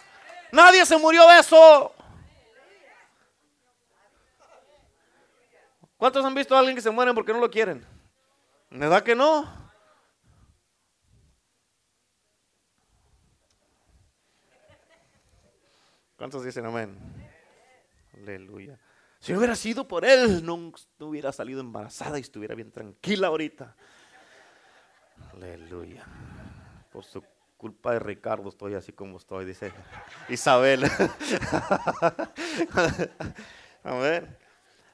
Nadie 0.51 0.83
se 0.87 0.97
murió 0.97 1.27
de 1.27 1.39
eso. 1.39 1.93
¿Cuántos 5.95 6.25
han 6.25 6.33
visto 6.33 6.55
a 6.55 6.59
alguien 6.59 6.75
que 6.75 6.81
se 6.81 6.89
muere 6.89 7.13
porque 7.13 7.31
no 7.31 7.39
lo 7.39 7.51
quieren? 7.51 7.85
¿Verdad 8.71 9.03
que 9.03 9.13
no? 9.13 9.53
¿Cuántos 16.17 16.43
dicen 16.43 16.65
amén? 16.65 17.14
Aleluya. 18.25 18.79
Si 19.19 19.31
no 19.31 19.37
hubiera 19.39 19.55
sido 19.55 19.87
por 19.87 20.03
él, 20.03 20.43
no, 20.45 20.71
hubiera 20.99 21.31
salido 21.31 21.59
embarazada 21.59 22.17
y 22.17 22.21
estuviera 22.21 22.55
bien 22.55 22.71
tranquila 22.71 23.27
ahorita. 23.27 23.75
Aleluya. 25.33 26.03
Por 26.91 27.03
su 27.05 27.23
culpa 27.57 27.93
de 27.93 27.99
Ricardo 27.99 28.49
estoy 28.49 28.73
así 28.73 28.91
como 28.91 29.17
estoy, 29.17 29.45
dice 29.45 29.71
Isabel. 30.29 30.83
Amén. 33.83 34.37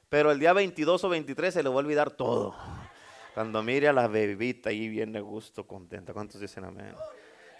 Pero 0.09 0.31
el 0.31 0.39
día 0.39 0.53
22 0.53 1.03
o 1.03 1.09
23 1.09 1.53
se 1.53 1.63
le 1.63 1.69
va 1.69 1.75
a 1.75 1.79
olvidar 1.79 2.11
todo. 2.11 2.55
Cuando 3.33 3.63
mire 3.63 3.87
a 3.87 3.93
la 3.93 4.07
bebita 4.07 4.69
ahí 4.69 4.89
viene 4.89 5.21
gusto, 5.21 5.65
contenta. 5.65 6.13
¿Cuántos 6.13 6.41
dicen 6.41 6.65
amén? 6.65 6.93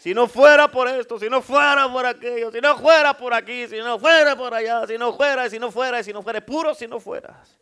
Si 0.01 0.15
no 0.15 0.27
fuera 0.27 0.67
por 0.67 0.87
esto, 0.87 1.19
si 1.19 1.29
no 1.29 1.43
fuera 1.43 1.87
por 1.87 2.03
aquello, 2.07 2.51
si 2.51 2.59
no 2.59 2.75
fuera 2.75 3.15
por 3.15 3.35
aquí, 3.35 3.67
si 3.67 3.77
no 3.77 3.99
fuera 3.99 4.35
por 4.35 4.51
allá, 4.51 4.87
si 4.87 4.97
no 4.97 5.13
fuera, 5.13 5.47
si 5.47 5.59
no 5.59 5.71
fuera, 5.71 6.01
si 6.01 6.11
no 6.11 6.23
fuera, 6.23 6.43
puro 6.43 6.73
si 6.73 6.87
no 6.87 6.99
fueras. 6.99 7.55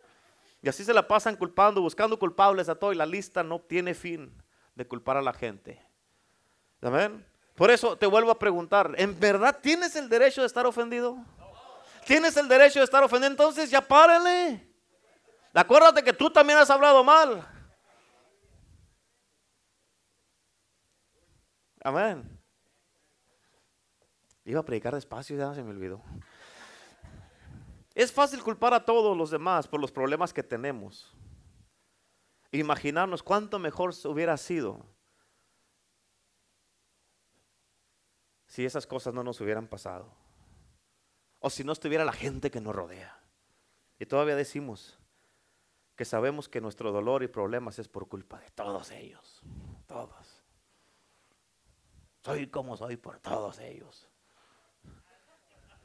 Y 0.61 0.69
así 0.69 0.85
se 0.85 0.93
la 0.93 1.05
pasan 1.05 1.35
culpando, 1.35 1.81
buscando 1.81 2.17
culpables 2.17 2.69
a 2.69 2.75
todo 2.75 2.93
y 2.93 2.95
la 2.95 3.05
lista 3.05 3.43
no 3.43 3.59
tiene 3.59 3.93
fin 3.93 4.31
de 4.73 4.87
culpar 4.87 5.17
a 5.17 5.21
la 5.21 5.33
gente. 5.33 5.85
Amén. 6.81 7.25
Por 7.55 7.71
eso 7.71 7.97
te 7.97 8.05
vuelvo 8.05 8.31
a 8.31 8.39
preguntar, 8.39 8.93
¿en 8.95 9.19
verdad 9.19 9.59
tienes 9.61 9.97
el 9.97 10.07
derecho 10.07 10.39
de 10.39 10.47
estar 10.47 10.65
ofendido? 10.65 11.17
¿Tienes 12.05 12.37
el 12.37 12.47
derecho 12.47 12.79
de 12.79 12.85
estar 12.85 13.03
ofendido? 13.03 13.31
Entonces 13.31 13.69
ya 13.69 13.81
párale. 13.81 14.65
Acuérdate 15.53 16.01
que 16.01 16.13
tú 16.13 16.29
también 16.29 16.57
has 16.57 16.69
hablado 16.69 17.03
mal. 17.03 17.45
Amén. 21.83 22.39
Iba 24.45 24.61
a 24.61 24.65
predicar 24.65 24.95
despacio 24.95 25.37
ya 25.37 25.53
se 25.53 25.63
me 25.63 25.69
olvidó. 25.69 26.01
Es 27.93 28.11
fácil 28.11 28.41
culpar 28.43 28.73
a 28.73 28.85
todos 28.85 29.15
los 29.15 29.29
demás 29.29 29.67
por 29.67 29.79
los 29.79 29.91
problemas 29.91 30.33
que 30.33 30.43
tenemos. 30.43 31.13
Imaginarnos 32.51 33.21
cuánto 33.21 33.59
mejor 33.59 33.93
hubiera 34.05 34.37
sido 34.37 34.85
si 38.47 38.65
esas 38.65 38.87
cosas 38.87 39.13
no 39.13 39.23
nos 39.23 39.39
hubieran 39.41 39.67
pasado. 39.67 40.11
O 41.39 41.49
si 41.49 41.63
no 41.63 41.71
estuviera 41.71 42.03
la 42.03 42.11
gente 42.11 42.51
que 42.51 42.59
nos 42.59 42.75
rodea. 42.75 43.21
Y 43.99 44.05
todavía 44.05 44.35
decimos 44.35 44.99
que 45.95 46.05
sabemos 46.05 46.49
que 46.49 46.61
nuestro 46.61 46.91
dolor 46.91 47.23
y 47.23 47.27
problemas 47.27 47.79
es 47.79 47.87
por 47.87 48.07
culpa 48.07 48.39
de 48.39 48.49
todos 48.51 48.91
ellos. 48.91 49.41
Todos. 49.85 50.28
Soy 52.29 52.45
como 52.45 52.77
soy 52.77 52.95
por 52.95 53.17
todos 53.17 53.57
ellos. 53.57 54.07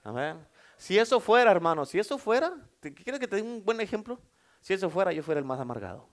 Amén. 0.03 0.47
Si 0.77 0.99
eso 0.99 1.19
fuera, 1.19 1.51
hermano, 1.51 1.87
si 1.87 1.99
eso 1.99 2.19
fuera, 2.19 2.55
¿quieres 2.83 3.19
que 3.19 3.27
te 3.27 3.37
dé 3.37 3.43
un 3.43 3.65
buen 3.65 3.81
ejemplo? 3.81 4.21
Si 4.61 4.75
eso 4.75 4.91
fuera, 4.91 5.11
yo 5.11 5.23
fuera 5.23 5.39
el 5.39 5.47
más 5.47 5.59
amargado. 5.59 6.07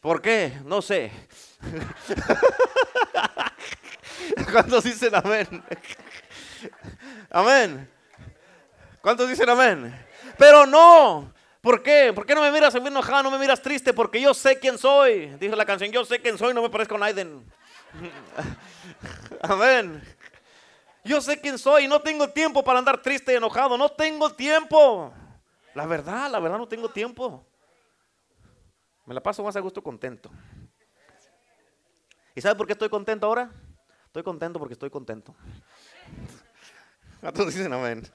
¿Por 0.00 0.20
qué? 0.20 0.60
No 0.64 0.82
sé. 0.82 1.12
¿Cuántos 4.50 4.82
dicen 4.82 5.14
amén? 5.14 5.62
Amén. 7.30 7.88
¿Cuántos 9.00 9.28
dicen 9.28 9.48
amén? 9.48 9.94
Pero 10.36 10.66
no, 10.66 11.32
¿Por 11.64 11.82
qué? 11.82 12.12
¿Por 12.14 12.26
qué 12.26 12.34
no 12.34 12.42
me 12.42 12.52
miras 12.52 12.74
enojado, 12.74 13.22
no 13.22 13.30
me 13.30 13.38
miras 13.38 13.62
triste? 13.62 13.94
Porque 13.94 14.20
yo 14.20 14.34
sé 14.34 14.58
quién 14.58 14.76
soy. 14.76 15.28
Dice 15.40 15.56
la 15.56 15.64
canción, 15.64 15.90
yo 15.90 16.04
sé 16.04 16.20
quién 16.20 16.36
soy, 16.36 16.52
no 16.52 16.60
me 16.60 16.68
parezco 16.68 16.96
a 16.96 16.98
Naiden. 16.98 17.42
Amén. 19.40 20.02
Yo 21.04 21.22
sé 21.22 21.40
quién 21.40 21.58
soy 21.58 21.84
y 21.84 21.88
no 21.88 22.02
tengo 22.02 22.28
tiempo 22.28 22.62
para 22.62 22.80
andar 22.80 23.00
triste 23.00 23.32
y 23.32 23.36
enojado. 23.36 23.78
No 23.78 23.88
tengo 23.88 24.28
tiempo. 24.34 25.10
La 25.72 25.86
verdad, 25.86 26.30
la 26.30 26.38
verdad 26.38 26.58
no 26.58 26.68
tengo 26.68 26.90
tiempo. 26.90 27.46
Me 29.06 29.14
la 29.14 29.22
paso 29.22 29.42
más 29.42 29.56
a 29.56 29.60
gusto 29.60 29.82
contento. 29.82 30.30
¿Y 32.34 32.42
sabe 32.42 32.56
por 32.56 32.66
qué 32.66 32.74
estoy 32.74 32.90
contento 32.90 33.26
ahora? 33.26 33.50
Estoy 34.04 34.22
contento 34.22 34.58
porque 34.58 34.74
estoy 34.74 34.90
contento. 34.90 35.34
todos 37.34 37.54
dicen 37.54 37.72
amén? 37.72 38.06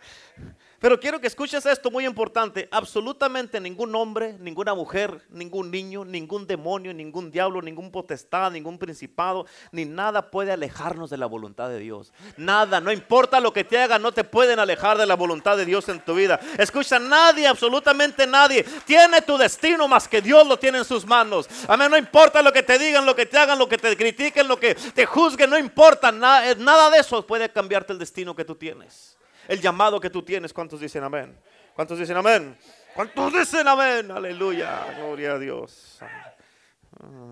Pero 0.80 0.98
quiero 0.98 1.20
que 1.20 1.28
escuches 1.28 1.66
esto 1.66 1.92
muy 1.92 2.06
importante. 2.06 2.70
Absolutamente 2.72 3.60
ningún 3.60 3.94
hombre, 3.96 4.38
ninguna 4.40 4.74
mujer, 4.74 5.22
ningún 5.30 5.70
niño, 5.70 6.06
ningún 6.06 6.48
demonio, 6.48 6.94
ningún 6.94 7.32
diablo, 7.32 7.62
ningún 7.62 7.92
potestad, 7.92 8.52
ningún 8.52 8.78
principado, 8.78 9.46
ni 9.74 9.84
nada 9.84 10.32
puede 10.32 10.54
alejarnos 10.54 11.10
de 11.10 11.18
la 11.18 11.26
voluntad 11.26 11.68
de 11.68 11.80
Dios. 11.80 12.14
Nada, 12.38 12.80
no 12.80 12.94
importa 12.94 13.42
lo 13.42 13.52
que 13.52 13.66
te 13.66 13.78
hagan, 13.78 14.02
no 14.02 14.14
te 14.14 14.24
pueden 14.24 14.58
alejar 14.58 14.98
de 14.98 15.06
la 15.06 15.16
voluntad 15.16 15.58
de 15.58 15.66
Dios 15.66 15.90
en 15.90 16.00
tu 16.00 16.16
vida. 16.16 16.40
Escucha, 16.58 16.98
nadie, 16.98 17.46
absolutamente 17.46 18.26
nadie, 18.26 18.64
tiene 18.86 19.22
tu 19.22 19.38
destino 19.38 19.88
más 19.90 20.08
que 20.08 20.22
Dios 20.22 20.48
lo 20.48 20.58
tiene 20.58 20.78
en 20.78 20.86
sus 20.86 21.06
manos. 21.06 21.50
Amén, 21.68 21.92
no 21.92 21.98
importa 21.98 22.42
lo 22.42 22.54
que 22.54 22.64
te 22.64 22.80
digan, 22.80 23.06
lo 23.06 23.16
que 23.16 23.26
te 23.26 23.38
hagan, 23.38 23.60
lo 23.60 23.68
que 23.68 23.78
te 23.78 23.98
critiquen, 23.98 24.48
lo 24.48 24.58
que 24.58 24.76
te 24.76 25.06
juzguen, 25.06 25.50
no 25.50 25.58
importa, 25.58 26.10
nada, 26.12 26.56
nada 26.56 26.90
de 26.90 27.00
eso 27.00 27.28
puede 27.28 27.50
cambiarte 27.50 27.92
el 27.92 28.00
destino 28.00 28.34
que 28.34 28.46
tú 28.46 28.56
tienes 28.56 29.20
el 29.50 29.60
llamado 29.60 30.00
que 30.00 30.12
tú 30.12 30.22
tienes. 30.22 30.54
¿Cuántos 30.54 30.80
dicen 30.80 31.04
amén? 31.04 31.36
¿Cuántos 31.74 31.98
dicen 31.98 32.16
amén? 32.16 32.56
¿Cuántos 32.94 33.34
dicen 33.34 33.68
amén? 33.68 34.12
Aleluya, 34.12 34.94
gloria 34.96 35.34
a 35.34 35.40
Dios. 35.40 36.00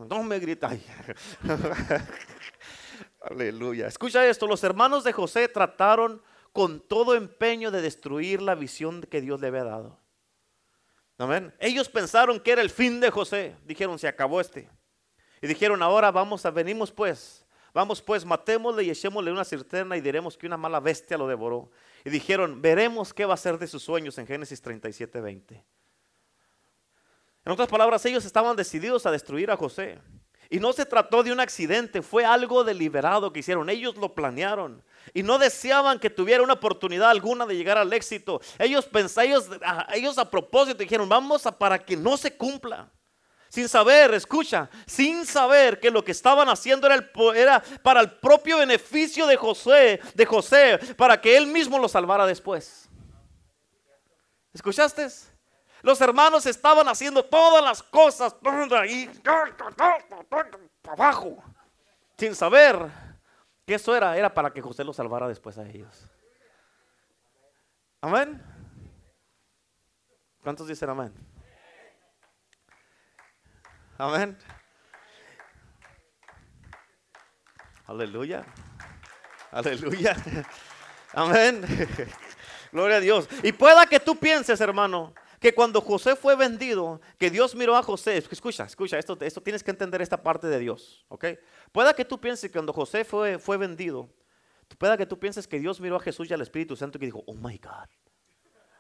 No 0.09 0.24
me 0.24 0.39
gritáis. 0.39 0.84
Aleluya. 3.22 3.88
Escucha 3.88 4.26
esto, 4.26 4.47
los 4.47 4.63
hermanos 4.63 5.03
de 5.03 5.13
José 5.13 5.47
trataron 5.47 6.24
con 6.53 6.80
todo 6.80 7.13
empeño 7.13 7.70
de 7.70 7.84
destruir 7.84 8.41
la 8.41 8.55
visión 8.55 9.03
que 9.03 9.22
Dios 9.22 9.39
le 9.39 9.47
había 9.47 9.65
dado. 9.65 9.99
Amén. 11.20 11.53
Ellos 11.59 11.88
pensaron 11.88 12.39
que 12.39 12.51
era 12.51 12.63
el 12.63 12.72
fin 12.72 12.99
de 12.99 13.11
José. 13.11 13.55
Dijeron, 13.63 13.99
se 13.99 14.07
acabó 14.07 14.41
este. 14.41 14.68
Y 15.39 15.45
dijeron, 15.45 15.84
ahora 15.84 16.09
vamos 16.09 16.47
a, 16.47 16.51
venimos 16.51 16.91
pues. 16.91 17.45
Vamos 17.76 18.01
pues, 18.01 18.26
matémosle 18.26 18.84
y 18.84 18.89
echémosle 18.89 19.32
una 19.32 19.45
cisterna 19.45 19.95
y 19.97 20.01
diremos 20.01 20.36
que 20.36 20.47
una 20.47 20.57
mala 20.57 20.80
bestia 20.80 21.15
lo 21.15 21.28
devoró 21.28 21.70
y 22.07 22.09
dijeron, 22.09 22.61
veremos 22.61 23.13
qué 23.13 23.25
va 23.25 23.33
a 23.33 23.37
ser 23.37 23.57
de 23.57 23.67
sus 23.67 23.83
sueños 23.83 24.17
en 24.17 24.25
Génesis 24.25 24.61
37, 24.61 25.19
20. 25.19 25.65
En 27.43 27.51
otras 27.51 27.67
palabras, 27.67 28.05
ellos 28.05 28.23
estaban 28.23 28.55
decididos 28.55 29.05
a 29.05 29.11
destruir 29.11 29.51
a 29.51 29.57
José. 29.57 29.99
Y 30.49 30.61
no 30.61 30.71
se 30.71 30.85
trató 30.85 31.21
de 31.21 31.33
un 31.33 31.41
accidente, 31.41 32.01
fue 32.01 32.23
algo 32.23 32.63
deliberado 32.63 33.33
que 33.33 33.41
hicieron. 33.41 33.69
Ellos 33.69 33.97
lo 33.97 34.15
planearon. 34.15 34.81
Y 35.13 35.21
no 35.21 35.37
deseaban 35.37 35.99
que 35.99 36.09
tuviera 36.09 36.41
una 36.43 36.53
oportunidad 36.53 37.09
alguna 37.09 37.45
de 37.45 37.57
llegar 37.57 37.77
al 37.77 37.91
éxito. 37.91 38.39
Ellos 38.57 38.85
pensaron, 38.85 39.29
ellos, 39.29 39.49
ellos 39.93 40.17
a 40.17 40.31
propósito 40.31 40.77
dijeron, 40.77 41.09
vamos 41.09 41.45
a 41.45 41.59
para 41.59 41.77
que 41.77 41.97
no 41.97 42.15
se 42.15 42.37
cumpla. 42.37 42.89
Sin 43.49 43.69
saber, 43.69 44.13
escucha, 44.13 44.69
sin 44.85 45.25
saber 45.25 45.79
que 45.79 45.89
lo 45.89 46.03
que 46.03 46.11
estaban 46.11 46.49
haciendo 46.49 46.87
era, 47.33 47.63
para 47.81 48.01
el 48.01 48.11
propio 48.19 48.57
beneficio 48.57 49.25
de 49.25 49.37
José, 49.37 49.99
de 50.13 50.25
José, 50.25 50.77
para 50.95 51.19
que 51.19 51.37
él 51.37 51.47
mismo 51.47 51.79
lo 51.79 51.87
salvara 51.87 52.25
después. 52.25 52.89
¿Escuchaste? 54.53 55.07
Los 55.81 56.01
hermanos 56.01 56.45
estaban 56.45 56.87
haciendo 56.87 57.23
todas 57.23 57.63
las 57.63 57.81
cosas 57.83 58.35
ahí, 58.79 59.09
abajo, 60.83 61.43
sin 62.17 62.35
saber 62.35 62.77
que 63.65 63.75
eso 63.75 63.95
era, 63.95 64.17
era 64.17 64.33
para 64.33 64.51
que 64.51 64.61
José 64.61 64.83
lo 64.83 64.93
salvara 64.93 65.27
después 65.27 65.57
a 65.57 65.67
ellos. 65.67 66.09
Amén. 68.01 68.41
¿Cuántos 70.43 70.67
dicen 70.67 70.89
amén? 70.89 71.13
Amén. 73.97 74.37
Aleluya. 77.85 78.45
Aleluya. 79.51 80.15
Amén. 81.13 81.65
Gloria 82.71 82.97
a 82.97 82.99
Dios. 82.99 83.27
Y 83.43 83.51
pueda 83.51 83.85
que 83.85 83.99
tú 83.99 84.15
pienses, 84.17 84.59
hermano, 84.61 85.13
que 85.39 85.53
cuando 85.53 85.81
José 85.81 86.15
fue 86.15 86.35
vendido, 86.35 86.99
que 87.17 87.29
Dios 87.29 87.55
miró 87.55 87.75
a 87.75 87.83
José, 87.83 88.17
escucha, 88.17 88.65
escucha, 88.65 88.99
esto, 88.99 89.17
esto 89.21 89.41
tienes 89.41 89.63
que 89.63 89.71
entender 89.71 90.01
esta 90.01 90.21
parte 90.21 90.47
de 90.47 90.59
Dios, 90.59 91.05
¿ok? 91.07 91.25
Pueda 91.71 91.93
que 91.93 92.05
tú 92.05 92.19
pienses 92.19 92.49
que 92.49 92.53
cuando 92.53 92.73
José 92.73 93.05
fue, 93.05 93.39
fue 93.39 93.57
vendido, 93.57 94.09
Pueda 94.75 94.97
que 94.97 95.05
tú 95.05 95.17
pienses 95.17 95.47
que 95.47 95.59
Dios 95.59 95.79
miró 95.79 95.95
a 95.95 95.99
Jesús 95.99 96.29
y 96.29 96.33
al 96.33 96.41
Espíritu 96.41 96.75
Santo 96.75 96.97
y 96.97 96.99
que 96.99 97.05
dijo, 97.07 97.23
oh 97.25 97.33
my 97.33 97.57
God, 97.57 97.89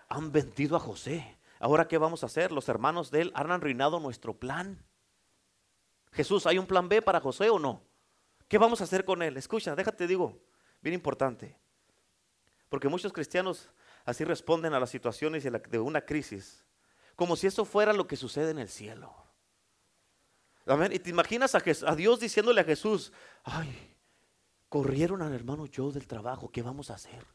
han 0.09 0.31
vendido 0.31 0.75
a 0.75 0.79
José. 0.79 1.39
Ahora, 1.59 1.87
¿qué 1.87 1.97
vamos 1.97 2.23
a 2.23 2.27
hacer? 2.27 2.51
Los 2.51 2.69
hermanos 2.69 3.09
de 3.09 3.21
él 3.21 3.31
han 3.33 3.51
arruinado 3.51 3.99
nuestro 3.99 4.37
plan. 4.37 4.85
Jesús, 6.11 6.45
¿hay 6.45 6.57
un 6.57 6.65
plan 6.65 6.89
B 6.89 7.01
para 7.01 7.19
José 7.19 7.49
o 7.49 7.59
no? 7.59 7.81
¿Qué 8.47 8.57
vamos 8.57 8.81
a 8.81 8.85
hacer 8.85 9.03
con 9.03 9.21
él? 9.21 9.37
Escucha, 9.37 9.75
déjate 9.75 10.07
digo, 10.07 10.39
bien 10.81 10.93
importante. 10.93 11.57
Porque 12.69 12.87
muchos 12.87 13.13
cristianos 13.13 13.69
así 14.05 14.23
responden 14.23 14.73
a 14.73 14.79
las 14.79 14.89
situaciones 14.89 15.43
de 15.43 15.79
una 15.79 16.01
crisis, 16.01 16.65
como 17.15 17.35
si 17.35 17.47
eso 17.47 17.65
fuera 17.65 17.93
lo 17.93 18.07
que 18.07 18.15
sucede 18.15 18.51
en 18.51 18.59
el 18.59 18.69
cielo. 18.69 19.13
Amén. 20.65 20.91
Y 20.91 20.99
te 20.99 21.09
imaginas 21.09 21.55
a, 21.55 21.95
Dios 21.95 22.19
diciéndole 22.19 22.61
a 22.61 22.65
Jesús, 22.65 23.11
ay, 23.43 23.95
corrieron 24.69 25.21
al 25.21 25.33
hermano 25.33 25.65
Joe 25.73 25.93
del 25.93 26.07
trabajo, 26.07 26.51
¿qué 26.51 26.61
vamos 26.61 26.89
a 26.89 26.95
hacer? 26.95 27.25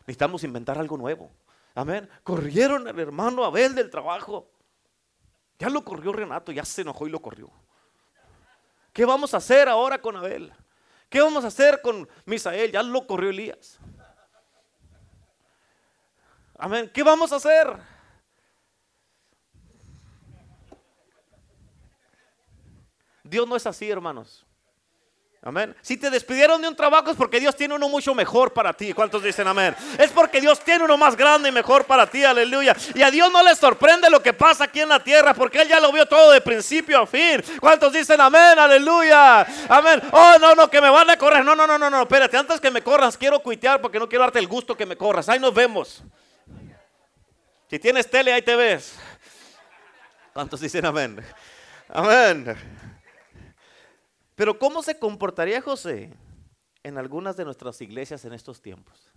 Necesitamos 0.00 0.42
inventar 0.42 0.78
algo 0.78 0.96
nuevo. 0.96 1.30
Amén. 1.74 2.08
Corrieron 2.24 2.86
al 2.88 2.98
hermano 2.98 3.44
Abel 3.44 3.74
del 3.74 3.90
trabajo. 3.90 4.50
Ya 5.58 5.68
lo 5.70 5.84
corrió 5.84 6.12
Renato, 6.12 6.50
ya 6.50 6.64
se 6.64 6.82
enojó 6.82 7.06
y 7.06 7.10
lo 7.10 7.22
corrió. 7.22 7.50
¿Qué 8.92 9.04
vamos 9.04 9.32
a 9.34 9.38
hacer 9.38 9.68
ahora 9.68 10.00
con 10.00 10.16
Abel? 10.16 10.52
¿Qué 11.08 11.20
vamos 11.20 11.44
a 11.44 11.48
hacer 11.48 11.80
con 11.82 12.08
Misael? 12.24 12.72
Ya 12.72 12.82
lo 12.82 13.06
corrió 13.06 13.30
Elías. 13.30 13.78
Amén. 16.58 16.90
¿Qué 16.92 17.02
vamos 17.02 17.32
a 17.32 17.36
hacer? 17.36 17.76
Dios 23.24 23.48
no 23.48 23.56
es 23.56 23.66
así, 23.66 23.90
hermanos. 23.90 24.46
Amén. 25.44 25.74
Si 25.82 25.96
te 25.96 26.08
despidieron 26.08 26.62
de 26.62 26.68
un 26.68 26.76
trabajo 26.76 27.10
es 27.10 27.16
porque 27.16 27.40
Dios 27.40 27.56
tiene 27.56 27.74
uno 27.74 27.88
mucho 27.88 28.14
mejor 28.14 28.52
para 28.52 28.72
ti. 28.72 28.92
¿Cuántos 28.92 29.24
dicen 29.24 29.48
amén? 29.48 29.74
Es 29.98 30.12
porque 30.12 30.40
Dios 30.40 30.60
tiene 30.60 30.84
uno 30.84 30.96
más 30.96 31.16
grande 31.16 31.48
y 31.48 31.52
mejor 31.52 31.84
para 31.84 32.06
ti. 32.06 32.22
Aleluya. 32.22 32.76
Y 32.94 33.02
a 33.02 33.10
Dios 33.10 33.32
no 33.32 33.42
le 33.42 33.56
sorprende 33.56 34.08
lo 34.08 34.22
que 34.22 34.32
pasa 34.32 34.64
aquí 34.64 34.80
en 34.80 34.88
la 34.88 35.02
tierra 35.02 35.34
porque 35.34 35.62
Él 35.62 35.68
ya 35.68 35.80
lo 35.80 35.90
vio 35.90 36.06
todo 36.06 36.30
de 36.30 36.40
principio 36.40 37.00
a 37.00 37.06
fin. 37.08 37.42
¿Cuántos 37.58 37.92
dicen 37.92 38.20
amén? 38.20 38.56
Aleluya. 38.56 39.40
Amén. 39.68 40.00
Oh, 40.12 40.36
no, 40.40 40.54
no, 40.54 40.70
que 40.70 40.80
me 40.80 40.88
van 40.88 41.10
a 41.10 41.16
correr. 41.16 41.44
No, 41.44 41.56
no, 41.56 41.66
no, 41.66 41.76
no, 41.76 41.90
no. 41.90 42.02
Espérate, 42.02 42.36
antes 42.36 42.60
que 42.60 42.70
me 42.70 42.80
corras, 42.80 43.16
quiero 43.16 43.40
cuitear 43.40 43.80
porque 43.80 43.98
no 43.98 44.08
quiero 44.08 44.22
darte 44.22 44.38
el 44.38 44.46
gusto 44.46 44.76
que 44.76 44.86
me 44.86 44.96
corras. 44.96 45.28
Ahí 45.28 45.40
nos 45.40 45.52
vemos. 45.52 46.04
Si 47.68 47.80
tienes 47.80 48.08
tele, 48.08 48.32
ahí 48.32 48.42
te 48.42 48.54
ves. 48.54 48.94
¿Cuántos 50.32 50.60
dicen 50.60 50.86
amén? 50.86 51.20
Amén. 51.88 52.80
Pero 54.42 54.58
¿cómo 54.58 54.82
se 54.82 54.98
comportaría 54.98 55.62
José 55.62 56.12
en 56.82 56.98
algunas 56.98 57.36
de 57.36 57.44
nuestras 57.44 57.80
iglesias 57.80 58.24
en 58.24 58.32
estos 58.32 58.60
tiempos? 58.60 59.14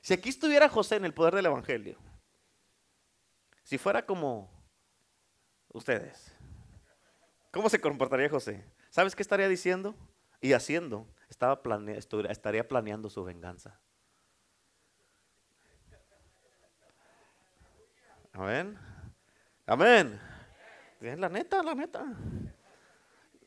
Si 0.00 0.14
aquí 0.14 0.30
estuviera 0.30 0.68
José 0.68 0.96
en 0.96 1.04
el 1.04 1.14
poder 1.14 1.36
del 1.36 1.46
Evangelio, 1.46 1.96
si 3.62 3.78
fuera 3.78 4.04
como 4.04 4.50
ustedes, 5.68 6.34
¿cómo 7.52 7.68
se 7.68 7.80
comportaría 7.80 8.28
José? 8.28 8.64
¿Sabes 8.88 9.14
qué 9.14 9.22
estaría 9.22 9.48
diciendo 9.48 9.94
y 10.40 10.52
haciendo? 10.52 11.06
Estaba 11.28 11.62
estaría 12.28 12.66
planeando 12.66 13.10
su 13.10 13.22
venganza. 13.22 13.78
Amén. 18.32 18.76
Amén. 19.66 20.29
La 21.00 21.28
neta, 21.28 21.62
la 21.62 21.74
neta. 21.74 22.04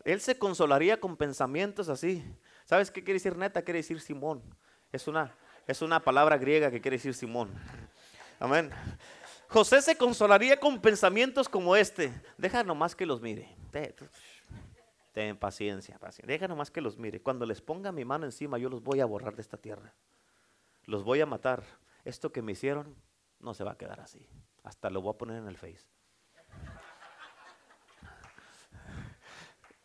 Él 0.04 0.20
se 0.20 0.38
consolaría 0.38 1.00
con 1.00 1.16
pensamientos 1.16 1.88
así. 1.88 2.24
¿Sabes 2.66 2.92
qué 2.92 3.04
quiere 3.04 3.16
decir 3.16 3.38
neta? 3.38 3.62
Quiere 3.62 3.80
decir 3.80 4.02
Simón. 4.02 4.44
Es 4.92 5.08
una, 5.08 5.36
es 5.68 5.82
una 5.82 6.00
palabra 6.00 6.38
griega 6.38 6.72
que 6.72 6.82
quiere 6.82 6.98
decir 6.98 7.14
Simón. 7.14 7.54
Amén. 8.40 8.72
José 9.48 9.82
se 9.82 9.96
consolaría 9.96 10.60
con 10.60 10.82
pensamientos 10.82 11.48
como 11.48 11.76
este. 11.76 12.12
Deja 12.38 12.64
nomás 12.64 12.96
que 12.96 13.06
los 13.06 13.22
mire. 13.22 13.56
Ten 15.14 15.38
paciencia, 15.38 16.00
paciencia. 16.00 16.26
Deja 16.34 16.48
nomás 16.48 16.72
que 16.72 16.82
los 16.82 16.98
mire. 16.98 17.22
Cuando 17.22 17.46
les 17.46 17.62
ponga 17.62 17.92
mi 17.92 18.04
mano 18.04 18.26
encima, 18.26 18.58
yo 18.58 18.68
los 18.68 18.82
voy 18.82 19.00
a 19.00 19.06
borrar 19.06 19.36
de 19.36 19.44
esta 19.44 19.58
tierra. 19.58 19.94
Los 20.86 21.04
voy 21.04 21.22
a 21.22 21.28
matar. 21.28 21.64
Esto 22.04 22.32
que 22.32 22.42
me 22.42 22.54
hicieron 22.54 22.96
no 23.40 23.54
se 23.54 23.64
va 23.64 23.74
a 23.74 23.78
quedar 23.78 24.00
así. 24.02 24.28
Hasta 24.64 24.90
lo 24.90 25.02
voy 25.02 25.14
a 25.14 25.18
poner 25.18 25.38
en 25.38 25.48
el 25.48 25.56
face. 25.56 25.93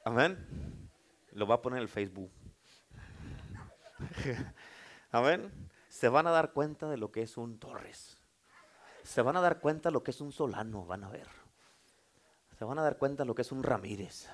Amén. 0.09 0.91
Lo 1.33 1.47
va 1.47 1.57
a 1.57 1.61
poner 1.61 1.77
en 1.77 1.83
el 1.83 1.89
Facebook. 1.91 2.33
Amén. 5.13 5.53
Se 5.91 6.09
van 6.09 6.27
a 6.27 6.31
dar 6.31 6.55
cuenta 6.55 6.89
de 6.89 6.97
lo 6.97 7.13
que 7.13 7.21
es 7.21 7.37
un 7.37 7.59
Torres. 7.59 8.19
Se 9.03 9.21
van 9.21 9.37
a 9.37 9.43
dar 9.43 9.61
cuenta 9.61 9.91
de 9.91 9.93
lo 9.93 10.03
que 10.03 10.13
es 10.13 10.23
un 10.23 10.33
Solano, 10.33 10.87
van 10.87 11.05
a 11.05 11.11
ver. 11.11 11.29
Se 12.59 12.65
van 12.65 12.79
a 12.79 12.83
dar 12.83 12.97
cuenta 12.97 13.25
de 13.25 13.27
lo 13.27 13.35
que 13.35 13.43
es 13.43 13.53
un 13.53 13.63
Ramírez. 13.63 14.31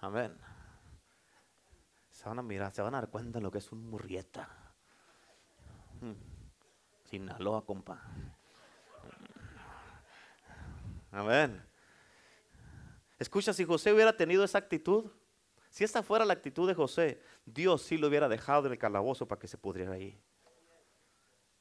Amén. 0.00 0.38
Se 2.10 2.28
van 2.28 2.38
a 2.38 2.42
mirar, 2.42 2.72
se 2.72 2.82
van 2.82 2.94
a 2.94 3.00
dar 3.00 3.10
cuenta 3.10 3.40
de 3.40 3.42
lo 3.42 3.50
que 3.50 3.58
es 3.58 3.72
un 3.72 3.90
Murrieta. 3.90 4.48
Hmm. 6.00 6.14
Sinaloa, 7.02 7.66
compa. 7.66 8.00
Amén. 11.10 11.73
Escucha, 13.24 13.54
si 13.54 13.64
José 13.64 13.90
hubiera 13.90 14.14
tenido 14.14 14.44
esa 14.44 14.58
actitud, 14.58 15.06
si 15.70 15.82
esa 15.82 16.02
fuera 16.02 16.26
la 16.26 16.34
actitud 16.34 16.68
de 16.68 16.74
José, 16.74 17.22
Dios 17.46 17.80
sí 17.80 17.96
lo 17.96 18.08
hubiera 18.08 18.28
dejado 18.28 18.66
en 18.66 18.72
el 18.72 18.78
calabozo 18.78 19.26
para 19.26 19.40
que 19.40 19.48
se 19.48 19.56
pudriera 19.56 19.92
ahí. 19.92 20.20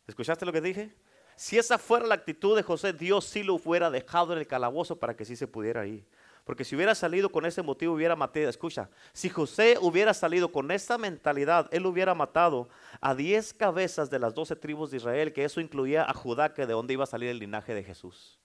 ¿Escuchaste 0.06 0.46
lo 0.46 0.52
que 0.52 0.60
dije? 0.60 0.94
Si 1.38 1.58
esa 1.58 1.78
fuera 1.78 2.06
la 2.06 2.16
actitud 2.16 2.54
de 2.58 2.64
José, 2.64 2.92
Dios 2.92 3.24
sí 3.24 3.44
lo 3.44 3.54
hubiera 3.54 3.90
dejado 3.90 4.34
en 4.34 4.40
el 4.40 4.46
calabozo 4.46 5.00
para 5.00 5.16
que 5.16 5.24
sí 5.24 5.38
se 5.38 5.48
pudiera 5.48 5.80
ahí. 5.80 6.06
Porque 6.44 6.66
si 6.66 6.76
hubiera 6.76 6.96
salido 6.96 7.32
con 7.32 7.46
ese 7.46 7.62
motivo, 7.62 7.94
hubiera 7.94 8.18
matado. 8.18 8.50
Escucha, 8.50 8.90
si 9.14 9.30
José 9.30 9.78
hubiera 9.80 10.14
salido 10.14 10.52
con 10.52 10.70
esa 10.70 10.98
mentalidad, 10.98 11.70
él 11.72 11.86
hubiera 11.86 12.14
matado 12.14 12.68
a 13.00 13.16
10 13.16 13.54
cabezas 13.54 14.10
de 14.10 14.20
las 14.20 14.34
12 14.34 14.58
tribus 14.58 14.92
de 14.92 14.98
Israel, 14.98 15.32
que 15.32 15.46
eso 15.46 15.62
incluía 15.62 16.04
a 16.04 16.14
Judá, 16.14 16.54
que 16.54 16.66
de 16.66 16.74
donde 16.74 16.92
iba 16.92 17.06
a 17.06 17.08
salir 17.08 17.30
el 17.30 17.40
linaje 17.40 17.74
de 17.74 17.86
Jesús. 17.86 18.38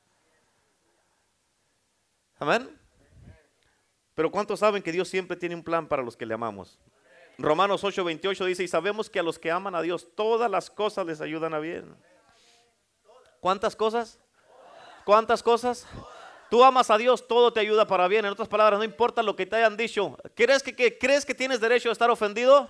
Amén. 2.39 2.78
Pero 4.19 4.33
¿cuántos 4.33 4.59
saben 4.59 4.83
que 4.83 4.91
Dios 4.91 5.09
siempre 5.09 5.37
tiene 5.37 5.55
un 5.55 5.63
plan 5.63 5.87
para 5.87 6.03
los 6.03 6.17
que 6.17 6.27
le 6.27 6.35
amamos? 6.35 6.77
Romanos 7.39 7.85
8:28 7.85 8.47
dice, 8.47 8.65
y 8.65 8.67
sabemos 8.67 9.09
que 9.09 9.21
a 9.21 9.23
los 9.23 9.39
que 9.39 9.49
aman 9.49 9.77
a 9.77 9.81
Dios 9.81 10.09
todas 10.17 10.51
las 10.51 10.71
cosas 10.71 11.07
les 11.07 11.21
ayudan 11.21 11.55
a 11.55 11.61
bien. 11.61 11.95
¿Cuántas 13.39 13.77
cosas? 13.77 14.19
¿Cuántas 15.05 15.41
cosas? 15.41 15.87
Tú 16.51 16.65
amas 16.65 16.91
a 16.91 16.99
Dios, 16.99 17.29
todo 17.29 17.53
te 17.53 17.61
ayuda 17.61 17.87
para 17.87 18.09
bien. 18.09 18.25
En 18.25 18.33
otras 18.33 18.49
palabras, 18.49 18.81
no 18.81 18.85
importa 18.85 19.23
lo 19.23 19.37
que 19.37 19.47
te 19.47 19.55
hayan 19.55 19.77
dicho. 19.77 20.19
¿Crees 20.35 20.65
que, 20.65 20.99
¿crees 20.99 21.25
que 21.25 21.33
tienes 21.33 21.61
derecho 21.61 21.89
a 21.89 21.93
estar 21.93 22.11
ofendido? 22.11 22.69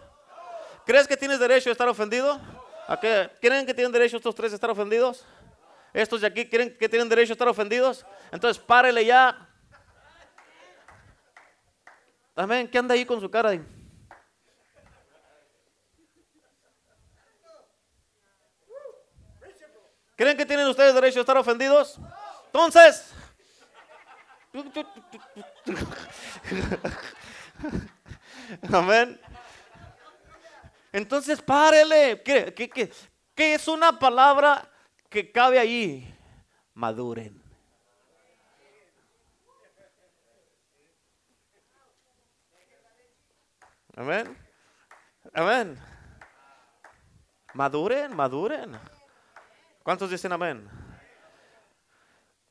¿Crees 0.85 1.09
que 1.09 1.17
tienes 1.17 1.41
derecho 1.41 1.71
a 1.71 1.73
estar 1.73 1.89
ofendido? 1.89 2.39
¿A? 2.87 3.01
¿Creen 3.01 3.65
que 3.65 3.73
tienen 3.73 3.91
derecho 3.91 4.19
estos 4.19 4.35
tres 4.35 4.53
a 4.53 4.57
estar 4.57 4.69
ofendidos? 4.69 5.25
¿Estos 5.95 6.21
de 6.21 6.27
aquí 6.27 6.47
creen 6.47 6.77
que 6.77 6.91
tienen 6.91 7.09
derecho 7.09 7.33
a 7.33 7.37
estar 7.37 7.49
ofendidos? 7.49 8.05
Entonces 8.31 8.63
párele 8.63 9.07
ya, 9.07 9.48
Amén. 12.39 12.69
¿Qué 12.69 12.79
anda 12.79 12.95
ahí 12.95 13.05
con 13.05 13.21
su 13.21 13.29
cara? 13.29 13.51
¿Creen 20.15 20.37
que 20.37 20.47
tienen 20.47 20.69
ustedes 20.69 20.95
derecho 20.95 21.19
a 21.19 21.23
estar 21.23 21.37
ofendidos? 21.37 21.99
Entonces. 22.47 23.13
Amén. 28.73 29.21
Entonces 30.93 31.43
párele. 31.43 32.23
¿Qué, 32.23 32.55
qué, 32.55 32.93
qué 33.35 33.55
es 33.55 33.67
una 33.67 33.99
palabra 33.99 34.71
que 35.09 35.33
cabe 35.33 35.59
ahí? 35.59 36.15
Maduren. 36.73 37.48
Amén. 43.99 44.39
Amén. 45.35 45.77
Maduren, 47.53 48.15
maduren. 48.15 48.79
¿Cuántos 49.83 50.09
dicen 50.09 50.33
amén? 50.33 50.71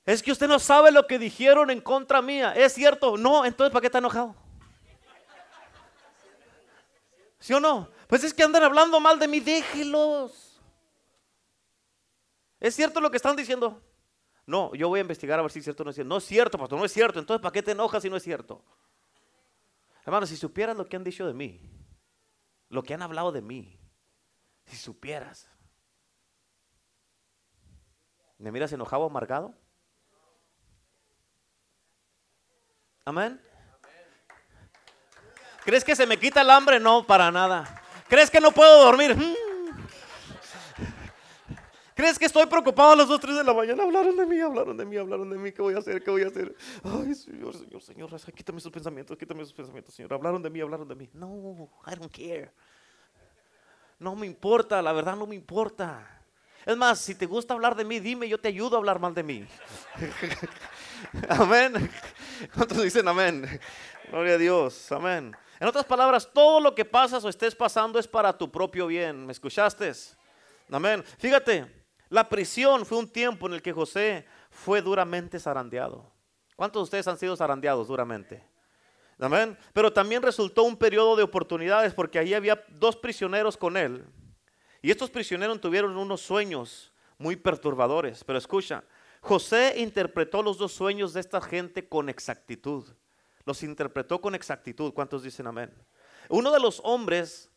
Es 0.05 0.21
que 0.21 0.33
usted 0.33 0.49
no 0.49 0.59
sabe 0.59 0.91
lo 0.91 1.07
que 1.07 1.17
dijeron 1.17 1.69
en 1.69 1.79
contra 1.79 2.21
mía. 2.21 2.51
¿Es 2.53 2.73
cierto? 2.73 3.15
No, 3.15 3.45
entonces 3.45 3.71
¿para 3.71 3.79
qué 3.79 3.87
está 3.87 3.99
enojado? 3.99 4.35
¿Sí 7.39 7.53
o 7.53 7.61
no? 7.61 7.89
Pues 8.07 8.25
es 8.25 8.33
que 8.33 8.43
andan 8.43 8.63
hablando 8.63 8.99
mal 8.99 9.17
de 9.17 9.29
mí, 9.29 9.39
déjelos. 9.39 10.61
¿Es 12.59 12.75
cierto 12.75 12.99
lo 12.99 13.09
que 13.09 13.17
están 13.17 13.37
diciendo? 13.37 13.81
No, 14.45 14.75
yo 14.75 14.89
voy 14.89 14.99
a 14.99 15.01
investigar 15.01 15.39
a 15.39 15.43
ver 15.43 15.51
si 15.51 15.59
es 15.59 15.65
cierto 15.65 15.83
o 15.83 15.85
no 15.85 15.91
es 15.91 15.95
cierto. 15.95 16.09
No 16.09 16.17
es 16.17 16.25
cierto, 16.25 16.57
pastor, 16.57 16.77
no 16.77 16.83
es 16.83 16.91
cierto. 16.91 17.19
Entonces, 17.19 17.41
¿para 17.41 17.53
qué 17.53 17.63
te 17.63 17.71
enojas 17.71 18.03
si 18.03 18.09
no 18.09 18.17
es 18.17 18.23
cierto? 18.23 18.61
Hermano, 20.07 20.25
si 20.25 20.37
supieras 20.37 20.77
lo 20.77 20.87
que 20.87 20.95
han 20.95 21.03
dicho 21.03 21.27
de 21.27 21.33
mí, 21.33 21.59
lo 22.69 22.81
que 22.81 22.93
han 22.93 23.01
hablado 23.01 23.33
de 23.33 23.41
mí, 23.41 23.77
si 24.63 24.77
supieras. 24.77 25.49
¿Me 28.37 28.49
miras 28.49 28.71
enojado, 28.71 29.03
amargado? 29.03 29.53
Amén. 33.03 33.41
¿Crees 35.65 35.83
que 35.83 35.93
se 35.93 36.07
me 36.07 36.17
quita 36.17 36.39
el 36.39 36.51
hambre? 36.51 36.79
No, 36.79 37.05
para 37.05 37.29
nada. 37.29 37.83
¿Crees 38.07 38.31
que 38.31 38.39
no 38.39 38.53
puedo 38.53 38.85
dormir? 38.85 39.13
Mm. 39.13 39.46
¿Crees 41.97 42.19
que 42.19 42.25
estoy 42.25 42.45
preocupado 42.45 42.91
a 42.91 42.95
las 42.95 43.07
2, 43.07 43.19
3 43.19 43.37
de 43.37 43.43
la 43.43 43.55
mañana? 43.55 43.81
Hablaron 43.81 44.15
de 44.15 44.27
mí, 44.27 44.39
hablaron 44.39 44.77
de 44.77 44.85
mí, 44.85 44.97
hablaron 44.97 45.31
de 45.31 45.37
mí. 45.39 45.51
¿Qué 45.51 45.63
voy 45.63 45.73
a 45.73 45.79
hacer? 45.79 46.03
¿Qué 46.03 46.11
voy 46.11 46.21
a 46.21 46.27
hacer? 46.27 46.55
Ay, 46.83 47.15
Señor, 47.15 47.55
Señor, 47.55 47.81
Señor, 47.81 48.33
quítame 48.35 48.59
sus 48.59 48.71
pensamientos, 48.71 49.17
quítame 49.17 49.43
sus 49.43 49.53
pensamientos, 49.53 49.95
Señor. 49.95 50.13
Hablaron 50.13 50.43
de 50.43 50.51
mí, 50.51 50.61
hablaron 50.61 50.87
de 50.87 50.93
mí. 50.93 51.09
No, 51.11 51.71
I 51.87 51.95
don't 51.95 52.11
care. 52.11 52.51
No 53.97 54.15
me 54.15 54.27
importa, 54.27 54.79
la 54.79 54.93
verdad 54.93 55.15
no 55.15 55.25
me 55.25 55.33
importa. 55.33 56.21
Es 56.67 56.77
más, 56.77 56.99
si 56.99 57.15
te 57.15 57.25
gusta 57.25 57.55
hablar 57.55 57.75
de 57.75 57.83
mí, 57.83 57.99
dime, 57.99 58.29
yo 58.29 58.39
te 58.39 58.49
ayudo 58.49 58.75
a 58.75 58.77
hablar 58.77 58.99
mal 58.99 59.15
de 59.15 59.23
mí. 59.23 59.47
amén. 61.29 61.89
¿Cuántos 62.53 62.83
dicen 62.83 63.07
amén? 63.07 63.59
Gloria 64.11 64.35
a 64.35 64.37
Dios, 64.37 64.91
amén. 64.91 65.35
En 65.59 65.67
otras 65.67 65.85
palabras, 65.85 66.29
todo 66.31 66.59
lo 66.59 66.75
que 66.75 66.85
pasas 66.85 67.25
o 67.25 67.29
estés 67.29 67.55
pasando 67.55 67.97
es 67.97 68.07
para 68.07 68.37
tu 68.37 68.51
propio 68.51 68.85
bien. 68.85 69.25
¿Me 69.25 69.31
escuchaste? 69.31 69.91
Amén. 70.69 71.03
Fíjate, 71.17 71.76
la 72.09 72.29
prisión 72.29 72.85
fue 72.85 72.97
un 72.97 73.09
tiempo 73.09 73.47
en 73.47 73.53
el 73.53 73.61
que 73.61 73.73
José 73.73 74.25
fue 74.49 74.81
duramente 74.81 75.39
zarandeado. 75.39 76.11
¿Cuántos 76.55 76.81
de 76.81 76.83
ustedes 76.83 77.07
han 77.07 77.17
sido 77.17 77.35
zarandeados 77.35 77.87
duramente? 77.87 78.43
Amén. 79.19 79.57
Pero 79.73 79.91
también 79.91 80.21
resultó 80.21 80.63
un 80.63 80.77
periodo 80.77 81.15
de 81.15 81.23
oportunidades 81.23 81.93
porque 81.93 82.19
ahí 82.19 82.33
había 82.33 82.63
dos 82.69 82.95
prisioneros 82.95 83.57
con 83.57 83.77
él. 83.77 84.05
Y 84.81 84.91
estos 84.91 85.09
prisioneros 85.09 85.59
tuvieron 85.59 85.97
unos 85.97 86.21
sueños 86.21 86.93
muy 87.17 87.35
perturbadores. 87.35 88.23
Pero 88.23 88.37
escucha, 88.37 88.83
José 89.21 89.75
interpretó 89.77 90.43
los 90.43 90.57
dos 90.57 90.71
sueños 90.71 91.13
de 91.13 91.19
esta 91.19 91.41
gente 91.41 91.87
con 91.87 92.09
exactitud. 92.09 92.85
Los 93.45 93.63
interpretó 93.63 94.21
con 94.21 94.35
exactitud. 94.35 94.93
¿Cuántos 94.93 95.23
dicen 95.23 95.47
amén? 95.47 95.73
Uno 96.29 96.51
de 96.51 96.59
los 96.59 96.81
hombres, 96.83 97.49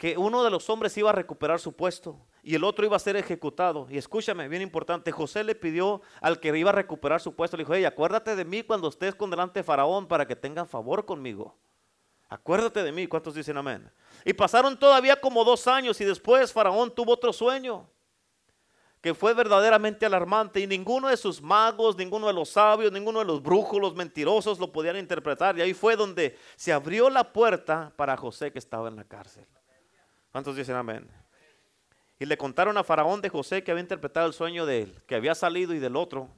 que 0.00 0.16
uno 0.16 0.42
de 0.42 0.48
los 0.48 0.70
hombres 0.70 0.96
iba 0.96 1.10
a 1.10 1.12
recuperar 1.12 1.60
su 1.60 1.76
puesto 1.76 2.18
y 2.42 2.54
el 2.54 2.64
otro 2.64 2.86
iba 2.86 2.96
a 2.96 2.98
ser 2.98 3.16
ejecutado. 3.16 3.86
Y 3.90 3.98
escúchame, 3.98 4.48
bien 4.48 4.62
importante, 4.62 5.12
José 5.12 5.44
le 5.44 5.54
pidió 5.54 6.00
al 6.22 6.40
que 6.40 6.56
iba 6.56 6.70
a 6.70 6.72
recuperar 6.72 7.20
su 7.20 7.34
puesto, 7.34 7.58
le 7.58 7.64
dijo, 7.64 7.74
hey, 7.74 7.84
acuérdate 7.84 8.34
de 8.34 8.46
mí 8.46 8.62
cuando 8.62 8.88
estés 8.88 9.14
con 9.14 9.28
delante 9.28 9.60
de 9.60 9.62
Faraón 9.62 10.08
para 10.08 10.26
que 10.26 10.34
tengan 10.34 10.66
favor 10.66 11.04
conmigo. 11.04 11.54
Acuérdate 12.30 12.82
de 12.82 12.92
mí, 12.92 13.08
¿cuántos 13.08 13.34
dicen 13.34 13.58
amén? 13.58 13.92
Y 14.24 14.32
pasaron 14.32 14.78
todavía 14.78 15.20
como 15.20 15.44
dos 15.44 15.66
años 15.66 16.00
y 16.00 16.06
después 16.06 16.50
Faraón 16.50 16.94
tuvo 16.94 17.12
otro 17.12 17.30
sueño 17.34 17.86
que 19.02 19.12
fue 19.12 19.34
verdaderamente 19.34 20.06
alarmante 20.06 20.60
y 20.60 20.66
ninguno 20.66 21.08
de 21.08 21.18
sus 21.18 21.42
magos, 21.42 21.98
ninguno 21.98 22.26
de 22.26 22.32
los 22.32 22.48
sabios, 22.48 22.90
ninguno 22.90 23.18
de 23.18 23.26
los 23.26 23.42
brujos, 23.42 23.78
los 23.78 23.94
mentirosos 23.94 24.58
lo 24.58 24.72
podían 24.72 24.96
interpretar. 24.96 25.58
Y 25.58 25.60
ahí 25.60 25.74
fue 25.74 25.94
donde 25.94 26.38
se 26.56 26.72
abrió 26.72 27.10
la 27.10 27.34
puerta 27.34 27.92
para 27.96 28.16
José 28.16 28.50
que 28.50 28.58
estaba 28.58 28.88
en 28.88 28.96
la 28.96 29.04
cárcel. 29.04 29.46
¿Cuántos 30.32 30.56
dicen 30.56 30.76
amén? 30.76 31.08
Y 32.18 32.26
le 32.26 32.36
contaron 32.36 32.76
a 32.76 32.84
Faraón 32.84 33.20
de 33.20 33.30
José 33.30 33.64
que 33.64 33.70
había 33.70 33.82
interpretado 33.82 34.26
el 34.26 34.32
sueño 34.32 34.66
de 34.66 34.82
él, 34.82 35.02
que 35.06 35.14
había 35.14 35.34
salido 35.34 35.74
y 35.74 35.78
del 35.78 35.96
otro, 35.96 36.28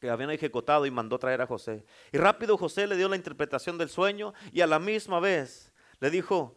que 0.00 0.10
habían 0.10 0.30
ejecutado 0.30 0.84
y 0.84 0.90
mandó 0.90 1.18
traer 1.18 1.40
a 1.40 1.46
José. 1.46 1.86
Y 2.12 2.18
rápido 2.18 2.58
José 2.58 2.86
le 2.86 2.96
dio 2.96 3.08
la 3.08 3.16
interpretación 3.16 3.78
del 3.78 3.88
sueño 3.88 4.34
y 4.52 4.60
a 4.60 4.66
la 4.66 4.78
misma 4.78 5.20
vez 5.20 5.72
le 6.00 6.10
dijo, 6.10 6.56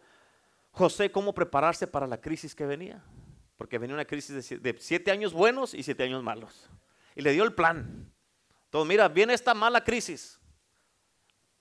José, 0.72 1.12
cómo 1.12 1.34
prepararse 1.34 1.88
para 1.88 2.07
la 2.07 2.20
crisis 2.20 2.55
que 2.55 2.66
venía. 2.66 3.03
Porque 3.55 3.78
venía 3.78 3.93
una 3.93 4.05
crisis 4.05 4.62
de 4.62 4.76
siete 4.80 5.12
años 5.12 5.34
buenos 5.34 5.74
y 5.74 5.84
siete 5.84 6.03
años 6.03 6.24
malos. 6.24 6.70
Y 7.16 7.22
le 7.22 7.34
dio 7.34 7.43
el 7.43 7.53
plan. 7.53 8.12
Entonces, 8.66 8.88
mira, 8.88 9.07
viene 9.10 9.34
esta 9.34 9.53
mala 9.53 9.84
crisis. 9.84 10.39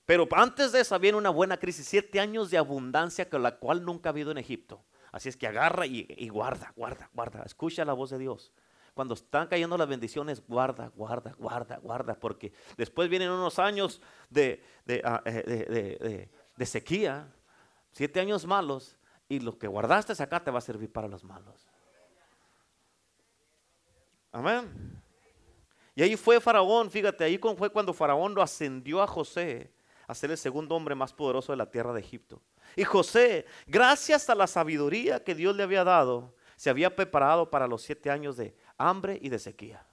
Pero 0.04 0.26
antes 0.32 0.72
de 0.72 0.80
esa 0.80 0.96
viene 0.96 1.18
una 1.18 1.30
buena 1.30 1.58
crisis, 1.58 1.86
siete 1.86 2.20
años 2.20 2.50
de 2.50 2.56
abundancia 2.56 3.28
con 3.28 3.42
la 3.42 3.56
cual 3.56 3.84
nunca 3.84 4.08
ha 4.08 4.12
habido 4.12 4.30
en 4.30 4.38
Egipto. 4.38 4.82
Así 5.12 5.28
es 5.28 5.36
que 5.36 5.46
agarra 5.46 5.86
y, 5.86 6.28
guarda, 6.28 6.72
guarda, 6.76 7.10
guarda. 7.12 7.42
Escucha 7.44 7.84
la 7.84 7.92
voz 7.92 8.10
de 8.10 8.18
Dios. 8.18 8.52
Cuando 8.94 9.14
están 9.14 9.46
cayendo 9.46 9.78
las 9.78 9.88
bendiciones, 9.88 10.42
guarda, 10.46 10.90
guarda, 10.94 11.34
guarda, 11.38 11.78
guarda. 11.78 12.14
Porque 12.14 12.52
después 12.76 13.08
vienen 13.08 13.30
unos 13.30 13.58
años 13.58 14.00
de, 14.28 14.62
ah, 15.04 15.22
eh, 15.24 16.28
de, 16.56 16.66
sequía, 16.66 17.32
siete 17.92 18.20
años 18.20 18.46
malos, 18.46 18.96
y 19.28 19.40
lo 19.40 19.58
que 19.58 19.68
guardaste 19.68 20.20
acá 20.22 20.42
te 20.42 20.50
va 20.50 20.58
a 20.58 20.62
servir 20.62 20.92
para 20.92 21.08
los 21.08 21.22
malos. 21.24 21.68
Amén. 24.32 25.00
Y 25.94 26.02
ahí 26.02 26.16
fue 26.16 26.40
Faraón, 26.40 26.90
fíjate, 26.90 27.24
ahí 27.24 27.38
fue 27.38 27.70
cuando 27.70 27.92
Faraón 27.92 28.34
lo 28.34 28.42
ascendió 28.42 29.02
a 29.02 29.06
José 29.06 29.72
a 30.08 30.14
ser 30.14 30.30
el 30.30 30.38
segundo 30.38 30.74
hombre 30.74 30.94
más 30.94 31.12
poderoso 31.12 31.52
de 31.52 31.58
la 31.58 31.70
tierra 31.70 31.92
de 31.92 32.00
Egipto. 32.00 32.40
Y 32.74 32.84
José, 32.84 33.44
gracias 33.66 34.28
a 34.30 34.34
la 34.34 34.46
sabiduría 34.46 35.22
que 35.22 35.34
Dios 35.34 35.54
le 35.54 35.62
había 35.62 35.84
dado, 35.84 36.34
se 36.56 36.70
había 36.70 36.96
preparado 36.96 37.50
para 37.50 37.68
los 37.68 37.82
siete 37.82 38.10
años 38.10 38.36
de 38.36 38.56
hambre 38.78 39.18
y 39.20 39.28
de 39.28 39.38
sequía. 39.38 39.86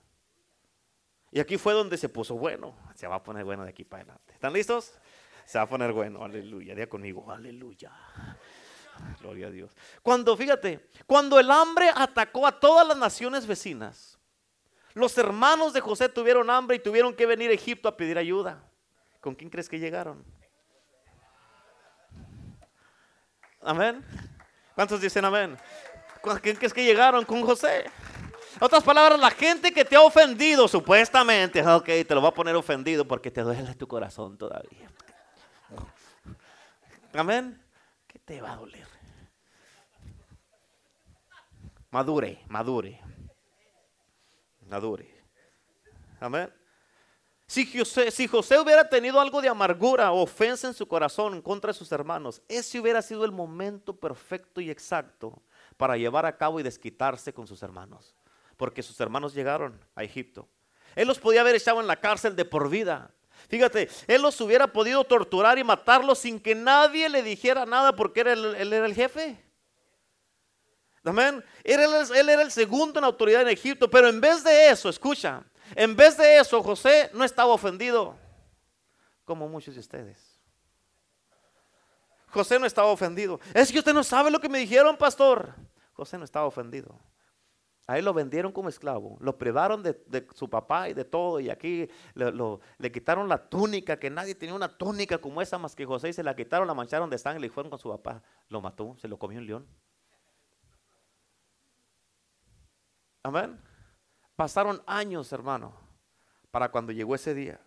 Y 1.31 1.41
aquí 1.41 1.57
fue 1.57 1.73
donde 1.73 1.97
se 1.97 2.07
puso 2.07 2.35
bueno. 2.37 2.77
Se 2.95 3.07
va 3.07 3.15
a 3.15 3.23
poner 3.23 3.43
bueno 3.43 3.63
de 3.63 3.69
aquí 3.69 3.83
para 3.83 4.03
adelante. 4.03 4.33
¿Están 4.33 4.53
listos? 4.53 4.93
Se 5.45 5.57
va 5.57 5.65
a 5.65 5.69
poner 5.69 5.91
bueno. 5.91 6.23
Aleluya. 6.23 6.73
Día 6.73 6.87
conmigo. 6.87 7.29
Aleluya. 7.29 7.91
Gloria 9.19 9.47
a 9.47 9.51
Dios. 9.51 9.75
Cuando, 10.01 10.37
fíjate, 10.37 10.87
cuando 11.05 11.37
el 11.37 11.51
hambre 11.51 11.89
atacó 11.93 12.47
a 12.47 12.57
todas 12.57 12.87
las 12.87 12.97
naciones 12.97 13.45
vecinas, 13.45 14.17
los 14.93 15.17
hermanos 15.17 15.73
de 15.73 15.81
José 15.81 16.07
tuvieron 16.07 16.49
hambre 16.49 16.77
y 16.77 16.79
tuvieron 16.79 17.13
que 17.13 17.25
venir 17.25 17.51
a 17.51 17.53
Egipto 17.53 17.89
a 17.89 17.97
pedir 17.97 18.17
ayuda. 18.17 18.63
¿Con 19.25 19.33
quién 19.33 19.49
crees 19.49 19.67
que 19.67 19.79
llegaron? 19.79 20.23
Amén. 23.59 24.05
¿Cuántos 24.75 25.01
dicen 25.01 25.25
amén? 25.25 25.57
¿Quién 26.43 26.59
es 26.61 26.71
que 26.71 26.83
llegaron 26.83 27.25
con 27.25 27.41
José? 27.41 27.89
otras 28.59 28.83
palabras, 28.83 29.19
la 29.19 29.31
gente 29.31 29.71
que 29.71 29.83
te 29.83 29.95
ha 29.95 30.01
ofendido, 30.01 30.67
supuestamente, 30.67 31.67
ok, 31.67 31.85
te 31.85 32.13
lo 32.13 32.21
va 32.21 32.29
a 32.29 32.33
poner 32.35 32.55
ofendido 32.55 33.03
porque 33.07 33.31
te 33.31 33.41
duele 33.41 33.73
tu 33.73 33.87
corazón 33.87 34.37
todavía. 34.37 34.91
Amén. 37.15 37.59
¿Qué 38.05 38.19
te 38.19 38.39
va 38.39 38.53
a 38.53 38.57
doler? 38.57 38.87
Madure, 41.89 42.43
madure. 42.47 43.01
Madure. 44.67 45.25
Amén. 46.19 46.53
Si 47.47 47.65
José, 48.27 48.59
hubiera 48.59 48.89
tenido 48.89 49.19
algo 49.19 49.39
de 49.39 49.47
amargura 49.47 50.11
o 50.11 50.23
ofensa 50.23 50.67
en 50.67 50.73
su 50.73 50.87
corazón 50.87 51.41
contra 51.41 51.73
sus 51.73 51.91
hermanos, 51.91 52.41
ese 52.47 52.79
hubiera 52.79 53.01
sido 53.03 53.23
el 53.23 53.31
momento 53.31 53.95
perfecto 53.95 54.61
y 54.61 54.71
exacto 54.71 55.43
para 55.77 55.95
llevar 55.95 56.25
a 56.25 56.37
cabo 56.37 56.59
y 56.59 56.63
desquitarse 56.63 57.33
con 57.33 57.45
sus 57.45 57.61
hermanos. 57.61 58.15
Porque 58.57 58.81
sus 58.81 58.99
hermanos 58.99 59.35
llegaron 59.35 59.79
a 59.93 60.03
Egipto. 60.03 60.47
Él 60.95 61.07
los 61.07 61.19
podía 61.19 61.41
haber 61.41 61.55
echado 61.55 61.79
en 61.81 61.87
la 61.87 61.99
cárcel 61.99 62.35
de 62.35 62.45
por 62.45 62.67
vida. 62.69 63.11
Fíjate, 63.47 63.89
él 64.07 64.23
los 64.23 64.39
hubiera 64.41 64.65
podido 64.65 65.03
torturar 65.03 65.59
y 65.59 65.63
matarlos 65.63 66.19
sin 66.19 66.39
que 66.39 66.55
nadie 66.55 67.09
le 67.09 67.21
dijera 67.21 67.65
nada 67.65 67.95
porque 67.95 68.21
él 68.21 68.73
era 68.73 68.85
el 68.85 68.95
jefe. 68.95 69.39
Amén. 71.03 71.43
Él, 71.63 71.79
él 72.15 72.29
era 72.29 72.41
el 72.41 72.51
segundo 72.51 72.97
en 72.97 73.05
autoridad 73.05 73.43
en 73.43 73.49
Egipto, 73.49 73.87
pero 73.87 74.07
en 74.07 74.19
vez 74.19 74.43
de 74.43 74.69
eso, 74.69 74.89
escucha, 74.89 75.43
en 75.73 75.95
vez 75.95 76.17
de 76.17 76.37
eso, 76.37 76.61
José 76.61 77.09
no 77.13 77.23
estaba 77.23 77.51
ofendido, 77.51 78.15
como 79.23 79.47
muchos 79.49 79.73
de 79.73 79.79
ustedes. 79.79 80.35
José 82.27 82.59
no 82.59 82.65
estaba 82.65 82.89
ofendido. 82.89 83.39
Es 83.53 83.71
que 83.71 83.79
usted 83.79 83.93
no 83.93 84.03
sabe 84.03 84.29
lo 84.29 84.39
que 84.41 84.49
me 84.49 84.59
dijeron, 84.59 84.97
pastor. 84.97 85.55
José 85.93 86.17
no 86.17 86.25
estaba 86.25 86.45
ofendido. 86.45 86.99
A 87.87 87.97
él 87.99 88.05
lo 88.05 88.13
vendieron 88.13 88.51
como 88.51 88.67
esclavo, 88.67 89.15
lo 89.21 89.37
privaron 89.37 89.83
de, 89.83 90.27
su 90.33 90.49
papá 90.49 90.89
y 90.89 90.93
de 90.93 91.05
todo, 91.05 91.39
y 91.39 91.51
aquí 91.51 91.87
le, 92.15 92.91
quitaron 92.91 93.29
la 93.29 93.47
túnica, 93.47 93.99
que 93.99 94.09
nadie 94.09 94.33
tenía 94.33 94.55
una 94.55 94.75
túnica 94.75 95.19
como 95.19 95.39
esa 95.39 95.59
más 95.59 95.75
que 95.75 95.85
José, 95.85 96.09
y 96.09 96.13
se 96.13 96.23
la 96.23 96.35
quitaron, 96.35 96.67
la 96.67 96.73
mancharon 96.73 97.11
de 97.11 97.19
sangre 97.19 97.45
y 97.45 97.49
fueron 97.49 97.69
con 97.69 97.77
su 97.77 97.89
papá. 97.89 98.23
Lo 98.49 98.59
mató, 98.59 98.97
se 98.97 99.07
lo 99.07 99.19
comió 99.19 99.37
un 99.37 99.45
león. 99.45 99.67
Amén. 103.21 103.59
Pasaron 104.35 104.83
años, 104.85 105.31
hermano, 105.31 105.73
para 106.51 106.69
cuando 106.69 106.91
llegó 106.91 107.15
ese 107.15 107.33
día. 107.33 107.59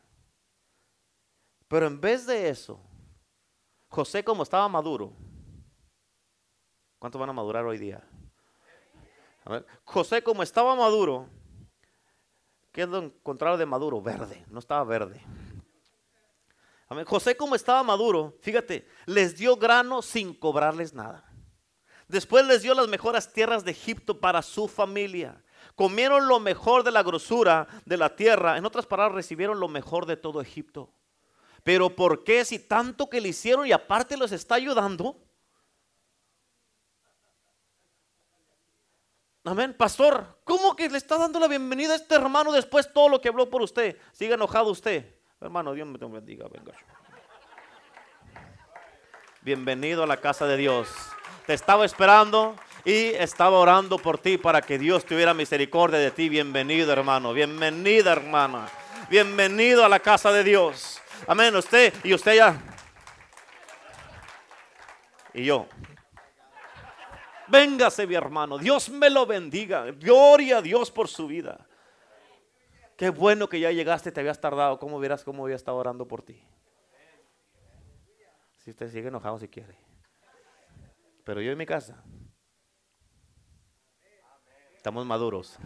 Pero 1.67 1.87
en 1.87 2.01
vez 2.01 2.27
de 2.27 2.49
eso, 2.49 2.81
José 3.89 4.23
como 4.23 4.43
estaba 4.43 4.69
maduro, 4.69 5.13
¿cuántos 6.99 7.19
van 7.21 7.31
a 7.31 7.35
madurar 7.35 7.65
hoy 7.65 7.79
día? 7.79 8.03
José 9.85 10.23
como 10.23 10.43
estaba 10.43 10.75
maduro, 10.75 11.29
¿qué 12.73 12.83
es 12.83 12.89
lo 12.89 13.13
contrario 13.23 13.57
de 13.57 13.67
maduro? 13.67 14.03
Verde, 14.03 14.45
no 14.49 14.59
estaba 14.59 14.85
verde. 14.85 15.23
José 17.07 17.37
como 17.37 17.55
estaba 17.55 17.83
maduro, 17.83 18.37
fíjate, 18.41 18.87
les 19.07 19.37
dio 19.37 19.57
grano 19.57 20.01
sin 20.03 20.35
cobrarles 20.35 20.95
nada. 20.95 21.25
Después 22.09 22.47
les 22.47 22.63
dio 22.63 22.75
las 22.75 22.89
mejores 22.89 23.31
tierras 23.33 23.65
de 23.65 23.73
Egipto 23.73 24.19
para 24.19 24.41
su 24.41 24.69
familia. 24.69 25.43
Comieron 25.79 26.27
lo 26.27 26.41
mejor 26.41 26.83
de 26.83 26.91
la 26.91 27.05
grosura 27.05 27.69
de 27.85 27.97
la 27.97 28.17
tierra. 28.17 28.59
En 28.59 28.67
otras 28.67 28.85
palabras, 28.85 29.15
recibieron 29.15 29.61
lo 29.61 29.69
mejor 29.69 30.07
de 30.07 30.17
todo 30.17 30.41
Egipto. 30.41 30.91
Pero 31.63 31.95
¿por 31.95 32.25
qué 32.25 32.45
si 32.45 32.59
tanto 32.59 33.09
que 33.09 33.21
le 33.21 33.29
hicieron 33.29 33.65
y 33.65 33.71
aparte 33.71 34.17
los 34.17 34.33
está 34.33 34.57
ayudando? 34.57 35.17
Amén, 39.45 39.73
pastor, 39.73 40.41
¿cómo 40.43 40.75
que 40.75 40.91
le 40.91 40.99
está 40.99 41.17
dando 41.17 41.39
la 41.39 41.47
bienvenida 41.47 41.93
a 41.93 41.97
este 41.97 42.17
hermano 42.17 42.51
después 42.51 42.93
todo 42.93 43.09
lo 43.09 43.21
que 43.21 43.29
habló 43.29 43.49
por 43.49 43.63
usted? 43.63 43.97
Sigue 44.11 44.35
enojado 44.35 44.73
usted. 44.73 45.15
Hermano, 45.41 45.75
Dios 45.75 45.87
me 45.87 45.97
bendiga, 45.97 46.49
venga. 46.49 46.73
Bienvenido 49.43 50.03
a 50.03 50.09
la 50.09 50.17
casa 50.17 50.45
de 50.45 50.57
Dios. 50.57 50.89
Te 51.47 51.55
estaba 51.55 51.85
esperando 51.85 52.57
y 52.89 53.15
estaba 53.17 53.59
orando 53.59 53.99
por 53.99 54.17
ti 54.17 54.39
para 54.39 54.63
que 54.63 54.79
Dios 54.79 55.05
tuviera 55.05 55.35
misericordia 55.35 55.99
de 55.99 56.11
ti. 56.11 56.31
Bienvenido, 56.31 56.91
hermano. 56.91 57.35
Bienvenida, 57.35 58.13
hermana. 58.13 58.67
Bienvenido 59.11 59.85
a 59.85 59.91
la 59.91 60.01
casa 60.01 60.33
de 60.33 60.43
Dios. 60.43 60.99
Amén. 61.27 61.55
Usted 61.55 61.93
y 62.03 62.15
usted 62.15 62.37
ya. 62.37 62.59
Y 65.35 65.45
yo. 65.45 65.67
Véngase, 67.49 68.07
mi 68.07 68.15
hermano. 68.15 68.57
Dios 68.57 68.89
me 68.89 69.11
lo 69.11 69.27
bendiga. 69.27 69.85
Gloria 69.91 70.57
a 70.57 70.63
Dios 70.63 70.91
por 70.91 71.09
su 71.09 71.27
vida. 71.27 71.67
Qué 72.97 73.11
bueno 73.11 73.51
que 73.51 73.61
ya 73.61 73.71
llegaste, 73.71 74.13
te 74.13 74.21
habías 74.21 74.41
tardado. 74.41 74.79
¿Cómo 74.79 74.99
verás 74.99 75.25
cómo 75.25 75.45
había 75.45 75.57
estado 75.57 75.77
orando 75.77 76.09
por 76.09 76.23
ti? 76.23 76.43
Si 78.57 78.71
usted 78.71 78.91
sigue 78.91 79.09
enojado 79.09 79.39
si 79.39 79.49
quiere. 79.49 79.77
Pero 81.25 81.43
yo 81.43 81.53
en 81.53 81.59
mi 81.59 81.67
casa 81.67 82.03
estamos 84.89 85.05
maduros. 85.05 85.59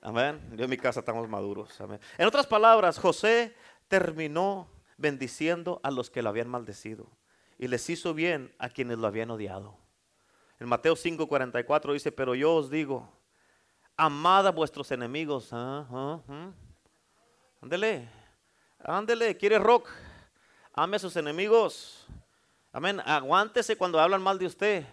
Amén. 0.00 0.40
Yo 0.56 0.64
en 0.64 0.70
mi 0.70 0.78
casa 0.78 1.00
estamos 1.00 1.28
maduros. 1.28 1.78
Amén. 1.82 2.00
En 2.16 2.26
otras 2.26 2.46
palabras, 2.46 2.98
José 2.98 3.54
terminó 3.88 4.70
bendiciendo 4.96 5.78
a 5.82 5.90
los 5.90 6.08
que 6.08 6.22
lo 6.22 6.30
habían 6.30 6.48
maldecido 6.48 7.10
y 7.58 7.68
les 7.68 7.90
hizo 7.90 8.14
bien 8.14 8.54
a 8.58 8.70
quienes 8.70 8.96
lo 8.96 9.06
habían 9.06 9.30
odiado. 9.30 9.76
En 10.58 10.66
Mateo 10.66 10.96
5:44 10.96 11.92
dice, 11.92 12.10
pero 12.10 12.34
yo 12.34 12.54
os 12.54 12.70
digo, 12.70 13.06
amad 13.98 14.46
a 14.46 14.50
vuestros 14.50 14.90
enemigos. 14.90 15.52
Ah, 15.52 15.86
ah, 15.90 16.20
ah. 16.26 16.50
Ándele, 17.60 18.08
ándele, 18.78 19.36
quiere 19.36 19.58
rock. 19.58 19.90
Ame 20.72 20.96
a 20.96 21.00
sus 21.00 21.16
enemigos. 21.16 22.06
Amén. 22.72 22.98
Aguántese 23.04 23.76
cuando 23.76 24.00
hablan 24.00 24.22
mal 24.22 24.38
de 24.38 24.46
usted. 24.46 24.86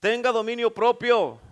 Tenga 0.00 0.32
dominio 0.32 0.72
propio. 0.72 1.51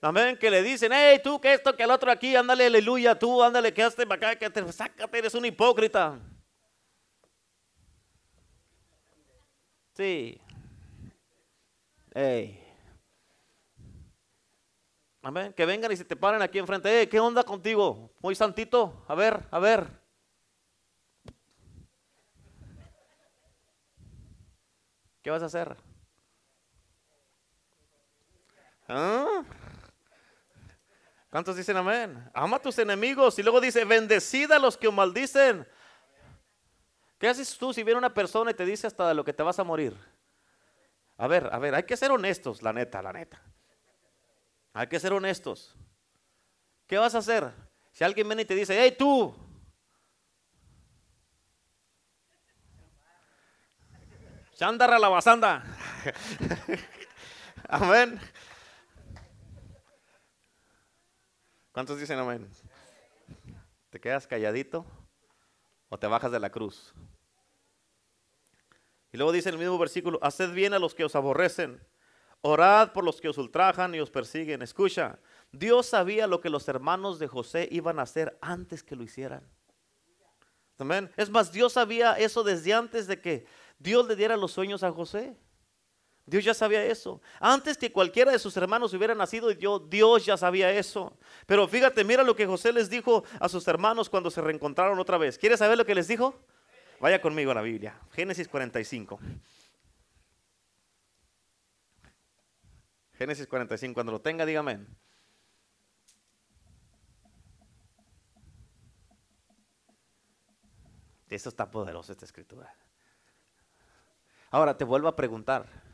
Amén. 0.00 0.36
Que 0.38 0.50
le 0.50 0.62
dicen, 0.62 0.92
hey, 0.94 1.20
tú, 1.22 1.40
que 1.40 1.54
esto, 1.54 1.76
que 1.76 1.82
el 1.82 1.90
otro 1.90 2.10
aquí, 2.10 2.34
ándale, 2.34 2.66
aleluya, 2.66 3.18
tú, 3.18 3.42
ándale, 3.42 3.74
que 3.74 3.84
este 3.84 4.06
para 4.06 4.30
acá, 4.30 4.38
que 4.38 4.50
te, 4.50 4.72
sácate, 4.72 5.18
eres 5.18 5.34
un 5.34 5.44
hipócrita. 5.44 6.18
Sí. 9.94 10.40
Hey. 12.14 12.56
Amén. 15.22 15.52
Que 15.52 15.66
vengan 15.66 15.92
y 15.92 15.96
se 15.96 16.04
te 16.04 16.16
paren 16.16 16.40
aquí 16.40 16.58
enfrente. 16.58 17.08
¿qué 17.08 17.20
onda 17.20 17.44
contigo? 17.44 18.10
Muy 18.20 18.34
santito. 18.34 19.04
A 19.06 19.14
ver, 19.14 19.46
a 19.50 19.58
ver. 19.58 19.86
¿Qué 25.22 25.30
vas 25.30 25.42
a 25.42 25.46
hacer? 25.46 25.76
¿Ah? 28.88 29.44
¿Cuántos 31.30 31.56
dicen 31.56 31.76
amén? 31.76 32.28
Ama 32.34 32.56
a 32.56 32.62
tus 32.62 32.78
enemigos 32.78 33.38
y 33.38 33.42
luego 33.42 33.60
dice, 33.60 33.84
bendecida 33.84 34.56
a 34.56 34.58
los 34.58 34.76
que 34.76 34.90
maldicen. 34.90 35.66
¿Qué 37.18 37.28
haces 37.28 37.56
tú 37.56 37.72
si 37.72 37.82
viene 37.84 37.98
una 37.98 38.12
persona 38.12 38.50
y 38.50 38.54
te 38.54 38.64
dice 38.64 38.86
hasta 38.86 39.08
de 39.08 39.14
lo 39.14 39.24
que 39.24 39.32
te 39.32 39.42
vas 39.42 39.58
a 39.58 39.64
morir? 39.64 39.96
A 41.16 41.28
ver, 41.28 41.48
a 41.52 41.58
ver, 41.58 41.74
hay 41.74 41.84
que 41.84 41.96
ser 41.96 42.10
honestos, 42.10 42.62
la 42.62 42.72
neta, 42.72 43.00
la 43.00 43.12
neta. 43.12 43.40
Hay 44.72 44.88
que 44.88 44.98
ser 44.98 45.12
honestos. 45.12 45.76
¿Qué 46.86 46.98
vas 46.98 47.14
a 47.14 47.18
hacer? 47.18 47.52
Si 47.92 48.02
alguien 48.02 48.26
viene 48.26 48.42
y 48.42 48.46
te 48.46 48.54
dice, 48.54 48.76
hey 48.80 48.94
tú, 48.98 49.34
Chandara 54.60 54.98
la 54.98 55.08
basanda. 55.08 55.64
amén. 57.68 58.20
¿Cuántos 61.72 62.00
dicen 62.00 62.18
amén? 62.18 62.50
¿Te 63.90 64.00
quedas 64.00 64.26
calladito 64.26 64.84
o 65.88 65.98
te 65.98 66.06
bajas 66.08 66.32
de 66.32 66.40
la 66.40 66.50
cruz? 66.50 66.92
Y 69.12 69.16
luego 69.16 69.32
dice 69.32 69.50
el 69.50 69.58
mismo 69.58 69.78
versículo, 69.78 70.18
haced 70.22 70.52
bien 70.52 70.74
a 70.74 70.78
los 70.78 70.94
que 70.94 71.04
os 71.04 71.14
aborrecen, 71.14 71.80
orad 72.40 72.92
por 72.92 73.04
los 73.04 73.20
que 73.20 73.28
os 73.28 73.38
ultrajan 73.38 73.94
y 73.94 74.00
os 74.00 74.10
persiguen. 74.10 74.62
Escucha, 74.62 75.18
Dios 75.52 75.86
sabía 75.86 76.26
lo 76.26 76.40
que 76.40 76.50
los 76.50 76.68
hermanos 76.68 77.18
de 77.18 77.28
José 77.28 77.68
iban 77.70 77.98
a 77.98 78.02
hacer 78.02 78.36
antes 78.40 78.82
que 78.82 78.96
lo 78.96 79.02
hicieran. 79.02 79.48
Amén. 80.78 81.10
Es 81.16 81.28
más, 81.28 81.52
Dios 81.52 81.74
sabía 81.74 82.14
eso 82.14 82.42
desde 82.42 82.72
antes 82.72 83.06
de 83.06 83.20
que 83.20 83.46
Dios 83.78 84.06
le 84.08 84.16
diera 84.16 84.36
los 84.36 84.52
sueños 84.52 84.82
a 84.82 84.90
José. 84.90 85.36
Dios 86.30 86.44
ya 86.44 86.54
sabía 86.54 86.84
eso. 86.84 87.20
Antes 87.40 87.76
que 87.76 87.90
cualquiera 87.90 88.30
de 88.30 88.38
sus 88.38 88.56
hermanos 88.56 88.94
hubiera 88.94 89.16
nacido, 89.16 89.50
Dios 89.52 90.24
ya 90.24 90.36
sabía 90.36 90.70
eso. 90.70 91.18
Pero 91.44 91.66
fíjate, 91.66 92.04
mira 92.04 92.22
lo 92.22 92.36
que 92.36 92.46
José 92.46 92.72
les 92.72 92.88
dijo 92.88 93.24
a 93.40 93.48
sus 93.48 93.66
hermanos 93.66 94.08
cuando 94.08 94.30
se 94.30 94.40
reencontraron 94.40 94.96
otra 95.00 95.18
vez. 95.18 95.36
¿Quieres 95.36 95.58
saber 95.58 95.76
lo 95.76 95.84
que 95.84 95.94
les 95.94 96.06
dijo? 96.06 96.38
Vaya 97.00 97.20
conmigo 97.20 97.50
a 97.50 97.54
la 97.54 97.62
Biblia. 97.62 97.98
Génesis 98.12 98.46
45. 98.46 99.18
Génesis 103.14 103.48
45. 103.48 103.94
Cuando 103.94 104.12
lo 104.12 104.20
tenga, 104.20 104.46
dígame. 104.46 104.86
Eso 111.28 111.48
está 111.48 111.68
poderoso 111.68 112.12
esta 112.12 112.24
escritura. 112.24 112.72
Ahora 114.52 114.76
te 114.76 114.84
vuelvo 114.84 115.08
a 115.08 115.16
preguntar. 115.16 115.89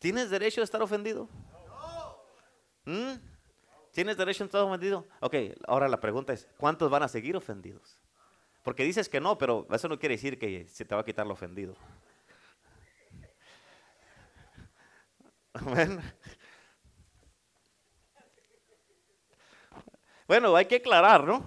¿Tienes 0.00 0.30
derecho 0.30 0.62
a 0.62 0.64
estar 0.64 0.82
ofendido? 0.82 1.28
¿Mm? 2.86 3.12
¿Tienes 3.92 4.16
derecho 4.16 4.44
a 4.44 4.46
estar 4.46 4.62
ofendido? 4.62 5.06
Ok, 5.20 5.34
ahora 5.68 5.88
la 5.88 6.00
pregunta 6.00 6.32
es, 6.32 6.48
¿cuántos 6.56 6.90
van 6.90 7.02
a 7.02 7.08
seguir 7.08 7.36
ofendidos? 7.36 8.00
Porque 8.64 8.82
dices 8.82 9.10
que 9.10 9.20
no, 9.20 9.36
pero 9.36 9.66
eso 9.70 9.88
no 9.88 9.98
quiere 9.98 10.14
decir 10.14 10.38
que 10.38 10.66
se 10.68 10.86
te 10.86 10.94
va 10.94 11.02
a 11.02 11.04
quitar 11.04 11.26
lo 11.26 11.34
ofendido. 11.34 11.76
Amén. 15.52 16.00
Bueno, 20.26 20.56
hay 20.56 20.64
que 20.64 20.76
aclarar, 20.76 21.24
¿no? 21.24 21.46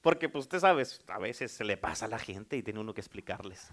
Porque 0.00 0.30
pues 0.30 0.44
usted 0.44 0.60
sabe, 0.60 0.84
a 1.08 1.18
veces 1.18 1.52
se 1.52 1.64
le 1.64 1.76
pasa 1.76 2.06
a 2.06 2.08
la 2.08 2.18
gente 2.18 2.56
y 2.56 2.62
tiene 2.62 2.80
uno 2.80 2.94
que 2.94 3.02
explicarles. 3.02 3.70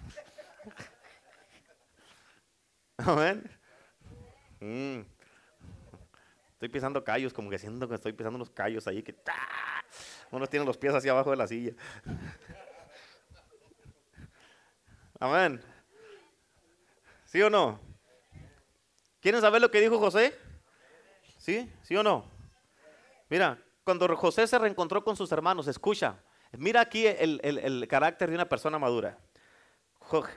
Amén. 2.98 3.61
Mm. 4.62 5.02
Estoy 6.54 6.70
pisando 6.70 7.04
callos, 7.04 7.34
como 7.34 7.50
que 7.50 7.58
siento 7.58 7.90
que 7.90 7.96
estoy 7.96 8.14
pisando 8.14 8.36
unos 8.36 8.52
callos 8.52 8.88
ahí 8.88 9.02
que 9.02 9.16
uno 10.30 10.48
tiene 10.48 10.66
los 10.66 10.78
pies 10.78 10.94
hacia 10.94 11.12
abajo 11.12 11.32
de 11.32 11.38
la 11.38 11.48
silla. 11.48 11.74
Amén. 15.20 15.62
¿Sí 17.26 17.42
o 17.42 17.50
no? 17.50 17.80
¿Quieren 19.20 19.42
saber 19.42 19.62
lo 19.62 19.72
que 19.72 19.82
dijo 19.82 20.00
José? 20.00 20.38
¿Sí? 21.38 21.72
¿Sí 21.82 21.96
o 21.96 22.04
no? 22.04 22.26
Mira, 23.30 23.58
cuando 23.84 24.16
José 24.16 24.46
se 24.46 24.60
reencontró 24.60 25.04
con 25.04 25.16
sus 25.16 25.32
hermanos, 25.32 25.68
escucha, 25.68 26.24
mira 26.52 26.82
aquí 26.82 27.08
el, 27.08 27.40
el 27.44 27.88
carácter 27.88 28.30
de 28.30 28.36
una 28.36 28.48
persona 28.48 28.78
madura. 28.78 29.18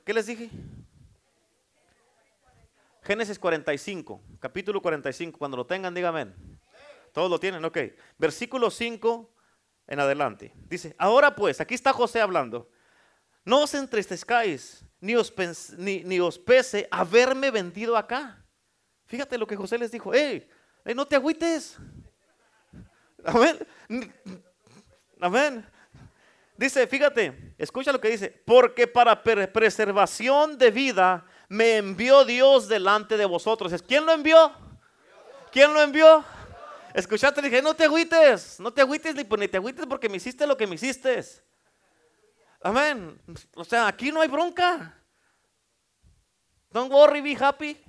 ¿Qué 0.05 0.14
les 0.14 0.27
dije? 0.27 0.51
Génesis 3.05 3.39
45, 3.39 4.23
capítulo 4.41 4.81
45, 4.81 5.39
cuando 5.39 5.59
lo 5.59 5.67
tengan, 5.67 5.93
díganme. 5.93 6.33
Todos 7.13 7.31
lo 7.31 7.39
tienen, 7.39 7.63
ok. 7.63 7.79
Versículo 8.17 8.71
5 8.71 9.31
en 9.89 10.01
adelante. 10.01 10.53
Dice, 10.69 10.97
ahora 10.99 11.35
pues, 11.35 11.61
aquí 11.61 11.75
está 11.75 11.93
José 11.93 12.23
hablando. 12.23 12.71
No 13.45 13.65
os 13.65 13.75
entristezcáis, 13.75 14.87
ni 15.01 15.15
os, 15.17 15.33
ni, 15.77 16.03
ni 16.03 16.19
os 16.19 16.39
pese 16.39 16.89
haberme 16.91 17.51
vendido 17.51 17.95
acá. 17.95 18.43
Fíjate 19.05 19.37
lo 19.37 19.47
que 19.47 19.57
José 19.57 19.77
les 19.77 19.93
dijo. 19.93 20.15
Hey, 20.15 20.49
no 20.97 21.07
te 21.07 21.17
agüites. 21.17 21.77
Amén. 23.23 23.67
Amén. 25.21 25.67
Dice, 26.57 26.87
fíjate, 26.87 27.55
escucha 27.59 27.93
lo 27.93 28.01
que 28.01 28.09
dice, 28.09 28.31
porque 28.47 28.87
para 28.87 29.23
preservación 29.23 30.57
de 30.57 30.71
vida 30.71 31.27
me 31.49 31.76
envió 31.76 32.24
Dios 32.24 32.68
delante 32.68 33.16
de 33.16 33.24
vosotros. 33.24 33.72
¿Quién 33.86 34.07
lo 34.07 34.12
envió? 34.12 34.53
¿Quién 35.53 35.72
lo 35.72 35.82
envió? 35.82 36.24
Escuchaste, 36.95 37.42
dije, 37.42 37.61
no 37.61 37.74
te 37.74 37.84
agüites, 37.84 38.61
no 38.61 38.72
te 38.72 38.80
agüites 38.80 39.14
ni, 39.14 39.24
ni 39.24 39.49
te 39.49 39.57
agüites 39.57 39.86
porque 39.86 40.09
me 40.09 40.16
hiciste 40.16 40.47
lo 40.47 40.57
que 40.57 40.66
me 40.66 40.76
hiciste. 40.76 41.24
Amén. 42.62 43.20
O 43.55 43.64
sea, 43.64 43.88
aquí 43.88 44.11
no 44.11 44.20
hay 44.20 44.28
bronca. 44.28 44.97
Don't 46.70 46.92
worry, 46.92 47.20
be 47.20 47.36
happy. 47.38 47.80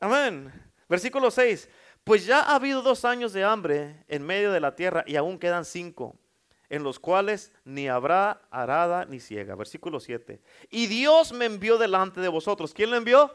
Amén. 0.00 0.52
Versículo 0.88 1.30
6. 1.30 1.68
Pues 2.04 2.24
ya 2.26 2.40
ha 2.40 2.56
habido 2.56 2.82
dos 2.82 3.04
años 3.04 3.32
de 3.32 3.44
hambre 3.44 4.04
en 4.08 4.24
medio 4.24 4.50
de 4.52 4.60
la 4.60 4.74
tierra 4.74 5.04
y 5.06 5.16
aún 5.16 5.38
quedan 5.38 5.64
cinco, 5.64 6.18
en 6.70 6.84
los 6.84 6.98
cuales 6.98 7.52
ni 7.64 7.88
habrá 7.88 8.40
arada 8.50 9.04
ni 9.04 9.20
ciega. 9.20 9.56
Versículo 9.56 10.00
7. 10.00 10.40
Y 10.70 10.86
Dios 10.86 11.32
me 11.32 11.44
envió 11.44 11.76
delante 11.76 12.20
de 12.20 12.28
vosotros. 12.28 12.72
¿Quién 12.72 12.90
lo 12.90 12.96
envió? 12.96 13.34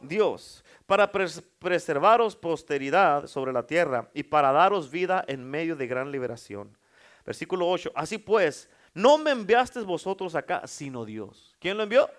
Dios. 0.00 0.64
para 0.86 1.12
preservaros 1.12 2.34
posteridad 2.34 3.28
sobre 3.28 3.52
la 3.52 3.64
tierra 3.64 4.10
y 4.12 4.24
para 4.24 4.50
daros 4.50 4.90
vida 4.90 5.24
en 5.28 5.48
medio 5.48 5.76
de 5.76 5.86
gran 5.86 6.10
liberación. 6.10 6.76
Versículo 7.24 7.68
8. 7.68 7.92
Así 7.94 8.18
pues, 8.18 8.68
no 8.92 9.16
me 9.16 9.30
enviasteis 9.30 9.84
vosotros 9.84 10.34
acá, 10.34 10.66
sino 10.66 11.04
Dios. 11.04 11.54
¿Quién 11.60 11.76
lo 11.76 11.84
envió? 11.84 12.10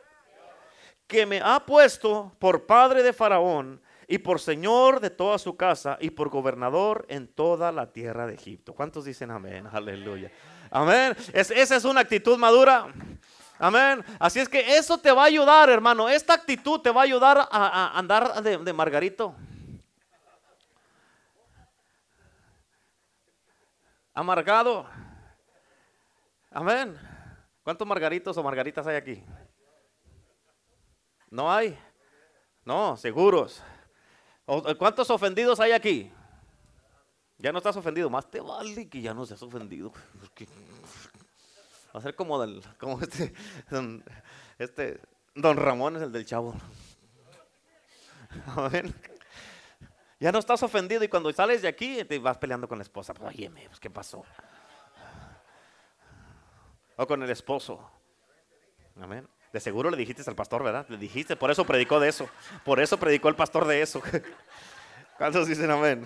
Que 1.06 1.26
me 1.26 1.42
ha 1.42 1.66
puesto 1.66 2.34
por 2.39 2.66
padre 2.66 3.04
de 3.04 3.12
Faraón 3.12 3.82
y 4.12 4.18
por 4.18 4.41
señor 4.41 4.99
de 4.99 5.09
toda 5.09 5.39
su 5.39 5.55
casa 5.55 5.97
y 6.01 6.09
por 6.09 6.28
gobernador 6.28 7.05
en 7.07 7.30
toda 7.30 7.72
la 7.72 7.93
tierra 7.93 8.28
de 8.28 8.34
Egipto. 8.34 8.74
¿Cuántos 8.74 9.05
dicen 9.05 9.32
amén? 9.32 9.66
Aleluya. 9.72 10.30
Amén. 10.70 11.16
esa 11.34 11.76
es 11.78 11.86
una 11.86 12.01
actitud 12.01 12.38
madura. 12.38 12.93
Amén. 13.57 14.03
Así 14.20 14.41
es 14.41 14.49
que 14.49 14.76
eso 14.76 14.97
te 14.97 15.14
va 15.14 15.24
a 15.24 15.28
ayudar, 15.28 15.70
hermano. 15.70 16.09
Esta 16.09 16.34
actitud 16.34 16.82
te 16.82 16.91
va 16.91 16.99
a 16.99 17.03
ayudar 17.05 17.47
a, 17.49 17.97
andar 17.97 18.43
de, 18.43 18.57
de 18.57 18.74
Margarito. 18.74 19.34
Amargado. 24.14 24.89
Amén. 26.51 26.99
¿Cuántos 27.64 27.88
margaritos 27.88 28.36
o 28.36 28.43
margaritas 28.43 28.86
hay 28.88 28.97
aquí? 28.97 29.24
No 31.30 31.49
hay. 31.49 31.80
No, 32.66 32.97
seguros. 32.97 33.64
Eh, 34.52 34.76
¿Cuántos 34.76 35.10
ofendidos 35.10 35.62
hay 35.62 35.72
aquí? 35.72 36.12
Ya 37.38 37.54
no 37.54 37.60
estás 37.60 37.78
ofendido, 37.78 38.10
más 38.10 38.30
te 38.30 38.41
vale 38.41 38.89
que 38.89 39.02
ya 39.02 39.14
no 39.14 39.26
seas 39.26 39.41
ofendido. 39.41 39.93
Va 41.95 41.99
a 41.99 42.02
ser 42.02 42.16
como, 42.16 42.38
como 42.78 43.02
este, 43.02 43.34
don, 43.70 44.04
este, 44.58 44.99
don 45.36 45.56
Ramón 45.56 45.95
es 45.95 46.04
el 46.04 46.12
del 46.12 46.26
chavo. 46.26 46.54
Ya 50.20 50.32
no 50.32 50.38
estás 50.38 50.62
ofendido 50.62 51.04
y 51.04 51.08
cuando 51.08 51.34
sales 51.34 51.64
de 51.64 51.68
aquí 51.68 52.04
te 52.06 52.20
vas 52.20 52.38
peleando 52.38 52.68
con 52.68 52.78
la 52.78 52.84
esposa. 52.84 53.12
Pues, 53.14 53.36
pues, 53.36 53.80
¿qué 53.80 53.89
pasó? 53.89 54.24
O 56.95 57.08
con 57.08 57.24
el 57.24 57.30
esposo. 57.32 57.89
Amén. 59.02 59.28
De 59.54 59.60
seguro 59.60 59.89
le 59.89 59.97
dijiste 59.97 60.24
al 60.28 60.36
pastor, 60.36 60.64
¿verdad? 60.64 60.86
Le 60.88 60.97
dijiste, 60.97 61.36
por 61.36 61.52
eso 61.52 61.66
predicó 61.66 61.99
de 61.99 62.10
eso. 62.10 62.30
Por 62.64 62.80
eso 62.80 62.97
predicó 62.97 63.28
el 63.28 63.36
pastor 63.36 63.68
de 63.68 63.82
eso. 63.82 64.02
¿Cuántos 65.18 65.47
dicen 65.47 65.70
amén? 65.70 66.06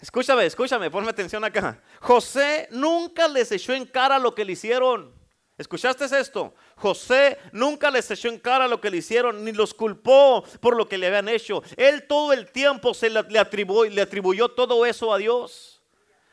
Escúchame, 0.00 0.46
escúchame, 0.46 0.90
ponme 0.90 1.10
atención 1.10 1.44
acá. 1.44 1.80
José 2.00 2.68
nunca 2.70 3.26
les 3.26 3.50
echó 3.50 3.72
en 3.72 3.86
cara 3.86 4.18
lo 4.18 4.34
que 4.34 4.44
le 4.44 4.52
hicieron. 4.52 5.12
¿Escuchaste 5.56 6.04
esto? 6.04 6.54
José 6.76 7.38
nunca 7.52 7.90
les 7.90 8.10
echó 8.10 8.28
en 8.28 8.38
cara 8.38 8.68
lo 8.68 8.80
que 8.80 8.90
le 8.90 8.98
hicieron, 8.98 9.44
ni 9.44 9.52
los 9.52 9.72
culpó 9.72 10.44
por 10.60 10.76
lo 10.76 10.88
que 10.88 10.98
le 10.98 11.06
habían 11.06 11.28
hecho. 11.28 11.62
Él 11.76 12.06
todo 12.06 12.32
el 12.32 12.50
tiempo 12.50 12.92
se 12.92 13.08
le, 13.08 13.38
atribuyó, 13.38 13.90
le 13.90 14.02
atribuyó 14.02 14.48
todo 14.48 14.84
eso 14.84 15.12
a 15.12 15.18
Dios. 15.18 15.82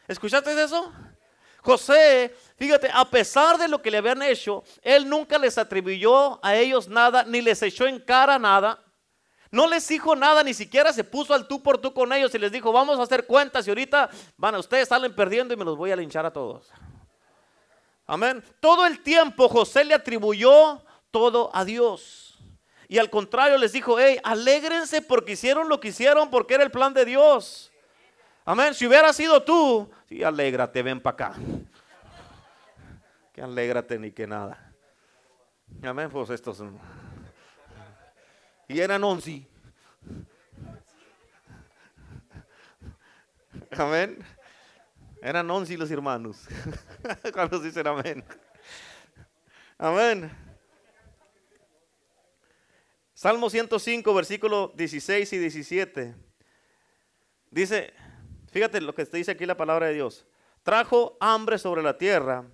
¿Escuchaste 0.08 0.62
eso? 0.62 0.92
José, 1.62 2.36
fíjate, 2.58 2.90
a 2.92 3.06
pesar 3.06 3.58
de 3.58 3.68
lo 3.68 3.82
que 3.82 3.92
le 3.92 3.98
habían 3.98 4.22
hecho, 4.22 4.64
él 4.82 5.08
nunca 5.08 5.38
les 5.38 5.58
atribuyó 5.58 6.44
a 6.44 6.56
ellos 6.56 6.88
nada, 6.88 7.24
ni 7.24 7.42
les 7.42 7.62
echó 7.62 7.86
en 7.86 8.00
cara 8.00 8.40
nada. 8.40 8.84
No 9.52 9.68
les 9.68 9.88
dijo 9.88 10.16
nada, 10.16 10.44
ni 10.44 10.54
siquiera 10.54 10.94
se 10.94 11.04
puso 11.04 11.34
al 11.34 11.48
tú 11.48 11.62
por 11.62 11.78
tú 11.78 11.94
con 11.94 12.12
ellos 12.14 12.34
y 12.34 12.40
les 12.40 12.52
dijo, 12.52 12.72
vamos 12.72 12.98
a 13.00 13.04
hacer 13.04 13.28
cuentas 13.28 13.68
y 13.68 13.70
ahorita 13.70 14.10
van, 14.38 14.56
ustedes 14.56 14.88
salen 14.88 15.14
perdiendo 15.14 15.54
y 15.54 15.58
me 15.58 15.66
los 15.66 15.78
voy 15.78 15.92
a 15.92 15.96
linchar 15.96 16.26
a 16.26 16.32
todos. 16.32 16.70
Amén. 18.08 18.44
Todo 18.60 18.86
el 18.86 19.02
tiempo 19.04 19.50
José 19.50 19.84
le 19.84 19.94
atribuyó 19.94 20.82
todo 21.12 21.52
a 21.54 21.64
Dios. 21.66 22.38
Y 22.88 22.98
al 22.98 23.10
contrario 23.10 23.58
les 23.58 23.72
dijo, 23.74 24.00
hey, 24.00 24.20
alégrense 24.24 25.02
porque 25.02 25.34
hicieron 25.34 25.70
lo 25.70 25.80
que 25.80 25.90
hicieron 25.90 26.30
porque 26.30 26.56
era 26.56 26.64
el 26.64 26.72
plan 26.72 26.94
de 26.94 27.06
Dios. 27.06 27.71
Amén. 28.46 28.74
Si 28.74 28.88
hubiera 28.88 29.14
sido 29.14 29.44
tú, 29.44 29.90
sí, 30.08 30.24
alégrate, 30.24 30.82
ven 30.82 31.00
para 31.00 31.14
acá. 31.14 31.34
Que 33.34 33.42
alégrate 33.42 34.00
ni 34.00 34.12
que 34.12 34.28
nada. 34.28 34.74
Amén. 35.84 36.10
Pues 36.10 36.30
estos. 36.30 36.64
Y 38.68 38.80
eran 38.80 39.04
once. 39.04 39.48
Amén. 43.72 44.18
Eran 45.22 45.50
once 45.50 45.78
los 45.78 45.92
hermanos. 45.92 46.48
Cuando 47.34 47.60
dicen 47.60 47.86
amén. 47.88 48.24
Amén. 49.78 50.32
Salmo 53.14 53.50
105, 53.50 54.14
versículo 54.16 54.74
16 54.76 55.32
y 55.34 55.38
17. 55.38 56.16
Dice, 57.52 57.94
Fíjate 58.52 58.82
lo 58.82 58.94
que 58.94 59.06
dice 59.06 59.32
aquí 59.32 59.46
la 59.46 59.58
palabra 59.58 59.88
de 59.88 59.94
Dios. 59.94 60.26
Trajo 60.64 61.18
hambre 61.20 61.58
sobre 61.58 61.82
la 61.82 61.98
tierra 61.98 62.46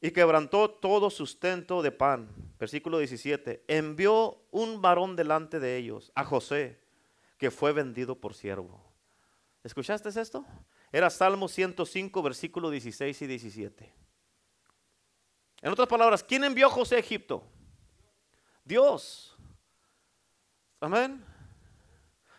y 0.00 0.10
quebrantó 0.10 0.68
todo 0.68 1.08
sustento 1.08 1.80
de 1.80 1.92
pan. 1.92 2.28
Versículo 2.58 2.98
17. 2.98 3.64
Envió 3.68 4.42
un 4.50 4.82
varón 4.82 5.16
delante 5.16 5.60
de 5.60 5.76
ellos, 5.76 6.12
a 6.14 6.24
José, 6.24 6.78
que 7.38 7.50
fue 7.50 7.72
vendido 7.72 8.16
por 8.16 8.34
siervo. 8.34 8.84
¿Escuchaste 9.62 10.08
esto? 10.20 10.44
Era 10.92 11.08
Salmo 11.08 11.48
105, 11.48 12.22
versículo 12.22 12.68
16 12.70 13.22
y 13.22 13.26
17. 13.26 13.94
En 15.62 15.72
otras 15.72 15.88
palabras, 15.88 16.22
¿quién 16.22 16.44
envió 16.44 16.66
a 16.66 16.70
José 16.70 16.96
a 16.96 16.98
Egipto? 16.98 17.42
Dios. 18.64 19.34
Amén. 20.80 21.24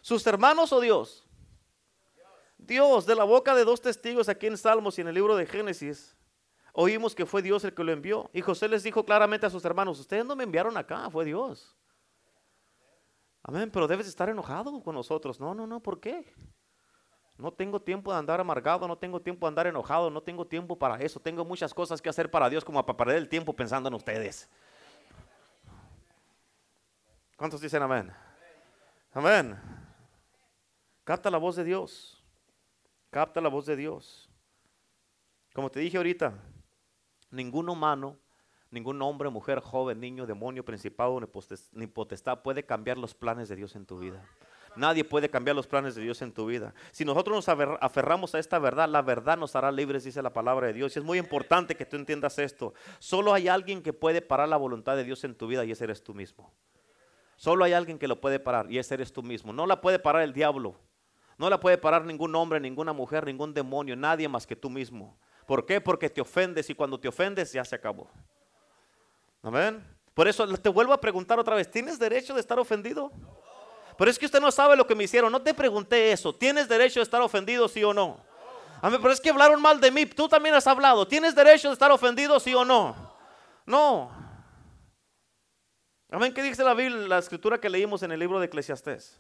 ¿Sus 0.01 0.25
hermanos 0.27 0.71
o 0.71 0.79
Dios? 0.79 1.24
Dios, 2.65 3.05
de 3.05 3.15
la 3.15 3.23
boca 3.23 3.55
de 3.55 3.63
dos 3.63 3.81
testigos 3.81 4.29
aquí 4.29 4.47
en 4.47 4.57
Salmos 4.57 4.97
y 4.97 5.01
en 5.01 5.07
el 5.07 5.15
libro 5.15 5.35
de 5.35 5.45
Génesis, 5.45 6.15
oímos 6.73 7.15
que 7.15 7.25
fue 7.25 7.41
Dios 7.41 7.63
el 7.63 7.73
que 7.73 7.83
lo 7.83 7.91
envió. 7.91 8.29
Y 8.33 8.41
José 8.41 8.67
les 8.67 8.83
dijo 8.83 9.05
claramente 9.05 9.45
a 9.45 9.49
sus 9.49 9.63
hermanos, 9.65 9.99
ustedes 9.99 10.25
no 10.25 10.35
me 10.35 10.43
enviaron 10.43 10.75
acá, 10.77 11.09
fue 11.09 11.25
Dios. 11.25 11.75
Amén, 13.43 13.69
pero 13.71 13.87
debes 13.87 14.07
estar 14.07 14.27
enojado 14.29 14.81
con 14.81 14.95
nosotros. 14.95 15.39
No, 15.39 15.53
no, 15.53 15.67
no, 15.67 15.79
¿por 15.79 15.99
qué? 15.99 16.33
No 17.37 17.51
tengo 17.51 17.81
tiempo 17.81 18.11
de 18.11 18.17
andar 18.17 18.39
amargado, 18.39 18.87
no 18.87 18.97
tengo 18.97 19.21
tiempo 19.21 19.45
de 19.45 19.49
andar 19.49 19.67
enojado, 19.67 20.09
no 20.09 20.23
tengo 20.23 20.47
tiempo 20.47 20.77
para 20.79 20.97
eso. 20.97 21.19
Tengo 21.19 21.43
muchas 21.45 21.73
cosas 21.73 22.01
que 22.01 22.09
hacer 22.09 22.31
para 22.31 22.49
Dios 22.49 22.63
como 22.63 22.83
para 22.85 22.97
perder 22.97 23.17
el 23.17 23.29
tiempo 23.29 23.53
pensando 23.53 23.89
en 23.89 23.95
ustedes. 23.95 24.49
¿Cuántos 27.35 27.59
dicen 27.59 27.83
amén? 27.83 28.11
Amén. 29.13 29.59
Capta 31.03 31.29
la 31.29 31.37
voz 31.37 31.55
de 31.55 31.65
Dios. 31.65 32.24
Capta 33.15 33.39
la 33.39 33.47
voz 33.47 33.65
de 33.65 33.77
Dios. 33.77 34.29
Como 35.53 35.71
te 35.71 35.79
dije 35.79 35.95
ahorita, 35.95 36.33
ningún 37.31 37.69
humano, 37.69 38.17
ningún 38.69 39.01
hombre, 39.01 39.29
mujer, 39.29 39.61
joven, 39.61 40.01
niño, 40.01 40.25
demonio, 40.25 40.65
principado 40.65 41.17
ni 41.71 41.87
potestad 41.87 42.41
puede 42.41 42.65
cambiar 42.65 42.97
los 42.97 43.13
planes 43.13 43.47
de 43.47 43.55
Dios 43.55 43.77
en 43.77 43.85
tu 43.85 43.99
vida. 43.99 44.21
Nadie 44.75 45.05
puede 45.05 45.29
cambiar 45.29 45.55
los 45.55 45.65
planes 45.65 45.95
de 45.95 46.01
Dios 46.01 46.21
en 46.21 46.33
tu 46.33 46.45
vida. 46.45 46.73
Si 46.91 47.05
nosotros 47.05 47.37
nos 47.37 47.77
aferramos 47.79 48.35
a 48.35 48.39
esta 48.39 48.59
verdad, 48.59 48.89
la 48.89 49.01
verdad 49.01 49.37
nos 49.37 49.55
hará 49.55 49.71
libres, 49.71 50.03
dice 50.03 50.21
la 50.21 50.33
palabra 50.33 50.67
de 50.67 50.73
Dios. 50.73 50.93
Y 50.93 50.99
es 50.99 51.05
muy 51.05 51.17
importante 51.17 51.75
que 51.75 51.85
tú 51.85 51.95
entiendas 51.95 52.37
esto. 52.37 52.73
Solo 52.99 53.33
hay 53.33 53.47
alguien 53.47 53.81
que 53.81 53.93
puede 53.93 54.21
parar 54.21 54.49
la 54.49 54.57
voluntad 54.57 54.97
de 54.97 55.05
Dios 55.05 55.23
en 55.23 55.35
tu 55.35 55.47
vida 55.47 55.63
y 55.63 55.71
ese 55.71 55.85
eres 55.85 56.03
tú 56.03 56.13
mismo. 56.13 56.51
Solo 57.37 57.63
hay 57.63 57.71
alguien 57.71 57.97
que 57.97 58.09
lo 58.09 58.19
puede 58.19 58.41
parar 58.41 58.69
y 58.69 58.77
ese 58.77 58.95
eres 58.95 59.13
tú 59.13 59.23
mismo. 59.23 59.53
No 59.53 59.67
la 59.67 59.79
puede 59.79 59.99
parar 59.99 60.23
el 60.23 60.33
diablo. 60.33 60.75
No 61.37 61.49
la 61.49 61.59
puede 61.59 61.77
parar 61.77 62.05
ningún 62.05 62.33
hombre, 62.35 62.59
ninguna 62.59 62.93
mujer, 62.93 63.25
ningún 63.25 63.53
demonio, 63.53 63.95
nadie 63.95 64.27
más 64.27 64.47
que 64.47 64.55
tú 64.55 64.69
mismo. 64.69 65.17
¿Por 65.45 65.65
qué? 65.65 65.81
Porque 65.81 66.09
te 66.09 66.21
ofendes 66.21 66.69
y 66.69 66.75
cuando 66.75 66.99
te 66.99 67.07
ofendes 67.07 67.51
ya 67.51 67.63
se 67.65 67.75
acabó. 67.75 68.09
Amén. 69.43 69.85
Por 70.13 70.27
eso 70.27 70.47
te 70.57 70.69
vuelvo 70.69 70.93
a 70.93 71.01
preguntar 71.01 71.37
otra 71.39 71.55
vez, 71.55 71.69
¿tienes 71.69 71.99
derecho 71.99 72.33
de 72.33 72.39
estar 72.39 72.57
ofendido? 72.57 73.11
Pero 73.97 74.09
es 74.09 74.17
que 74.17 74.25
usted 74.25 74.39
no 74.39 74.51
sabe 74.51 74.75
lo 74.75 74.87
que 74.87 74.95
me 74.95 75.03
hicieron. 75.03 75.31
No 75.31 75.41
te 75.41 75.53
pregunté 75.53 76.11
eso. 76.11 76.33
¿Tienes 76.33 76.67
derecho 76.67 76.99
de 76.99 77.03
estar 77.03 77.21
ofendido, 77.21 77.67
sí 77.67 77.83
o 77.83 77.93
no? 77.93 78.19
Amén, 78.81 78.99
pero 79.01 79.13
es 79.13 79.21
que 79.21 79.29
hablaron 79.29 79.61
mal 79.61 79.79
de 79.79 79.91
mí. 79.91 80.05
Tú 80.05 80.27
también 80.27 80.55
has 80.55 80.67
hablado. 80.67 81.07
¿Tienes 81.07 81.33
derecho 81.33 81.69
de 81.69 81.73
estar 81.73 81.91
ofendido, 81.91 82.39
sí 82.39 82.53
o 82.53 82.65
no? 82.65 82.95
No. 83.65 84.11
Amén, 86.09 86.33
¿qué 86.33 86.43
dice 86.43 86.63
la 86.63 86.73
Biblia, 86.73 87.07
la 87.07 87.17
escritura 87.17 87.59
que 87.59 87.69
leímos 87.69 88.03
en 88.03 88.11
el 88.11 88.19
libro 88.19 88.39
de 88.39 88.45
Eclesiastés? 88.45 89.19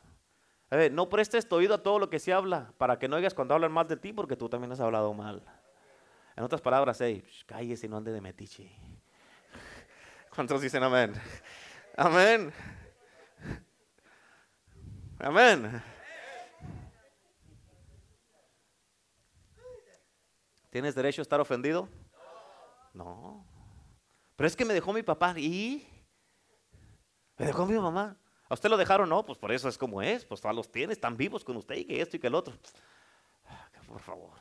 A 0.69 0.75
ver, 0.75 0.91
no 0.91 1.09
prestes 1.09 1.47
tu 1.47 1.55
oído 1.55 1.75
a 1.75 1.83
todo 1.83 1.99
lo 1.99 2.09
que 2.09 2.19
se 2.19 2.33
habla 2.33 2.73
para 2.77 2.97
que 2.97 3.07
no 3.07 3.15
oigas 3.15 3.33
cuando 3.33 3.53
hablan 3.53 3.71
mal 3.71 3.87
de 3.87 3.97
ti 3.97 4.13
porque 4.13 4.35
tú 4.35 4.49
también 4.49 4.71
has 4.71 4.79
hablado 4.79 5.13
mal. 5.13 5.43
En 6.35 6.43
otras 6.43 6.61
palabras, 6.61 6.99
hey, 6.99 7.23
y 7.59 7.87
no 7.87 7.97
ande 7.97 8.11
de 8.11 8.19
metiche. 8.19 8.71
¿Cuántos 10.35 10.61
dicen 10.61 10.83
amén? 10.83 11.13
Amén. 11.95 12.51
Amén. 15.19 15.81
¿Tienes 20.69 20.93
derecho 20.93 21.21
a 21.21 21.23
estar 21.23 21.39
ofendido? 21.39 21.87
No. 22.93 23.45
Pero 24.35 24.47
es 24.47 24.57
que 24.57 24.65
me 24.65 24.73
dejó 24.73 24.91
mi 24.91 25.03
papá 25.03 25.33
y 25.37 25.87
me 27.37 27.45
dejó 27.45 27.65
mi 27.65 27.77
mamá. 27.77 28.17
¿A 28.47 28.53
usted 28.53 28.69
lo 28.69 28.77
dejaron? 28.77 29.09
No, 29.09 29.25
pues 29.25 29.37
por 29.37 29.51
eso 29.51 29.67
es 29.67 29.77
como 29.77 30.01
es. 30.01 30.25
Pues 30.25 30.41
todos 30.41 30.55
los 30.55 30.71
tiene, 30.71 30.93
están 30.93 31.17
vivos 31.17 31.43
con 31.43 31.57
usted 31.57 31.75
y 31.75 31.85
que 31.85 32.01
esto 32.01 32.17
y 32.17 32.19
que 32.19 32.27
el 32.27 32.35
otro. 32.35 32.53
Por 33.87 34.01
favor. 34.01 34.33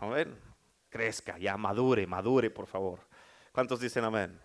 Amén. 0.00 0.38
Crezca, 0.88 1.38
ya 1.38 1.56
madure, 1.56 2.06
madure, 2.06 2.50
por 2.50 2.66
favor. 2.66 3.00
¿Cuántos 3.52 3.80
dicen 3.80 4.04
amén? 4.04 4.40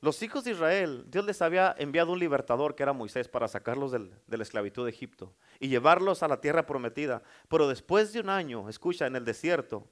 Los 0.00 0.22
hijos 0.22 0.44
de 0.44 0.50
Israel, 0.50 1.06
Dios 1.08 1.24
les 1.24 1.40
había 1.40 1.74
enviado 1.78 2.12
un 2.12 2.18
libertador 2.18 2.74
que 2.74 2.82
era 2.82 2.92
Moisés 2.92 3.26
para 3.26 3.48
sacarlos 3.48 3.90
de 3.90 4.36
la 4.36 4.42
esclavitud 4.42 4.84
de 4.84 4.90
Egipto 4.90 5.34
y 5.58 5.68
llevarlos 5.68 6.22
a 6.22 6.28
la 6.28 6.42
tierra 6.42 6.66
prometida. 6.66 7.22
Pero 7.48 7.66
después 7.66 8.12
de 8.12 8.20
un 8.20 8.28
año, 8.28 8.68
escucha, 8.68 9.06
en 9.06 9.16
el 9.16 9.24
desierto, 9.24 9.88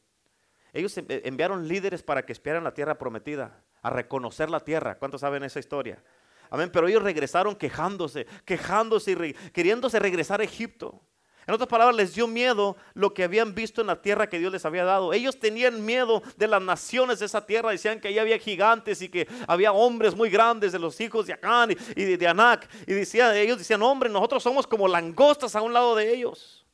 ellos 0.74 0.94
enviaron 0.98 1.66
líderes 1.66 2.02
para 2.02 2.26
que 2.26 2.32
espiaran 2.32 2.62
la 2.62 2.74
tierra 2.74 2.98
prometida, 2.98 3.64
a 3.82 3.90
reconocer 3.90 4.48
la 4.48 4.60
tierra. 4.60 4.96
¿Cuántos 4.96 5.20
saben 5.20 5.42
esa 5.42 5.58
historia? 5.58 6.02
Amén, 6.50 6.70
pero 6.72 6.88
ellos 6.88 7.02
regresaron 7.02 7.56
quejándose, 7.56 8.26
quejándose 8.44 9.12
y 9.12 9.34
queriéndose 9.50 9.98
regresar 9.98 10.40
a 10.40 10.44
Egipto. 10.44 11.00
En 11.46 11.54
otras 11.54 11.68
palabras, 11.68 11.96
les 11.96 12.14
dio 12.14 12.28
miedo 12.28 12.76
lo 12.94 13.12
que 13.12 13.24
habían 13.24 13.52
visto 13.52 13.80
en 13.80 13.88
la 13.88 14.00
tierra 14.00 14.28
que 14.28 14.38
Dios 14.38 14.52
les 14.52 14.64
había 14.64 14.84
dado. 14.84 15.12
Ellos 15.12 15.40
tenían 15.40 15.84
miedo 15.84 16.22
de 16.36 16.46
las 16.46 16.62
naciones 16.62 17.18
de 17.18 17.26
esa 17.26 17.44
tierra. 17.44 17.70
Decían 17.70 18.00
que 18.00 18.08
ahí 18.08 18.18
había 18.18 18.38
gigantes 18.38 19.02
y 19.02 19.08
que 19.08 19.26
había 19.48 19.72
hombres 19.72 20.14
muy 20.14 20.30
grandes 20.30 20.70
de 20.70 20.78
los 20.78 21.00
hijos 21.00 21.26
de 21.26 21.32
Acán 21.32 21.76
y 21.96 22.04
de, 22.04 22.28
Anac. 22.28 22.68
Y 22.86 22.92
decían, 22.92 23.34
ellos 23.34 23.58
decían, 23.58 23.82
hombre, 23.82 24.08
nosotros 24.08 24.40
somos 24.40 24.68
como 24.68 24.86
langostas 24.86 25.56
a 25.56 25.62
un 25.62 25.72
lado 25.72 25.96
de 25.96 26.14
ellos. 26.14 26.64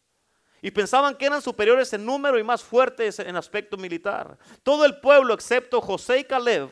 Y 0.61 0.71
pensaban 0.71 1.15
que 1.15 1.25
eran 1.25 1.41
superiores 1.41 1.91
en 1.95 2.05
número 2.05 2.39
y 2.39 2.43
más 2.43 2.63
fuertes 2.63 3.21
en 3.21 3.37
aspecto 3.37 3.79
militar. 3.79 4.37
Todo 4.63 4.85
el 4.85 5.01
pueblo, 5.01 5.33
excepto 5.33 5.81
José 5.81 6.19
y 6.19 6.25
Caleb, 6.25 6.69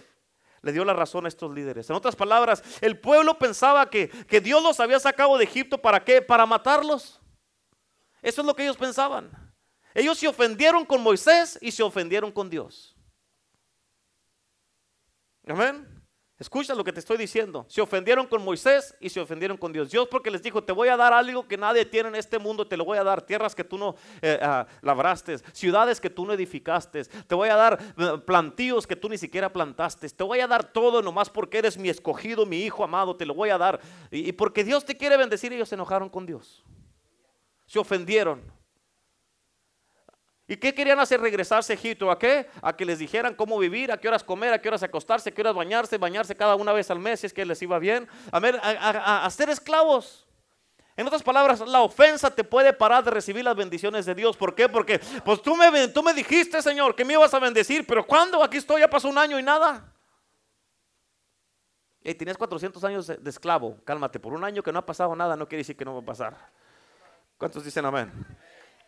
le 0.66 0.72
dio 0.72 0.84
la 0.84 0.94
razón 0.94 1.24
a 1.24 1.28
estos 1.28 1.54
líderes. 1.54 1.88
En 1.88 1.94
otras 1.94 2.16
palabras, 2.16 2.60
el 2.80 2.98
pueblo 2.98 3.38
pensaba 3.38 3.88
que, 3.88 4.08
que 4.08 4.40
Dios 4.40 4.60
los 4.60 4.80
había 4.80 4.98
sacado 4.98 5.38
de 5.38 5.44
Egipto 5.44 5.78
para 5.78 6.02
qué? 6.02 6.20
Para 6.20 6.44
matarlos. 6.44 7.20
Eso 8.20 8.40
es 8.40 8.46
lo 8.46 8.56
que 8.56 8.64
ellos 8.64 8.76
pensaban. 8.76 9.30
Ellos 9.94 10.18
se 10.18 10.26
ofendieron 10.26 10.84
con 10.84 11.00
Moisés 11.02 11.56
y 11.62 11.70
se 11.70 11.84
ofendieron 11.84 12.32
con 12.32 12.50
Dios. 12.50 12.96
Amén. 15.46 15.95
Escucha 16.38 16.74
lo 16.74 16.84
que 16.84 16.92
te 16.92 17.00
estoy 17.00 17.16
diciendo. 17.16 17.64
Se 17.68 17.80
ofendieron 17.80 18.26
con 18.26 18.44
Moisés 18.44 18.94
y 19.00 19.08
se 19.08 19.20
ofendieron 19.20 19.56
con 19.56 19.72
Dios. 19.72 19.90
Dios 19.90 20.06
porque 20.10 20.30
les 20.30 20.42
dijo, 20.42 20.62
te 20.62 20.72
voy 20.72 20.88
a 20.88 20.96
dar 20.96 21.12
algo 21.12 21.48
que 21.48 21.56
nadie 21.56 21.84
tiene 21.86 22.10
en 22.10 22.14
este 22.14 22.38
mundo, 22.38 22.66
te 22.66 22.76
lo 22.76 22.84
voy 22.84 22.98
a 22.98 23.04
dar. 23.04 23.22
Tierras 23.22 23.54
que 23.54 23.64
tú 23.64 23.78
no 23.78 23.94
eh, 24.20 24.38
ah, 24.42 24.66
labraste, 24.82 25.38
ciudades 25.52 26.00
que 26.00 26.10
tú 26.10 26.26
no 26.26 26.34
edificaste, 26.34 27.04
te 27.04 27.34
voy 27.34 27.48
a 27.48 27.56
dar 27.56 27.78
eh, 27.96 28.18
plantíos 28.26 28.86
que 28.86 28.96
tú 28.96 29.08
ni 29.08 29.16
siquiera 29.16 29.50
plantaste, 29.50 30.08
te 30.10 30.24
voy 30.24 30.40
a 30.40 30.46
dar 30.46 30.72
todo 30.72 31.00
nomás 31.00 31.30
porque 31.30 31.58
eres 31.58 31.78
mi 31.78 31.88
escogido, 31.88 32.44
mi 32.44 32.58
hijo 32.58 32.84
amado, 32.84 33.16
te 33.16 33.24
lo 33.24 33.32
voy 33.32 33.50
a 33.50 33.58
dar. 33.58 33.80
Y, 34.10 34.28
y 34.28 34.32
porque 34.32 34.62
Dios 34.62 34.84
te 34.84 34.96
quiere 34.96 35.16
bendecir, 35.16 35.52
ellos 35.52 35.68
se 35.70 35.74
enojaron 35.74 36.08
con 36.08 36.26
Dios 36.26 36.64
se 37.66 37.78
ofendieron. 37.78 38.40
¿Y 40.48 40.56
qué 40.56 40.72
querían 40.72 41.00
hacer? 41.00 41.20
Regresarse 41.20 41.72
a 41.72 41.74
Egipto. 41.74 42.10
¿A 42.10 42.18
qué? 42.18 42.48
A 42.62 42.76
que 42.76 42.84
les 42.84 42.98
dijeran 42.98 43.34
cómo 43.34 43.58
vivir, 43.58 43.90
a 43.90 43.98
qué 43.98 44.06
horas 44.06 44.22
comer, 44.22 44.52
a 44.52 44.60
qué 44.60 44.68
horas 44.68 44.82
acostarse, 44.82 45.30
a 45.30 45.32
qué 45.34 45.40
horas 45.40 45.54
bañarse, 45.54 45.98
bañarse 45.98 46.36
cada 46.36 46.54
una 46.54 46.72
vez 46.72 46.90
al 46.90 47.00
mes 47.00 47.20
si 47.20 47.26
es 47.26 47.32
que 47.32 47.44
les 47.44 47.60
iba 47.62 47.78
bien. 47.78 48.08
A, 48.30 48.38
ver, 48.38 48.60
a, 48.62 49.28
ser 49.30 49.50
esclavos. 49.50 50.26
En 50.96 51.06
otras 51.06 51.22
palabras, 51.22 51.60
la 51.60 51.82
ofensa 51.82 52.30
te 52.30 52.44
puede 52.44 52.72
parar 52.72 53.02
de 53.04 53.10
recibir 53.10 53.44
las 53.44 53.56
bendiciones 53.56 54.06
de 54.06 54.14
Dios. 54.14 54.36
¿Por 54.36 54.54
qué? 54.54 54.68
Porque 54.68 55.00
pues 55.24 55.42
tú 55.42 55.56
me, 55.56 55.88
tú 55.88 56.02
me 56.02 56.14
dijiste, 56.14 56.62
Señor, 56.62 56.94
que 56.94 57.04
me 57.04 57.14
ibas 57.14 57.34
a 57.34 57.38
bendecir, 57.40 57.84
pero 57.86 58.06
¿cuándo? 58.06 58.42
Aquí 58.42 58.56
estoy, 58.56 58.80
ya 58.80 58.88
pasó 58.88 59.08
un 59.08 59.18
año 59.18 59.38
y 59.38 59.42
nada. 59.42 59.92
Y 62.02 62.14
tienes 62.14 62.38
400 62.38 62.82
años 62.84 63.06
de 63.08 63.30
esclavo. 63.30 63.78
Cálmate, 63.84 64.20
por 64.20 64.32
un 64.32 64.44
año 64.44 64.62
que 64.62 64.72
no 64.72 64.78
ha 64.78 64.86
pasado 64.86 65.14
nada 65.16 65.34
no 65.34 65.48
quiere 65.48 65.60
decir 65.62 65.76
que 65.76 65.84
no 65.84 65.92
va 65.92 66.00
a 66.00 66.04
pasar. 66.04 66.36
¿Cuántos 67.36 67.64
dicen 67.64 67.84
amén? 67.84 68.12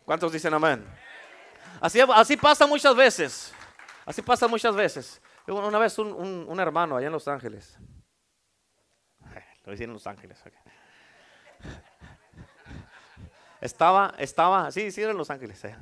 ¿Cuántos 0.05 0.31
dicen 0.31 0.53
amén? 0.53 0.87
Así, 1.81 1.99
así 1.99 2.37
pasa 2.37 2.67
muchas 2.67 2.95
veces. 2.95 3.53
Así 4.05 4.21
pasa 4.21 4.47
muchas 4.47 4.75
veces. 4.75 5.21
Una 5.47 5.79
vez 5.79 5.97
un, 5.97 6.59
hermano 6.59 6.97
allá 6.97 7.07
en 7.07 7.13
Los 7.13 7.27
Ángeles. 7.27 7.77
Lo 9.65 9.71
decía 9.71 9.85
en 9.85 9.93
Los 9.93 10.07
Ángeles. 10.07 10.43
Estaba, 13.61 14.13
estaba, 14.17 14.71
sí, 14.71 14.91
sí, 14.91 15.01
era 15.01 15.11
en 15.11 15.17
Los 15.17 15.29
Ángeles. 15.29 15.63
Eh. 15.65 15.75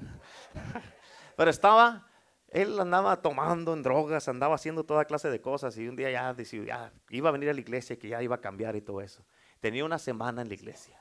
Pero 1.36 1.52
estaba, 1.52 2.08
él 2.50 2.80
andaba 2.80 3.22
tomando 3.22 3.74
en 3.74 3.84
drogas, 3.84 4.28
andaba 4.28 4.56
haciendo 4.56 4.84
toda 4.84 5.06
clase 5.06 5.30
de 5.30 5.42
cosas 5.42 5.78
y 5.78 5.88
un 5.88 5.96
día 5.96 6.10
ya 6.10 6.34
decidió, 6.34 6.66
ya 6.66 6.92
iba 7.10 7.30
a 7.30 7.32
venir 7.32 7.50
a 7.50 7.54
la 7.54 7.60
iglesia 7.60 8.00
que 8.00 8.08
ya 8.08 8.22
iba 8.24 8.36
a 8.36 8.42
cambiar 8.42 8.76
y 8.76 8.82
todo 8.82 9.02
eso. 9.02 9.24
Tenía 9.60 9.86
una 9.86 10.00
semana 10.00 10.42
en 10.42 10.48
la 10.48 10.54
iglesia. 10.56 11.00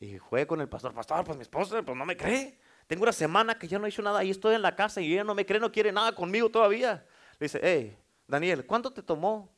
Y 0.00 0.18
fue 0.18 0.46
con 0.46 0.60
el 0.60 0.68
pastor, 0.68 0.94
pastor, 0.94 1.24
pues 1.24 1.36
mi 1.36 1.42
esposa 1.42 1.82
pues 1.82 1.96
no 1.96 2.04
me 2.04 2.16
cree. 2.16 2.58
Tengo 2.90 3.04
una 3.04 3.12
semana 3.12 3.56
que 3.56 3.68
ya 3.68 3.78
no 3.78 3.86
he 3.86 3.88
hecho 3.88 4.02
nada 4.02 4.24
y 4.24 4.30
estoy 4.30 4.56
en 4.56 4.62
la 4.62 4.74
casa 4.74 5.00
y 5.00 5.12
ella 5.12 5.22
no 5.22 5.32
me 5.32 5.46
cree, 5.46 5.60
no 5.60 5.70
quiere 5.70 5.92
nada 5.92 6.10
conmigo 6.10 6.50
todavía. 6.50 7.06
Le 7.38 7.44
dice, 7.44 7.60
hey, 7.62 7.96
Daniel, 8.26 8.66
¿cuánto 8.66 8.90
te 8.90 9.00
tomó 9.00 9.48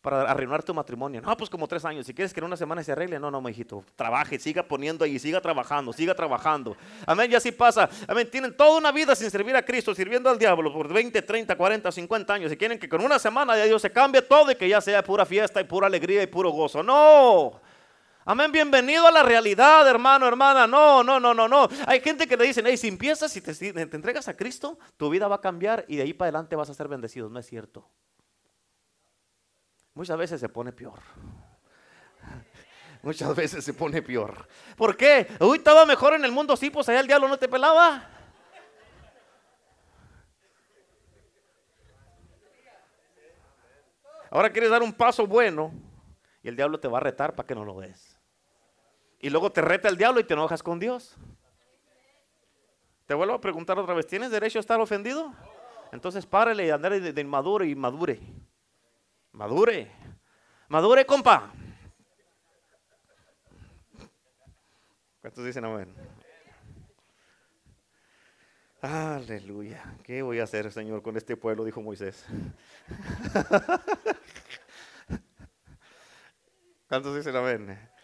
para 0.00 0.22
arruinar 0.22 0.60
tu 0.64 0.74
matrimonio? 0.74 1.22
No, 1.22 1.36
pues 1.36 1.48
como 1.48 1.68
tres 1.68 1.84
años. 1.84 2.04
Si 2.04 2.12
quieres 2.12 2.34
que 2.34 2.40
en 2.40 2.46
una 2.46 2.56
semana 2.56 2.82
se 2.82 2.90
arregle, 2.90 3.20
no, 3.20 3.30
no, 3.30 3.40
mi 3.40 3.52
hijito. 3.52 3.84
Trabaje, 3.94 4.40
siga 4.40 4.64
poniendo 4.64 5.04
ahí, 5.04 5.20
siga 5.20 5.40
trabajando, 5.40 5.92
siga 5.92 6.16
trabajando. 6.16 6.76
Amén, 7.06 7.30
y 7.30 7.36
así 7.36 7.52
pasa. 7.52 7.88
Amén, 8.08 8.28
tienen 8.28 8.56
toda 8.56 8.76
una 8.76 8.90
vida 8.90 9.14
sin 9.14 9.30
servir 9.30 9.54
a 9.54 9.64
Cristo, 9.64 9.94
sirviendo 9.94 10.28
al 10.28 10.36
diablo 10.36 10.72
por 10.72 10.92
20, 10.92 11.22
30, 11.22 11.56
40, 11.56 11.92
50 11.92 12.34
años. 12.34 12.50
Y 12.50 12.56
quieren 12.56 12.76
que 12.76 12.88
con 12.88 13.04
una 13.04 13.20
semana 13.20 13.56
ya 13.56 13.66
Dios 13.66 13.80
se 13.80 13.92
cambie 13.92 14.20
todo 14.22 14.50
y 14.50 14.56
que 14.56 14.68
ya 14.68 14.80
sea 14.80 15.00
pura 15.04 15.24
fiesta 15.24 15.60
y 15.60 15.64
pura 15.64 15.86
alegría 15.86 16.24
y 16.24 16.26
puro 16.26 16.50
gozo. 16.50 16.82
No. 16.82 17.60
Amén, 18.28 18.50
bienvenido 18.50 19.06
a 19.06 19.12
la 19.12 19.22
realidad, 19.22 19.88
hermano, 19.88 20.26
hermana. 20.26 20.66
No, 20.66 21.04
no, 21.04 21.20
no, 21.20 21.32
no, 21.32 21.46
no. 21.46 21.68
Hay 21.86 22.00
gente 22.00 22.26
que 22.26 22.36
le 22.36 22.44
dicen, 22.44 22.66
hey, 22.66 22.76
si 22.76 22.88
empiezas 22.88 23.36
y 23.36 23.40
te, 23.40 23.52
entregas 23.80 24.26
a 24.26 24.36
Cristo, 24.36 24.80
tu 24.96 25.08
vida 25.08 25.28
va 25.28 25.36
a 25.36 25.40
cambiar 25.40 25.84
y 25.86 25.94
de 25.94 26.02
ahí 26.02 26.12
para 26.12 26.30
adelante 26.30 26.56
vas 26.56 26.68
a 26.68 26.74
ser 26.74 26.88
bendecido. 26.88 27.28
No 27.28 27.38
es 27.38 27.46
cierto. 27.46 27.88
Muchas 29.94 30.18
veces 30.18 30.40
se 30.40 30.48
pone 30.48 30.72
peor. 30.72 30.98
Muchas 33.02 33.36
veces 33.36 33.64
se 33.64 33.72
pone 33.72 34.02
peor. 34.02 34.48
¿Por 34.76 34.96
qué? 34.96 35.28
Uy, 35.38 35.58
estaba 35.58 35.86
mejor 35.86 36.14
en 36.14 36.24
el 36.24 36.32
mundo, 36.32 36.56
sí, 36.56 36.68
pues 36.68 36.88
allá 36.88 36.98
el 36.98 37.06
diablo 37.06 37.28
no 37.28 37.38
te 37.38 37.46
pelaba. 37.46 38.10
Ahora 44.32 44.50
quieres 44.50 44.70
dar 44.70 44.82
un 44.82 44.92
paso 44.92 45.28
bueno 45.28 45.72
y 46.42 46.48
el 46.48 46.56
diablo 46.56 46.80
te 46.80 46.88
va 46.88 46.98
a 46.98 47.02
retar 47.02 47.36
para 47.36 47.46
que 47.46 47.54
no 47.54 47.64
lo 47.64 47.78
des. 47.78 48.15
Y 49.26 49.28
luego 49.28 49.50
te 49.50 49.60
reta 49.60 49.88
el 49.88 49.96
diablo 49.96 50.20
y 50.20 50.24
te 50.24 50.34
enojas 50.34 50.62
con 50.62 50.78
Dios. 50.78 51.16
Te 53.06 53.14
vuelvo 53.14 53.34
a 53.34 53.40
preguntar 53.40 53.76
otra 53.76 53.92
vez, 53.92 54.06
¿tienes 54.06 54.30
derecho 54.30 54.56
a 54.56 54.60
estar 54.60 54.80
ofendido? 54.80 55.34
Entonces 55.90 56.24
párele 56.24 56.66
y 56.66 56.70
andar 56.70 56.92
de, 56.92 57.20
inmaduro 57.20 57.64
y 57.64 57.74
madure. 57.74 58.20
Madure. 59.32 59.90
Madure, 60.68 61.04
compa. 61.04 61.50
¿Cuántos 65.20 65.44
dicen 65.44 65.64
amén? 65.64 65.92
Aleluya. 68.80 69.96
¿Qué 70.04 70.22
voy 70.22 70.38
a 70.38 70.44
hacer, 70.44 70.70
Señor, 70.70 71.02
con 71.02 71.16
este 71.16 71.36
pueblo? 71.36 71.64
Dijo 71.64 71.82
Moisés. 71.82 72.24
¿Cuántos 76.88 77.16
dicen 77.16 77.34
amén? 77.34 77.95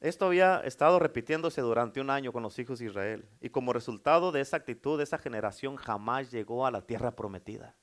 Esto 0.00 0.26
había 0.26 0.60
estado 0.60 0.98
repitiéndose 0.98 1.62
durante 1.62 2.00
un 2.00 2.10
año 2.10 2.32
con 2.32 2.42
los 2.42 2.58
hijos 2.58 2.78
de 2.78 2.86
Israel. 2.86 3.28
Y 3.40 3.48
como 3.48 3.72
resultado 3.72 4.30
de 4.30 4.42
esa 4.42 4.58
actitud, 4.58 5.00
esa 5.00 5.18
generación 5.18 5.76
jamás 5.76 6.30
llegó 6.30 6.66
a 6.66 6.70
la 6.70 6.82
tierra 6.82 7.16
prometida. 7.16 7.76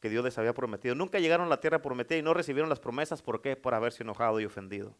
Que 0.00 0.08
Dios 0.08 0.24
les 0.24 0.38
había 0.38 0.54
prometido. 0.54 0.94
Nunca 0.94 1.18
llegaron 1.18 1.46
a 1.46 1.50
la 1.50 1.60
tierra 1.60 1.82
prometida 1.82 2.18
y 2.18 2.22
no 2.22 2.34
recibieron 2.34 2.68
las 2.68 2.80
promesas. 2.80 3.22
¿Por 3.22 3.42
qué? 3.42 3.56
Por 3.56 3.74
haberse 3.74 4.02
enojado 4.02 4.40
y 4.40 4.44
ofendido. 4.44 4.96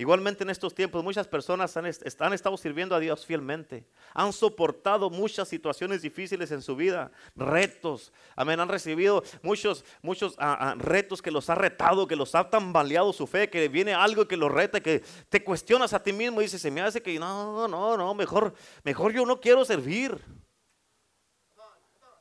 Igualmente 0.00 0.44
en 0.44 0.48
estos 0.48 0.74
tiempos 0.74 1.04
muchas 1.04 1.28
personas 1.28 1.76
han, 1.76 1.84
han, 1.84 2.32
estado 2.32 2.56
sirviendo 2.56 2.94
a 2.94 2.98
Dios 2.98 3.26
fielmente. 3.26 3.84
Han 4.14 4.32
soportado 4.32 5.10
muchas 5.10 5.46
situaciones 5.46 6.00
difíciles 6.00 6.50
en 6.52 6.62
su 6.62 6.74
vida, 6.74 7.12
retos. 7.36 8.10
Amén. 8.34 8.58
Han 8.60 8.70
recibido 8.70 9.22
muchos, 9.42 9.84
muchos 10.00 10.36
ah, 10.38 10.56
ah, 10.58 10.74
retos 10.78 11.20
que 11.20 11.30
los 11.30 11.50
ha 11.50 11.54
retado, 11.54 12.06
que 12.06 12.16
los 12.16 12.34
ha 12.34 12.48
tambaleado 12.48 13.12
su 13.12 13.26
fe, 13.26 13.50
que 13.50 13.68
viene 13.68 13.92
algo 13.92 14.26
que 14.26 14.38
los 14.38 14.50
reta, 14.50 14.80
que 14.80 15.04
te 15.28 15.44
cuestionas 15.44 15.92
a 15.92 16.02
ti 16.02 16.14
mismo 16.14 16.40
y 16.40 16.44
dices, 16.44 16.62
se 16.62 16.70
me 16.70 16.80
hace 16.80 17.02
que 17.02 17.18
no, 17.18 17.68
no, 17.68 17.98
no, 17.98 18.14
mejor, 18.14 18.54
mejor 18.82 19.12
yo 19.12 19.26
no 19.26 19.38
quiero 19.38 19.66
servir. 19.66 20.18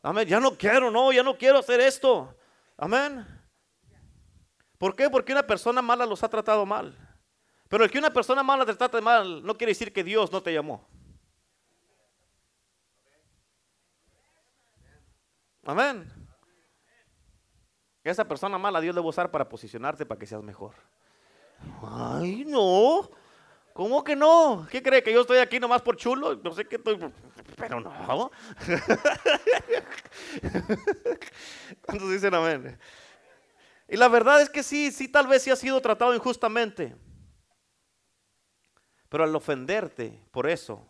Amén. 0.04 0.28
Ya 0.28 0.42
no 0.42 0.52
quiero, 0.58 0.92
no, 0.92 1.14
ya 1.14 1.24
no 1.24 1.38
quiero 1.38 1.60
hacer 1.60 1.80
esto. 1.80 2.36
Amén. 2.76 3.26
¿Por 4.78 4.98
qué? 4.98 5.10
Porque 5.10 5.32
una 5.32 5.48
persona 5.48 5.82
mala 5.82 6.06
los 6.06 6.22
ha 6.24 6.28
tratado 6.28 6.66
mal. 6.66 7.09
Pero 7.70 7.84
el 7.84 7.92
que 7.92 8.00
una 8.00 8.10
persona 8.10 8.44
mala 8.44 8.66
te 8.66 8.74
trate 8.74 9.00
mal 9.00 9.46
no 9.46 9.56
quiere 9.56 9.72
decir 9.72 9.94
que 9.94 10.04
Dios 10.04 10.32
no 10.32 10.42
te 10.42 10.52
llamó. 10.52 10.86
Amén. 15.64 16.12
Esa 18.04 18.28
persona 18.28 18.58
mala 18.58 18.82
Dios 18.82 18.96
le 18.96 19.02
va 19.02 19.06
a 19.06 19.10
usar 19.10 19.30
para 19.30 19.48
posicionarte 19.48 20.04
para 20.04 20.18
que 20.18 20.26
seas 20.26 20.42
mejor. 20.42 20.74
Ay, 21.84 22.44
no. 22.46 23.08
¿Cómo 23.74 24.04
que 24.04 24.16
no? 24.16 24.68
¿Qué 24.72 24.82
cree? 24.82 25.04
¿Que 25.04 25.14
yo 25.14 25.22
estoy 25.22 25.38
aquí 25.38 25.60
nomás 25.60 25.84
por 25.84 25.96
chulo? 25.96 26.36
No 26.44 26.52
sé 26.54 26.66
qué 26.66 26.78
estoy. 26.78 26.98
Pero 27.56 27.80
no. 27.82 28.32
¿Cuántos 31.86 32.12
dicen 32.12 32.34
amén? 32.34 32.80
Y 33.88 33.96
la 33.96 34.08
verdad 34.08 34.42
es 34.42 34.50
que 34.50 34.64
sí, 34.64 34.92
sí, 34.92 35.08
tal 35.08 35.28
vez 35.28 35.44
sí 35.44 35.52
ha 35.52 35.56
sido 35.56 35.80
tratado 35.82 36.16
injustamente. 36.16 36.96
Pero 39.10 39.24
al 39.24 39.36
ofenderte 39.36 40.24
por 40.32 40.48
eso, 40.48 40.86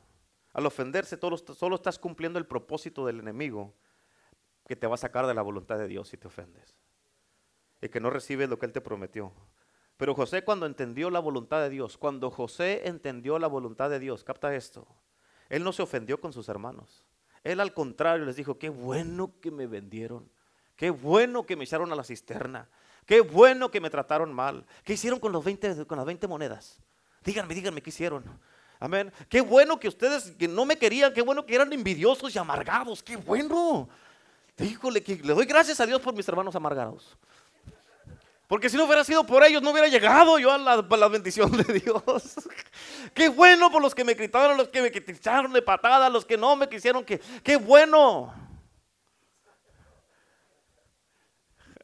al 0.53 0.65
ofenderse, 0.65 1.17
solo 1.17 1.75
estás 1.75 1.97
cumpliendo 1.97 2.37
el 2.37 2.45
propósito 2.45 3.05
del 3.05 3.19
enemigo 3.19 3.73
que 4.67 4.75
te 4.75 4.87
va 4.87 4.95
a 4.95 4.97
sacar 4.97 5.25
de 5.25 5.33
la 5.33 5.41
voluntad 5.41 5.77
de 5.77 5.87
Dios 5.87 6.09
si 6.09 6.17
te 6.17 6.27
ofendes. 6.27 6.75
Y 7.81 7.89
que 7.89 7.99
no 7.99 8.09
recibes 8.09 8.49
lo 8.49 8.59
que 8.59 8.65
Él 8.65 8.73
te 8.73 8.81
prometió. 8.81 9.31
Pero 9.95 10.13
José 10.13 10.43
cuando 10.43 10.65
entendió 10.65 11.09
la 11.09 11.19
voluntad 11.19 11.61
de 11.61 11.69
Dios, 11.69 11.97
cuando 11.97 12.29
José 12.29 12.87
entendió 12.87 13.39
la 13.39 13.47
voluntad 13.47 13.89
de 13.89 13.99
Dios, 13.99 14.23
capta 14.23 14.53
esto, 14.53 14.87
Él 15.49 15.63
no 15.63 15.71
se 15.71 15.81
ofendió 15.81 16.19
con 16.19 16.33
sus 16.33 16.49
hermanos. 16.49 17.03
Él 17.43 17.59
al 17.59 17.73
contrario 17.73 18.25
les 18.25 18.35
dijo, 18.35 18.57
qué 18.57 18.69
bueno 18.69 19.33
que 19.41 19.51
me 19.51 19.65
vendieron, 19.65 20.29
qué 20.75 20.89
bueno 20.89 21.45
que 21.45 21.55
me 21.55 21.63
echaron 21.63 21.91
a 21.91 21.95
la 21.95 22.03
cisterna, 22.03 22.69
qué 23.05 23.21
bueno 23.21 23.71
que 23.71 23.81
me 23.81 23.89
trataron 23.89 24.33
mal. 24.33 24.65
¿Qué 24.83 24.93
hicieron 24.93 25.19
con, 25.19 25.31
los 25.31 25.43
20, 25.43 25.85
con 25.85 25.97
las 25.97 26.05
20 26.05 26.27
monedas? 26.27 26.81
Díganme, 27.23 27.53
díganme 27.53 27.81
qué 27.81 27.89
hicieron. 27.89 28.23
Amén. 28.79 29.11
Qué 29.27 29.41
bueno 29.41 29.79
que 29.79 29.87
ustedes 29.87 30.31
que 30.31 30.47
no 30.47 30.65
me 30.65 30.77
querían, 30.77 31.13
qué 31.13 31.21
bueno 31.21 31.45
que 31.45 31.53
eran 31.53 31.71
envidiosos 31.73 32.33
y 32.33 32.39
amargados. 32.39 33.03
Qué 33.03 33.17
bueno. 33.17 33.89
Híjole, 34.57 35.01
que 35.03 35.15
le 35.15 35.33
doy 35.33 35.45
gracias 35.45 35.79
a 35.79 35.85
Dios 35.85 36.01
por 36.01 36.13
mis 36.13 36.27
hermanos 36.27 36.55
amargados. 36.55 37.17
Porque 38.49 38.67
si 38.67 38.77
no 38.77 38.85
hubiera 38.85 39.03
sido 39.03 39.23
por 39.25 39.43
ellos, 39.43 39.61
no 39.61 39.69
hubiera 39.69 39.87
llegado 39.87 40.39
yo 40.39 40.51
a 40.51 40.57
la, 40.57 41.07
bendición 41.07 41.51
de 41.51 41.81
Dios. 41.81 42.33
Qué 43.13 43.29
bueno 43.29 43.71
por 43.71 43.79
los 43.79 43.93
que 43.93 44.03
me 44.03 44.15
gritaron, 44.15 44.57
los 44.57 44.69
que 44.69 44.81
me 44.81 44.87
echaron 44.87 45.53
de 45.53 45.61
patada, 45.61 46.09
los 46.09 46.25
que 46.25 46.35
no 46.35 46.55
me 46.55 46.67
quisieron. 46.67 47.05
Que, 47.05 47.19
qué 47.43 47.57
bueno. 47.57 48.33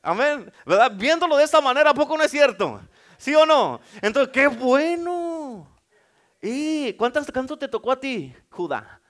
Amén. 0.01 0.51
¿Verdad? 0.65 0.91
Viéndolo 0.95 1.37
de 1.37 1.43
esta 1.43 1.61
manera, 1.61 1.91
¿a 1.91 1.93
poco 1.93 2.17
no 2.17 2.23
es 2.23 2.31
cierto? 2.31 2.81
¿Sí 3.17 3.33
o 3.35 3.45
no? 3.45 3.79
Entonces, 4.01 4.31
qué 4.33 4.47
bueno. 4.47 5.67
¿Y 6.41 6.93
cuántas, 6.93 7.31
cuánto 7.31 7.57
te 7.57 7.67
tocó 7.67 7.91
a 7.91 7.99
ti, 7.99 8.35
Judá? 8.49 9.01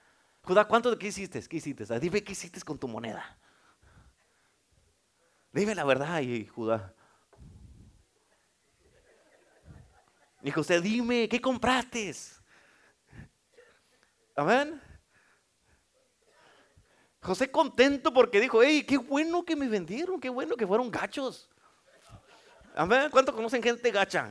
Judá, 0.42 0.64
¿cuánto 0.64 0.96
qué 0.98 1.08
hiciste? 1.08 1.42
¿Qué 1.48 1.56
hiciste? 1.56 1.98
Dime 1.98 2.22
qué 2.22 2.32
hiciste 2.32 2.60
con 2.62 2.78
tu 2.78 2.88
moneda. 2.88 3.38
Dime 5.52 5.74
la 5.74 5.84
verdad, 5.84 6.20
y 6.20 6.46
Judá. 6.46 6.94
Y 10.42 10.50
José, 10.50 10.80
dime, 10.80 11.28
¿qué 11.28 11.40
compraste? 11.40 12.14
Amén. 14.36 14.80
José 17.20 17.50
contento 17.50 18.12
porque 18.12 18.40
dijo, 18.40 18.62
hey, 18.62 18.84
qué 18.86 18.98
bueno 18.98 19.44
que 19.44 19.56
me 19.56 19.66
vendieron, 19.66 20.20
qué 20.20 20.28
bueno 20.28 20.54
que 20.56 20.66
fueron 20.66 20.90
gachos. 20.90 21.50
Amén. 22.76 23.08
¿Cuánto 23.10 23.34
conocen 23.34 23.62
gente 23.62 23.90
gacha? 23.90 24.30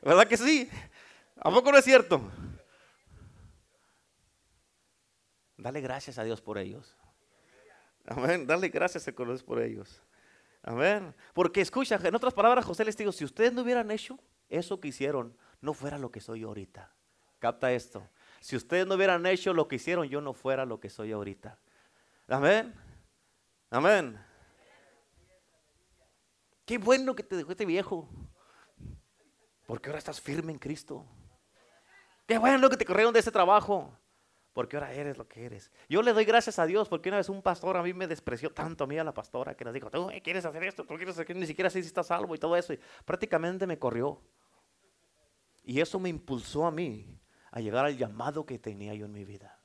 ¿Verdad 0.00 0.28
que 0.28 0.36
sí? 0.36 0.70
¿A 1.36 1.50
poco 1.50 1.72
no 1.72 1.78
es 1.78 1.84
cierto? 1.84 2.22
Dale 5.56 5.80
gracias 5.80 6.18
a 6.18 6.24
Dios 6.24 6.40
por 6.40 6.56
ellos. 6.56 6.96
Amén. 8.06 8.46
Dale 8.46 8.68
gracias 8.68 9.08
a 9.08 9.10
Dios 9.10 9.42
por 9.42 9.60
ellos. 9.60 10.00
Amén. 10.62 11.12
Porque 11.34 11.60
escucha, 11.60 11.98
en 12.00 12.14
otras 12.14 12.32
palabras, 12.32 12.64
José 12.64 12.84
les 12.84 12.96
digo, 12.96 13.10
si 13.10 13.24
ustedes 13.24 13.52
no 13.52 13.62
hubieran 13.62 13.90
hecho 13.90 14.16
eso 14.48 14.78
que 14.78 14.88
hicieron, 14.88 15.36
no 15.60 15.74
fuera 15.74 15.98
lo 15.98 16.12
que 16.12 16.20
soy 16.20 16.44
ahorita. 16.44 16.94
Capta 17.40 17.72
esto. 17.72 18.08
Si 18.38 18.54
ustedes 18.54 18.86
no 18.86 18.94
hubieran 18.94 19.26
hecho 19.26 19.52
lo 19.52 19.66
que 19.66 19.76
hicieron, 19.76 20.08
yo 20.08 20.20
no 20.20 20.32
fuera 20.32 20.64
lo 20.64 20.78
que 20.78 20.88
soy 20.88 21.10
ahorita. 21.10 21.58
Amén. 22.28 22.72
Amén. 23.68 24.29
Qué 26.70 26.78
bueno 26.78 27.16
que 27.16 27.24
te 27.24 27.34
dejó 27.34 27.50
este 27.50 27.66
viejo. 27.66 28.08
Porque 29.66 29.88
ahora 29.88 29.98
estás 29.98 30.20
firme 30.20 30.52
en 30.52 30.58
Cristo. 30.60 31.04
Qué 32.28 32.38
bueno 32.38 32.70
que 32.70 32.76
te 32.76 32.84
corrieron 32.84 33.12
de 33.12 33.18
ese 33.18 33.32
trabajo. 33.32 33.98
Porque 34.52 34.76
ahora 34.76 34.92
eres 34.92 35.18
lo 35.18 35.26
que 35.26 35.44
eres. 35.44 35.72
Yo 35.88 36.00
le 36.00 36.12
doy 36.12 36.24
gracias 36.24 36.60
a 36.60 36.66
Dios 36.66 36.88
porque 36.88 37.08
una 37.08 37.16
vez 37.16 37.28
un 37.28 37.42
pastor 37.42 37.76
a 37.76 37.82
mí 37.82 37.92
me 37.92 38.06
despreció 38.06 38.52
tanto 38.52 38.84
a 38.84 38.86
mí 38.86 38.96
a 39.00 39.02
la 39.02 39.12
pastora 39.12 39.56
que 39.56 39.64
nos 39.64 39.74
dijo, 39.74 39.90
tú 39.90 40.12
quieres 40.22 40.44
hacer 40.44 40.62
esto, 40.62 40.84
tú 40.84 40.94
quieres 40.94 41.18
hacer 41.18 41.34
ni 41.34 41.44
siquiera 41.44 41.70
sé 41.70 41.82
si 41.82 41.88
estás 41.88 42.06
salvo 42.06 42.36
y 42.36 42.38
todo 42.38 42.54
eso. 42.54 42.72
Y 42.72 42.78
prácticamente 43.04 43.66
me 43.66 43.76
corrió. 43.76 44.22
Y 45.64 45.80
eso 45.80 45.98
me 45.98 46.08
impulsó 46.08 46.66
a 46.66 46.70
mí 46.70 47.18
a 47.50 47.58
llegar 47.58 47.84
al 47.84 47.98
llamado 47.98 48.46
que 48.46 48.60
tenía 48.60 48.94
yo 48.94 49.06
en 49.06 49.12
mi 49.12 49.24
vida. 49.24 49.58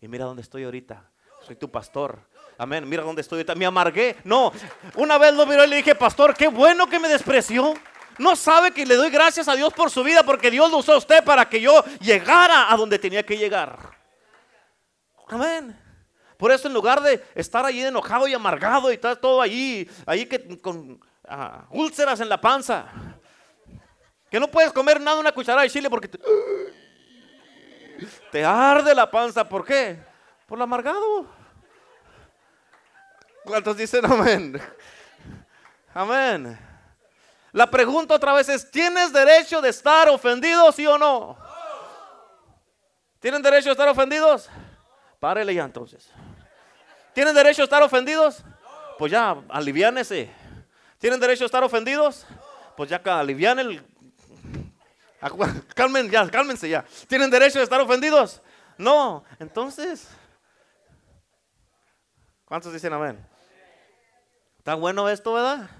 Y 0.00 0.08
mira 0.08 0.24
dónde 0.24 0.40
estoy 0.40 0.64
ahorita. 0.64 1.12
Soy 1.42 1.56
tu 1.56 1.70
pastor. 1.70 2.30
Amén. 2.60 2.86
Mira 2.86 3.02
dónde 3.02 3.22
estoy. 3.22 3.42
Me 3.56 3.64
amargué. 3.64 4.18
No. 4.22 4.52
Una 4.96 5.16
vez 5.16 5.32
lo 5.32 5.46
miró 5.46 5.64
y 5.64 5.66
le 5.66 5.76
dije, 5.76 5.94
pastor, 5.94 6.36
qué 6.36 6.46
bueno 6.48 6.86
que 6.86 6.98
me 6.98 7.08
despreció. 7.08 7.72
No 8.18 8.36
sabe 8.36 8.70
que 8.72 8.84
le 8.84 8.96
doy 8.96 9.08
gracias 9.08 9.48
a 9.48 9.56
Dios 9.56 9.72
por 9.72 9.90
su 9.90 10.04
vida 10.04 10.22
porque 10.24 10.50
Dios 10.50 10.70
lo 10.70 10.76
usó 10.76 10.92
a 10.92 10.98
usted 10.98 11.24
para 11.24 11.48
que 11.48 11.58
yo 11.58 11.82
llegara 12.00 12.70
a 12.70 12.76
donde 12.76 12.98
tenía 12.98 13.24
que 13.24 13.38
llegar. 13.38 13.78
Amén. 15.28 15.74
Por 16.36 16.52
eso 16.52 16.68
en 16.68 16.74
lugar 16.74 17.00
de 17.00 17.24
estar 17.34 17.64
allí 17.64 17.80
enojado 17.82 18.28
y 18.28 18.34
amargado 18.34 18.90
y 18.90 18.94
estar 18.96 19.16
todo 19.16 19.40
allí, 19.40 19.88
ahí 20.04 20.26
que 20.26 20.60
con 20.60 21.00
ah, 21.26 21.64
úlceras 21.70 22.20
en 22.20 22.28
la 22.28 22.38
panza, 22.42 22.84
que 24.30 24.38
no 24.38 24.48
puedes 24.48 24.70
comer 24.70 25.00
nada 25.00 25.18
una 25.18 25.32
cucharada 25.32 25.62
de 25.62 25.70
chile 25.70 25.88
porque 25.88 26.08
te, 26.08 26.18
te 28.30 28.44
arde 28.44 28.94
la 28.94 29.10
panza. 29.10 29.48
¿Por 29.48 29.64
qué? 29.64 29.98
Por 30.46 30.58
lo 30.58 30.64
amargado. 30.64 31.39
¿Cuántos 33.44 33.76
dicen 33.76 34.04
amén? 34.04 34.60
Amén. 35.94 36.58
La 37.52 37.68
pregunta 37.68 38.14
otra 38.14 38.32
vez 38.32 38.48
es, 38.48 38.70
¿tienes 38.70 39.12
derecho 39.12 39.60
de 39.60 39.70
estar 39.70 40.08
ofendido, 40.08 40.70
sí 40.72 40.86
o 40.86 40.96
no? 40.96 41.36
¿Tienen 43.18 43.42
derecho 43.42 43.70
a 43.70 43.72
estar 43.72 43.88
ofendidos? 43.88 44.48
Párele 45.18 45.54
ya 45.54 45.64
entonces. 45.64 46.08
¿Tienen 47.12 47.34
derecho 47.34 47.62
a 47.62 47.64
estar 47.64 47.82
ofendidos? 47.82 48.42
Pues 48.98 49.10
ya, 49.10 49.36
aliviánese. 49.48 50.30
¿Tienen 50.98 51.18
derecho 51.18 51.44
a 51.44 51.46
estar 51.46 51.64
ofendidos? 51.64 52.26
Pues 52.76 52.88
ya 52.88 53.00
alivian. 53.04 53.84
Calmen 55.74 56.10
ya, 56.10 56.30
cálmense 56.30 56.68
ya. 56.68 56.84
¿Tienen 57.08 57.30
derecho 57.30 57.58
a 57.58 57.62
estar 57.62 57.80
ofendidos? 57.80 58.40
No. 58.78 59.24
Entonces, 59.38 60.08
¿cuántos 62.46 62.72
dicen 62.72 62.92
amén? 62.92 63.29
Está 64.60 64.74
bueno 64.74 65.08
esto, 65.08 65.32
¿verdad? 65.32 65.70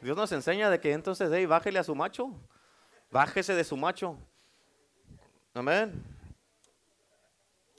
Dios 0.00 0.16
nos 0.16 0.32
enseña 0.32 0.68
de 0.68 0.80
que 0.80 0.92
entonces, 0.92 1.30
hey, 1.32 1.46
bájele 1.46 1.78
a 1.78 1.84
su 1.84 1.94
macho. 1.94 2.34
Bájese 3.08 3.54
de 3.54 3.62
su 3.62 3.76
macho. 3.76 4.18
Amén. 5.54 6.04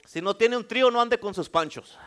Si 0.06 0.22
no 0.22 0.34
tiene 0.34 0.56
un 0.56 0.66
trío, 0.66 0.90
no 0.90 0.98
ande 0.98 1.20
con 1.20 1.34
sus 1.34 1.50
panchos. 1.50 1.98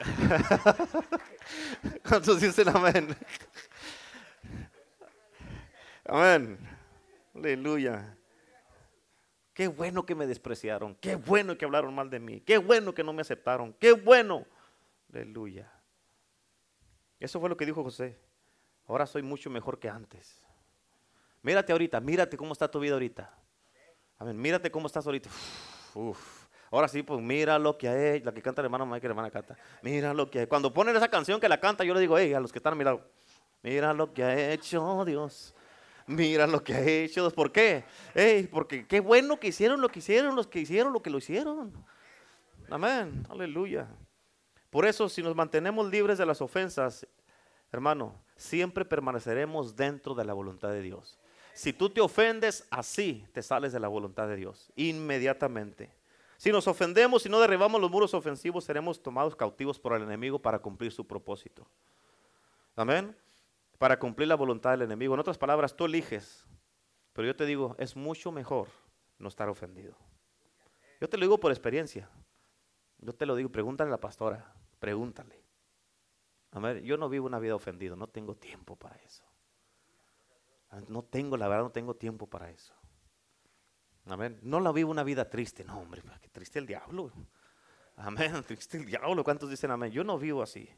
¿Cuántos 2.06 2.42
dicen 2.42 2.68
amén? 2.68 3.16
Amén. 6.04 6.58
Aleluya. 7.34 8.18
Qué 9.54 9.66
bueno 9.66 10.04
que 10.04 10.14
me 10.14 10.26
despreciaron. 10.26 10.94
Qué 10.96 11.14
bueno 11.14 11.56
que 11.56 11.64
hablaron 11.64 11.94
mal 11.94 12.10
de 12.10 12.20
mí. 12.20 12.42
Qué 12.42 12.58
bueno 12.58 12.92
que 12.92 13.02
no 13.02 13.14
me 13.14 13.22
aceptaron. 13.22 13.72
Qué 13.80 13.92
bueno. 13.92 14.44
Aleluya. 15.10 15.79
Eso 17.20 17.38
fue 17.38 17.48
lo 17.48 17.56
que 17.56 17.66
dijo 17.66 17.84
José. 17.84 18.18
Ahora 18.88 19.06
soy 19.06 19.22
mucho 19.22 19.50
mejor 19.50 19.78
que 19.78 19.88
antes. 19.88 20.42
Mírate 21.42 21.70
ahorita, 21.72 22.00
mírate 22.00 22.36
cómo 22.36 22.52
está 22.52 22.68
tu 22.68 22.80
vida 22.80 22.94
ahorita. 22.94 23.32
Amén, 24.18 24.36
mírate 24.36 24.70
cómo 24.70 24.86
estás 24.86 25.06
ahorita. 25.06 25.30
Uf, 25.94 26.40
Ahora 26.72 26.86
sí, 26.86 27.02
pues 27.02 27.20
mira 27.20 27.58
lo 27.58 27.76
que 27.76 27.88
hay, 27.88 28.20
la 28.20 28.32
que 28.32 28.40
canta 28.40 28.60
el 28.60 28.66
hermano 28.66 28.86
Mike, 28.86 29.06
la 29.08 29.10
hermana 29.10 29.30
canta. 29.30 29.56
Mira 29.82 30.14
lo 30.14 30.30
que 30.30 30.40
hay. 30.40 30.46
Cuando 30.46 30.72
ponen 30.72 30.94
esa 30.94 31.08
canción 31.08 31.40
que 31.40 31.48
la 31.48 31.58
canta, 31.58 31.82
yo 31.82 31.92
le 31.94 32.00
digo, 32.00 32.16
hey, 32.16 32.32
a 32.32 32.38
los 32.40 32.52
que 32.52 32.60
están 32.60 32.80
a 32.80 32.98
mira 33.62 33.92
lo 33.92 34.12
que 34.12 34.22
ha 34.22 34.52
hecho 34.52 35.04
Dios. 35.04 35.52
Mira 36.06 36.46
lo 36.46 36.62
que 36.62 36.74
ha 36.74 36.80
hecho 36.80 37.22
Dios. 37.22 37.32
¿Por 37.32 37.50
qué? 37.50 37.84
Hey, 38.14 38.48
porque 38.50 38.86
qué 38.86 39.00
bueno 39.00 39.40
que 39.40 39.48
hicieron 39.48 39.80
lo 39.80 39.88
que 39.88 39.98
hicieron, 39.98 40.36
los 40.36 40.46
que 40.46 40.60
hicieron 40.60 40.92
lo 40.92 41.02
que 41.02 41.10
lo 41.10 41.18
hicieron. 41.18 41.72
Amén, 42.70 43.26
aleluya. 43.28 43.88
Por 44.70 44.86
eso, 44.86 45.08
si 45.08 45.22
nos 45.22 45.34
mantenemos 45.34 45.90
libres 45.90 46.16
de 46.16 46.26
las 46.26 46.40
ofensas, 46.40 47.06
hermano, 47.72 48.14
siempre 48.36 48.84
permaneceremos 48.84 49.76
dentro 49.76 50.14
de 50.14 50.24
la 50.24 50.32
voluntad 50.32 50.70
de 50.70 50.80
Dios. 50.80 51.18
Si 51.52 51.72
tú 51.72 51.90
te 51.90 52.00
ofendes, 52.00 52.66
así 52.70 53.26
te 53.32 53.42
sales 53.42 53.72
de 53.72 53.80
la 53.80 53.88
voluntad 53.88 54.28
de 54.28 54.36
Dios, 54.36 54.72
inmediatamente. 54.76 55.90
Si 56.36 56.50
nos 56.52 56.66
ofendemos 56.68 57.26
y 57.26 57.28
no 57.28 57.40
derribamos 57.40 57.80
los 57.80 57.90
muros 57.90 58.14
ofensivos, 58.14 58.64
seremos 58.64 59.02
tomados 59.02 59.36
cautivos 59.36 59.78
por 59.78 59.92
el 59.92 60.02
enemigo 60.02 60.38
para 60.38 60.58
cumplir 60.58 60.90
su 60.92 61.06
propósito. 61.06 61.66
Amén. 62.76 63.14
Para 63.76 63.98
cumplir 63.98 64.28
la 64.28 64.36
voluntad 64.36 64.70
del 64.70 64.82
enemigo. 64.82 65.12
En 65.12 65.20
otras 65.20 65.36
palabras, 65.36 65.76
tú 65.76 65.84
eliges. 65.84 66.46
Pero 67.12 67.26
yo 67.26 67.36
te 67.36 67.44
digo, 67.44 67.74
es 67.78 67.96
mucho 67.96 68.32
mejor 68.32 68.68
no 69.18 69.28
estar 69.28 69.48
ofendido. 69.48 69.94
Yo 71.00 71.08
te 71.08 71.18
lo 71.18 71.24
digo 71.24 71.38
por 71.38 71.50
experiencia. 71.50 72.08
Yo 72.98 73.12
te 73.12 73.26
lo 73.26 73.34
digo, 73.34 73.50
pregúntale 73.50 73.88
a 73.88 73.92
la 73.92 74.00
pastora, 74.00 74.54
pregúntale. 74.80 75.44
Amén. 76.50 76.82
Yo 76.82 76.96
no 76.96 77.08
vivo 77.08 77.26
una 77.26 77.38
vida 77.38 77.54
ofendido, 77.54 77.94
no 77.94 78.08
tengo 78.08 78.34
tiempo 78.34 78.74
para 78.74 78.96
eso. 78.96 79.22
No 80.88 81.04
tengo, 81.04 81.36
la 81.36 81.46
verdad, 81.46 81.64
no 81.64 81.70
tengo 81.70 81.94
tiempo 81.94 82.26
para 82.26 82.50
eso. 82.50 82.74
Amén. 84.06 84.38
No 84.42 84.58
la 84.58 84.72
vivo 84.72 84.90
una 84.90 85.04
vida 85.04 85.28
triste. 85.28 85.64
No, 85.64 85.78
hombre, 85.80 86.02
qué 86.20 86.28
triste 86.28 86.58
el 86.58 86.66
diablo. 86.66 87.12
Amén. 87.96 88.32
Triste 88.46 88.78
el 88.78 88.86
diablo. 88.86 89.22
¿Cuántos 89.22 89.50
dicen 89.50 89.70
amén? 89.70 89.92
Yo 89.92 90.02
no 90.02 90.18
vivo 90.18 90.42
así. 90.42 90.68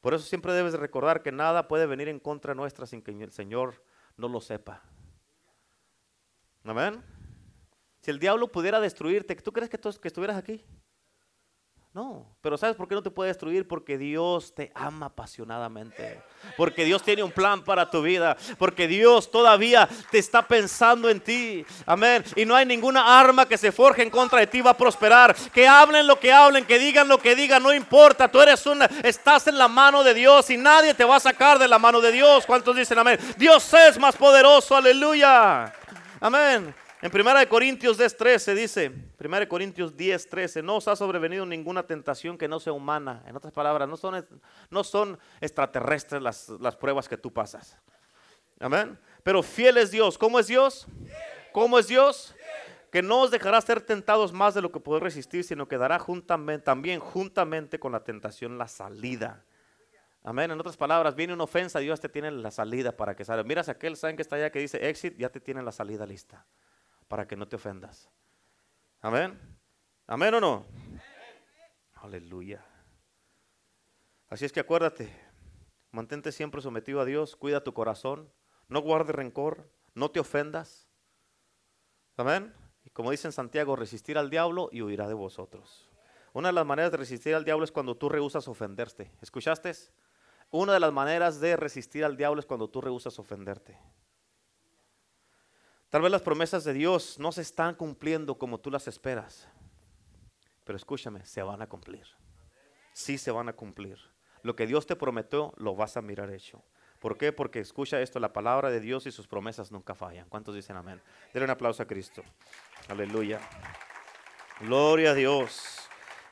Por 0.00 0.14
eso 0.14 0.24
siempre 0.24 0.52
debes 0.52 0.74
recordar 0.74 1.22
que 1.22 1.30
nada 1.30 1.68
puede 1.68 1.86
venir 1.86 2.08
en 2.08 2.18
contra 2.18 2.54
nuestra 2.54 2.86
sin 2.86 3.02
que 3.02 3.10
el 3.10 3.30
Señor 3.30 3.84
no 4.16 4.28
lo 4.28 4.40
sepa. 4.40 4.82
Amén. 6.64 7.02
Si 8.00 8.10
el 8.10 8.18
diablo 8.18 8.50
pudiera 8.50 8.80
destruirte, 8.80 9.36
¿tú 9.36 9.52
crees 9.52 9.68
que, 9.68 9.78
tú, 9.78 9.90
que 10.00 10.08
estuvieras 10.08 10.36
aquí? 10.36 10.64
No, 11.94 12.26
pero 12.40 12.56
¿sabes 12.56 12.74
por 12.74 12.88
qué 12.88 12.94
no 12.94 13.02
te 13.02 13.10
puede 13.10 13.28
destruir? 13.28 13.68
Porque 13.68 13.98
Dios 13.98 14.54
te 14.54 14.72
ama 14.74 15.06
apasionadamente. 15.06 16.22
Porque 16.56 16.86
Dios 16.86 17.02
tiene 17.02 17.22
un 17.22 17.30
plan 17.30 17.62
para 17.62 17.90
tu 17.90 18.00
vida. 18.00 18.34
Porque 18.56 18.88
Dios 18.88 19.30
todavía 19.30 19.86
te 20.10 20.18
está 20.18 20.40
pensando 20.40 21.10
en 21.10 21.20
ti. 21.20 21.66
Amén. 21.84 22.24
Y 22.34 22.46
no 22.46 22.56
hay 22.56 22.64
ninguna 22.64 23.20
arma 23.20 23.44
que 23.44 23.58
se 23.58 23.70
forje 23.70 24.02
en 24.02 24.08
contra 24.08 24.38
de 24.38 24.46
ti 24.46 24.62
va 24.62 24.70
a 24.70 24.76
prosperar. 24.76 25.36
Que 25.52 25.68
hablen 25.68 26.06
lo 26.06 26.18
que 26.18 26.32
hablen, 26.32 26.64
que 26.64 26.78
digan 26.78 27.08
lo 27.08 27.18
que 27.18 27.36
digan, 27.36 27.62
no 27.62 27.74
importa. 27.74 28.26
Tú 28.26 28.40
eres 28.40 28.64
una, 28.64 28.86
estás 29.02 29.48
en 29.48 29.58
la 29.58 29.68
mano 29.68 30.02
de 30.02 30.14
Dios 30.14 30.48
y 30.48 30.56
nadie 30.56 30.94
te 30.94 31.04
va 31.04 31.16
a 31.16 31.20
sacar 31.20 31.58
de 31.58 31.68
la 31.68 31.78
mano 31.78 32.00
de 32.00 32.10
Dios. 32.10 32.46
¿Cuántos 32.46 32.74
dicen 32.74 32.98
amén? 32.98 33.18
Dios 33.36 33.70
es 33.74 33.98
más 33.98 34.16
poderoso. 34.16 34.74
Aleluya. 34.74 35.70
Amén. 36.20 36.74
En 37.02 37.10
1 37.12 37.48
Corintios 37.48 37.98
10, 37.98 38.16
13 38.16 38.54
dice, 38.54 38.92
1 39.18 39.48
Corintios 39.48 39.96
10, 39.96 40.28
13, 40.28 40.62
no 40.62 40.76
os 40.76 40.86
ha 40.86 40.94
sobrevenido 40.94 41.44
ninguna 41.44 41.84
tentación 41.84 42.38
que 42.38 42.46
no 42.46 42.60
sea 42.60 42.72
humana. 42.72 43.24
En 43.26 43.34
otras 43.34 43.52
palabras, 43.52 43.88
no 43.88 43.96
son, 43.96 44.24
no 44.70 44.84
son 44.84 45.18
extraterrestres 45.40 46.22
las, 46.22 46.48
las 46.60 46.76
pruebas 46.76 47.08
que 47.08 47.16
tú 47.16 47.32
pasas. 47.32 47.76
Amén. 48.60 48.96
Pero 49.24 49.42
fiel 49.42 49.78
es 49.78 49.90
Dios. 49.90 50.16
¿Cómo 50.16 50.38
es 50.38 50.46
Dios? 50.46 50.86
¿Cómo 51.50 51.76
es 51.80 51.88
Dios? 51.88 52.36
Que 52.92 53.02
no 53.02 53.22
os 53.22 53.32
dejará 53.32 53.60
ser 53.60 53.80
tentados 53.80 54.32
más 54.32 54.54
de 54.54 54.62
lo 54.62 54.70
que 54.70 54.78
podéis 54.78 55.02
resistir, 55.02 55.42
sino 55.42 55.66
que 55.66 55.78
dará 55.78 55.98
juntamente, 55.98 56.64
también 56.64 57.00
juntamente 57.00 57.80
con 57.80 57.90
la 57.90 58.04
tentación 58.04 58.58
la 58.58 58.68
salida. 58.68 59.44
Amén. 60.22 60.52
En 60.52 60.60
otras 60.60 60.76
palabras, 60.76 61.16
viene 61.16 61.32
una 61.32 61.44
ofensa, 61.44 61.80
Dios 61.80 61.98
te 61.98 62.08
tiene 62.08 62.30
la 62.30 62.52
salida 62.52 62.96
para 62.96 63.16
que 63.16 63.24
salga. 63.24 63.42
Miras 63.42 63.68
aquel, 63.68 63.96
¿saben 63.96 64.14
que 64.14 64.22
está 64.22 64.36
allá 64.36 64.52
que 64.52 64.60
dice 64.60 64.88
exit? 64.88 65.18
Ya 65.18 65.30
te 65.30 65.40
tiene 65.40 65.64
la 65.64 65.72
salida 65.72 66.06
lista 66.06 66.46
para 67.12 67.28
que 67.28 67.36
no 67.36 67.46
te 67.46 67.56
ofendas. 67.56 68.08
Amén. 69.02 69.38
Amén 70.06 70.32
o 70.32 70.40
no. 70.40 70.64
Aleluya. 71.96 72.64
Así 74.30 74.46
es 74.46 74.50
que 74.50 74.60
acuérdate, 74.60 75.14
mantente 75.90 76.32
siempre 76.32 76.62
sometido 76.62 77.02
a 77.02 77.04
Dios, 77.04 77.36
cuida 77.36 77.62
tu 77.62 77.74
corazón, 77.74 78.32
no 78.68 78.80
guardes 78.80 79.14
rencor, 79.14 79.70
no 79.92 80.10
te 80.10 80.20
ofendas. 80.20 80.88
Amén. 82.16 82.54
Y 82.82 82.88
como 82.88 83.10
dice 83.10 83.28
en 83.28 83.32
Santiago, 83.32 83.76
resistir 83.76 84.16
al 84.16 84.30
diablo 84.30 84.70
y 84.72 84.80
huirá 84.80 85.06
de 85.06 85.12
vosotros. 85.12 85.90
Una 86.32 86.48
de 86.48 86.54
las 86.54 86.64
maneras 86.64 86.92
de 86.92 86.96
resistir 86.96 87.34
al 87.34 87.44
diablo 87.44 87.66
es 87.66 87.72
cuando 87.72 87.94
tú 87.94 88.08
rehusas 88.08 88.48
ofenderte. 88.48 89.12
¿Escuchaste? 89.20 89.70
Una 90.50 90.72
de 90.72 90.80
las 90.80 90.94
maneras 90.94 91.40
de 91.40 91.58
resistir 91.58 92.06
al 92.06 92.16
diablo 92.16 92.40
es 92.40 92.46
cuando 92.46 92.70
tú 92.70 92.80
rehusas 92.80 93.18
ofenderte. 93.18 93.78
Tal 95.92 96.00
vez 96.00 96.10
las 96.10 96.22
promesas 96.22 96.64
de 96.64 96.72
Dios 96.72 97.18
no 97.18 97.32
se 97.32 97.42
están 97.42 97.74
cumpliendo 97.74 98.38
como 98.38 98.58
tú 98.58 98.70
las 98.70 98.88
esperas. 98.88 99.46
Pero 100.64 100.74
escúchame, 100.74 101.26
se 101.26 101.42
van 101.42 101.60
a 101.60 101.68
cumplir. 101.68 102.06
Sí 102.94 103.18
se 103.18 103.30
van 103.30 103.50
a 103.50 103.52
cumplir. 103.52 103.98
Lo 104.42 104.56
que 104.56 104.66
Dios 104.66 104.86
te 104.86 104.96
prometió, 104.96 105.52
lo 105.58 105.76
vas 105.76 105.98
a 105.98 106.00
mirar 106.00 106.30
hecho. 106.30 106.64
¿Por 106.98 107.18
qué? 107.18 107.30
Porque 107.30 107.60
escucha 107.60 108.00
esto, 108.00 108.20
la 108.20 108.32
palabra 108.32 108.70
de 108.70 108.80
Dios 108.80 109.04
y 109.04 109.12
sus 109.12 109.26
promesas 109.26 109.70
nunca 109.70 109.94
fallan. 109.94 110.26
¿Cuántos 110.30 110.54
dicen 110.54 110.76
amén? 110.76 111.02
Denle 111.34 111.44
un 111.44 111.50
aplauso 111.50 111.82
a 111.82 111.86
Cristo. 111.86 112.22
Aleluya. 112.88 113.38
Gloria 114.60 115.10
a 115.10 115.14
Dios. 115.14 115.78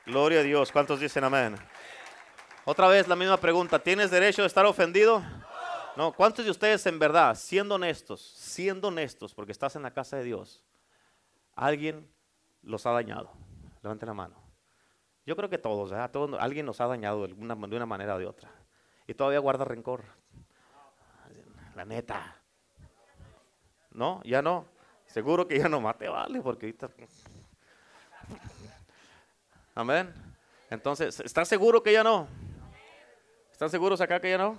Gloria 0.07 0.39
a 0.39 0.43
Dios. 0.43 0.71
¿Cuántos 0.71 0.99
dicen 0.99 1.23
amén? 1.23 1.55
Otra 2.65 2.87
vez 2.87 3.07
la 3.07 3.15
misma 3.15 3.37
pregunta. 3.37 3.77
¿Tienes 3.77 4.09
derecho 4.09 4.41
a 4.41 4.47
estar 4.47 4.65
ofendido? 4.65 5.23
No, 5.95 6.13
¿cuántos 6.13 6.45
de 6.45 6.51
ustedes 6.51 6.85
en 6.85 6.99
verdad, 6.99 7.35
siendo 7.35 7.75
honestos, 7.75 8.21
siendo 8.21 8.87
honestos, 8.87 9.33
porque 9.33 9.51
estás 9.51 9.75
en 9.75 9.83
la 9.83 9.91
casa 9.91 10.17
de 10.17 10.23
Dios, 10.23 10.63
alguien 11.55 12.09
los 12.61 12.85
ha 12.85 12.91
dañado? 12.91 13.31
Levanten 13.83 14.07
la 14.07 14.13
mano. 14.13 14.35
Yo 15.25 15.35
creo 15.35 15.49
que 15.49 15.57
todos, 15.57 15.91
todos 16.11 16.39
alguien 16.39 16.65
nos 16.65 16.79
ha 16.81 16.87
dañado 16.87 17.19
de, 17.19 17.25
alguna, 17.25 17.55
de 17.55 17.75
una 17.75 17.85
manera 17.85 18.15
o 18.15 18.19
de 18.19 18.25
otra. 18.25 18.49
Y 19.05 19.13
todavía 19.13 19.39
guarda 19.39 19.65
rencor. 19.65 20.03
La 21.75 21.85
neta. 21.85 22.41
No, 23.91 24.21
ya 24.23 24.41
no. 24.41 24.65
Seguro 25.05 25.47
que 25.47 25.59
ya 25.59 25.67
no 25.67 25.81
mate, 25.81 26.07
vale, 26.07 26.41
porque 26.41 26.67
ahorita. 26.67 26.89
Amén. 29.75 30.13
Entonces, 30.69 31.19
¿estás 31.19 31.47
seguro 31.49 31.83
que 31.83 31.91
ya 31.91 32.03
no? 32.03 32.27
¿Están 33.51 33.69
seguros 33.69 33.99
acá 33.99 34.19
que 34.19 34.29
ya 34.29 34.37
no? 34.37 34.57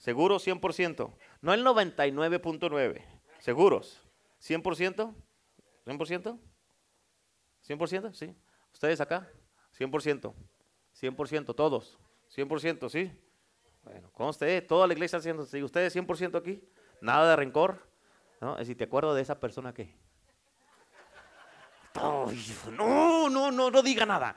¿Seguros 0.00 0.46
100%? 0.46 1.12
No 1.42 1.52
el 1.52 1.62
99.9. 1.62 3.04
¿Seguros? 3.38 4.02
¿100%? 4.40 5.14
¿100%? 5.86 6.38
¿100%? 7.68 8.14
Sí. 8.14 8.34
¿Ustedes 8.72 9.00
acá? 9.02 9.28
100%. 9.78 10.32
100%, 10.98 11.54
todos. 11.54 11.98
100%, 12.34 12.88
¿sí? 12.88 13.12
Bueno, 13.82 14.10
conste, 14.12 14.62
toda 14.62 14.86
la 14.86 14.94
iglesia 14.94 15.18
haciendo, 15.18 15.44
¿sí? 15.44 15.62
¿Ustedes 15.62 15.94
100% 15.94 16.38
aquí? 16.38 16.66
Nada 17.02 17.28
de 17.28 17.36
rencor. 17.36 17.86
¿No? 18.40 18.62
Si 18.64 18.74
te 18.74 18.84
acuerdo 18.84 19.14
de 19.14 19.20
esa 19.20 19.38
persona 19.38 19.74
que... 19.74 19.94
No, 21.94 23.28
no, 23.28 23.50
no, 23.50 23.70
no 23.70 23.82
diga 23.82 24.06
nada. 24.06 24.34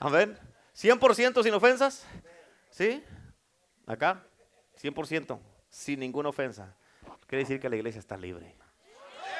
Amén. 0.00 0.36
100% 0.74 1.42
sin 1.44 1.54
ofensas. 1.54 2.04
¿Sí? 2.70 3.04
Acá, 3.90 4.22
100%, 4.80 5.36
sin 5.68 5.98
ninguna 5.98 6.28
ofensa. 6.28 6.72
Quiere 7.26 7.42
decir 7.42 7.58
que 7.58 7.68
la 7.68 7.74
iglesia 7.74 7.98
está 7.98 8.16
libre. 8.16 8.54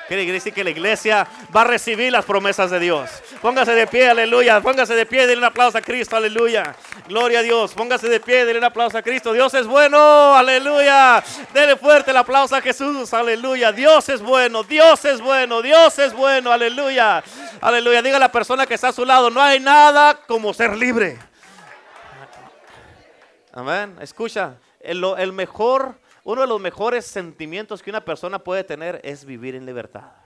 Quiere 0.09 0.27
decir 0.27 0.52
que 0.52 0.64
la 0.64 0.70
iglesia 0.70 1.24
va 1.55 1.60
a 1.60 1.64
recibir 1.64 2.10
las 2.10 2.24
promesas 2.24 2.68
de 2.68 2.81
Dios. 2.81 3.09
Póngase 3.40 3.70
de 3.77 3.86
pie, 3.86 4.10
aleluya. 4.10 4.60
Póngase 4.60 4.97
de 4.97 5.06
pie, 5.06 5.20
denle 5.20 5.36
un 5.36 5.44
aplauso 5.44 5.78
a 5.78 5.81
Cristo, 5.81 6.16
aleluya. 6.16 6.74
Gloria 7.06 7.39
a 7.39 7.43
Dios. 7.43 7.74
Póngase 7.74 8.09
de 8.09 8.18
pie, 8.18 8.44
denle 8.44 8.59
un 8.59 8.64
aplauso 8.64 8.98
a 8.98 9.02
Cristo. 9.02 9.32
Dios 9.32 9.55
es 9.55 9.68
bueno, 9.68 10.35
aleluya. 10.35 11.22
Dele 11.55 11.77
fuerte 11.77 12.10
el 12.10 12.16
aplauso 12.16 12.56
a 12.56 12.60
Jesús, 12.60 13.14
aleluya. 13.14 13.70
Dios 13.70 14.09
es 14.09 14.20
bueno, 14.20 14.64
Dios 14.64 15.05
es 15.05 15.20
bueno, 15.20 15.62
Dios 15.62 15.97
es 16.01 16.12
bueno, 16.12 16.51
aleluya. 16.51 17.22
Aleluya. 17.60 18.02
Diga 18.02 18.16
a 18.16 18.20
la 18.20 18.32
persona 18.32 18.66
que 18.66 18.74
está 18.74 18.89
a 18.89 18.93
su 18.93 19.05
lado, 19.05 19.31
no 19.31 19.40
hay 19.40 19.60
nada 19.60 20.16
como 20.27 20.52
ser 20.52 20.77
libre. 20.77 21.30
Amén. 23.52 23.97
Escucha, 24.01 24.59
el, 24.81 25.32
mejor, 25.32 25.98
uno 26.24 26.43
de 26.43 26.47
los 26.47 26.60
mejores 26.60 27.05
sentimientos 27.05 27.82
que 27.82 27.90
una 27.90 28.05
persona 28.05 28.39
puede 28.39 28.64
tener 28.64 29.01
es 29.02 29.24
vivir 29.24 29.55
en 29.55 29.66
libertad. 29.66 30.19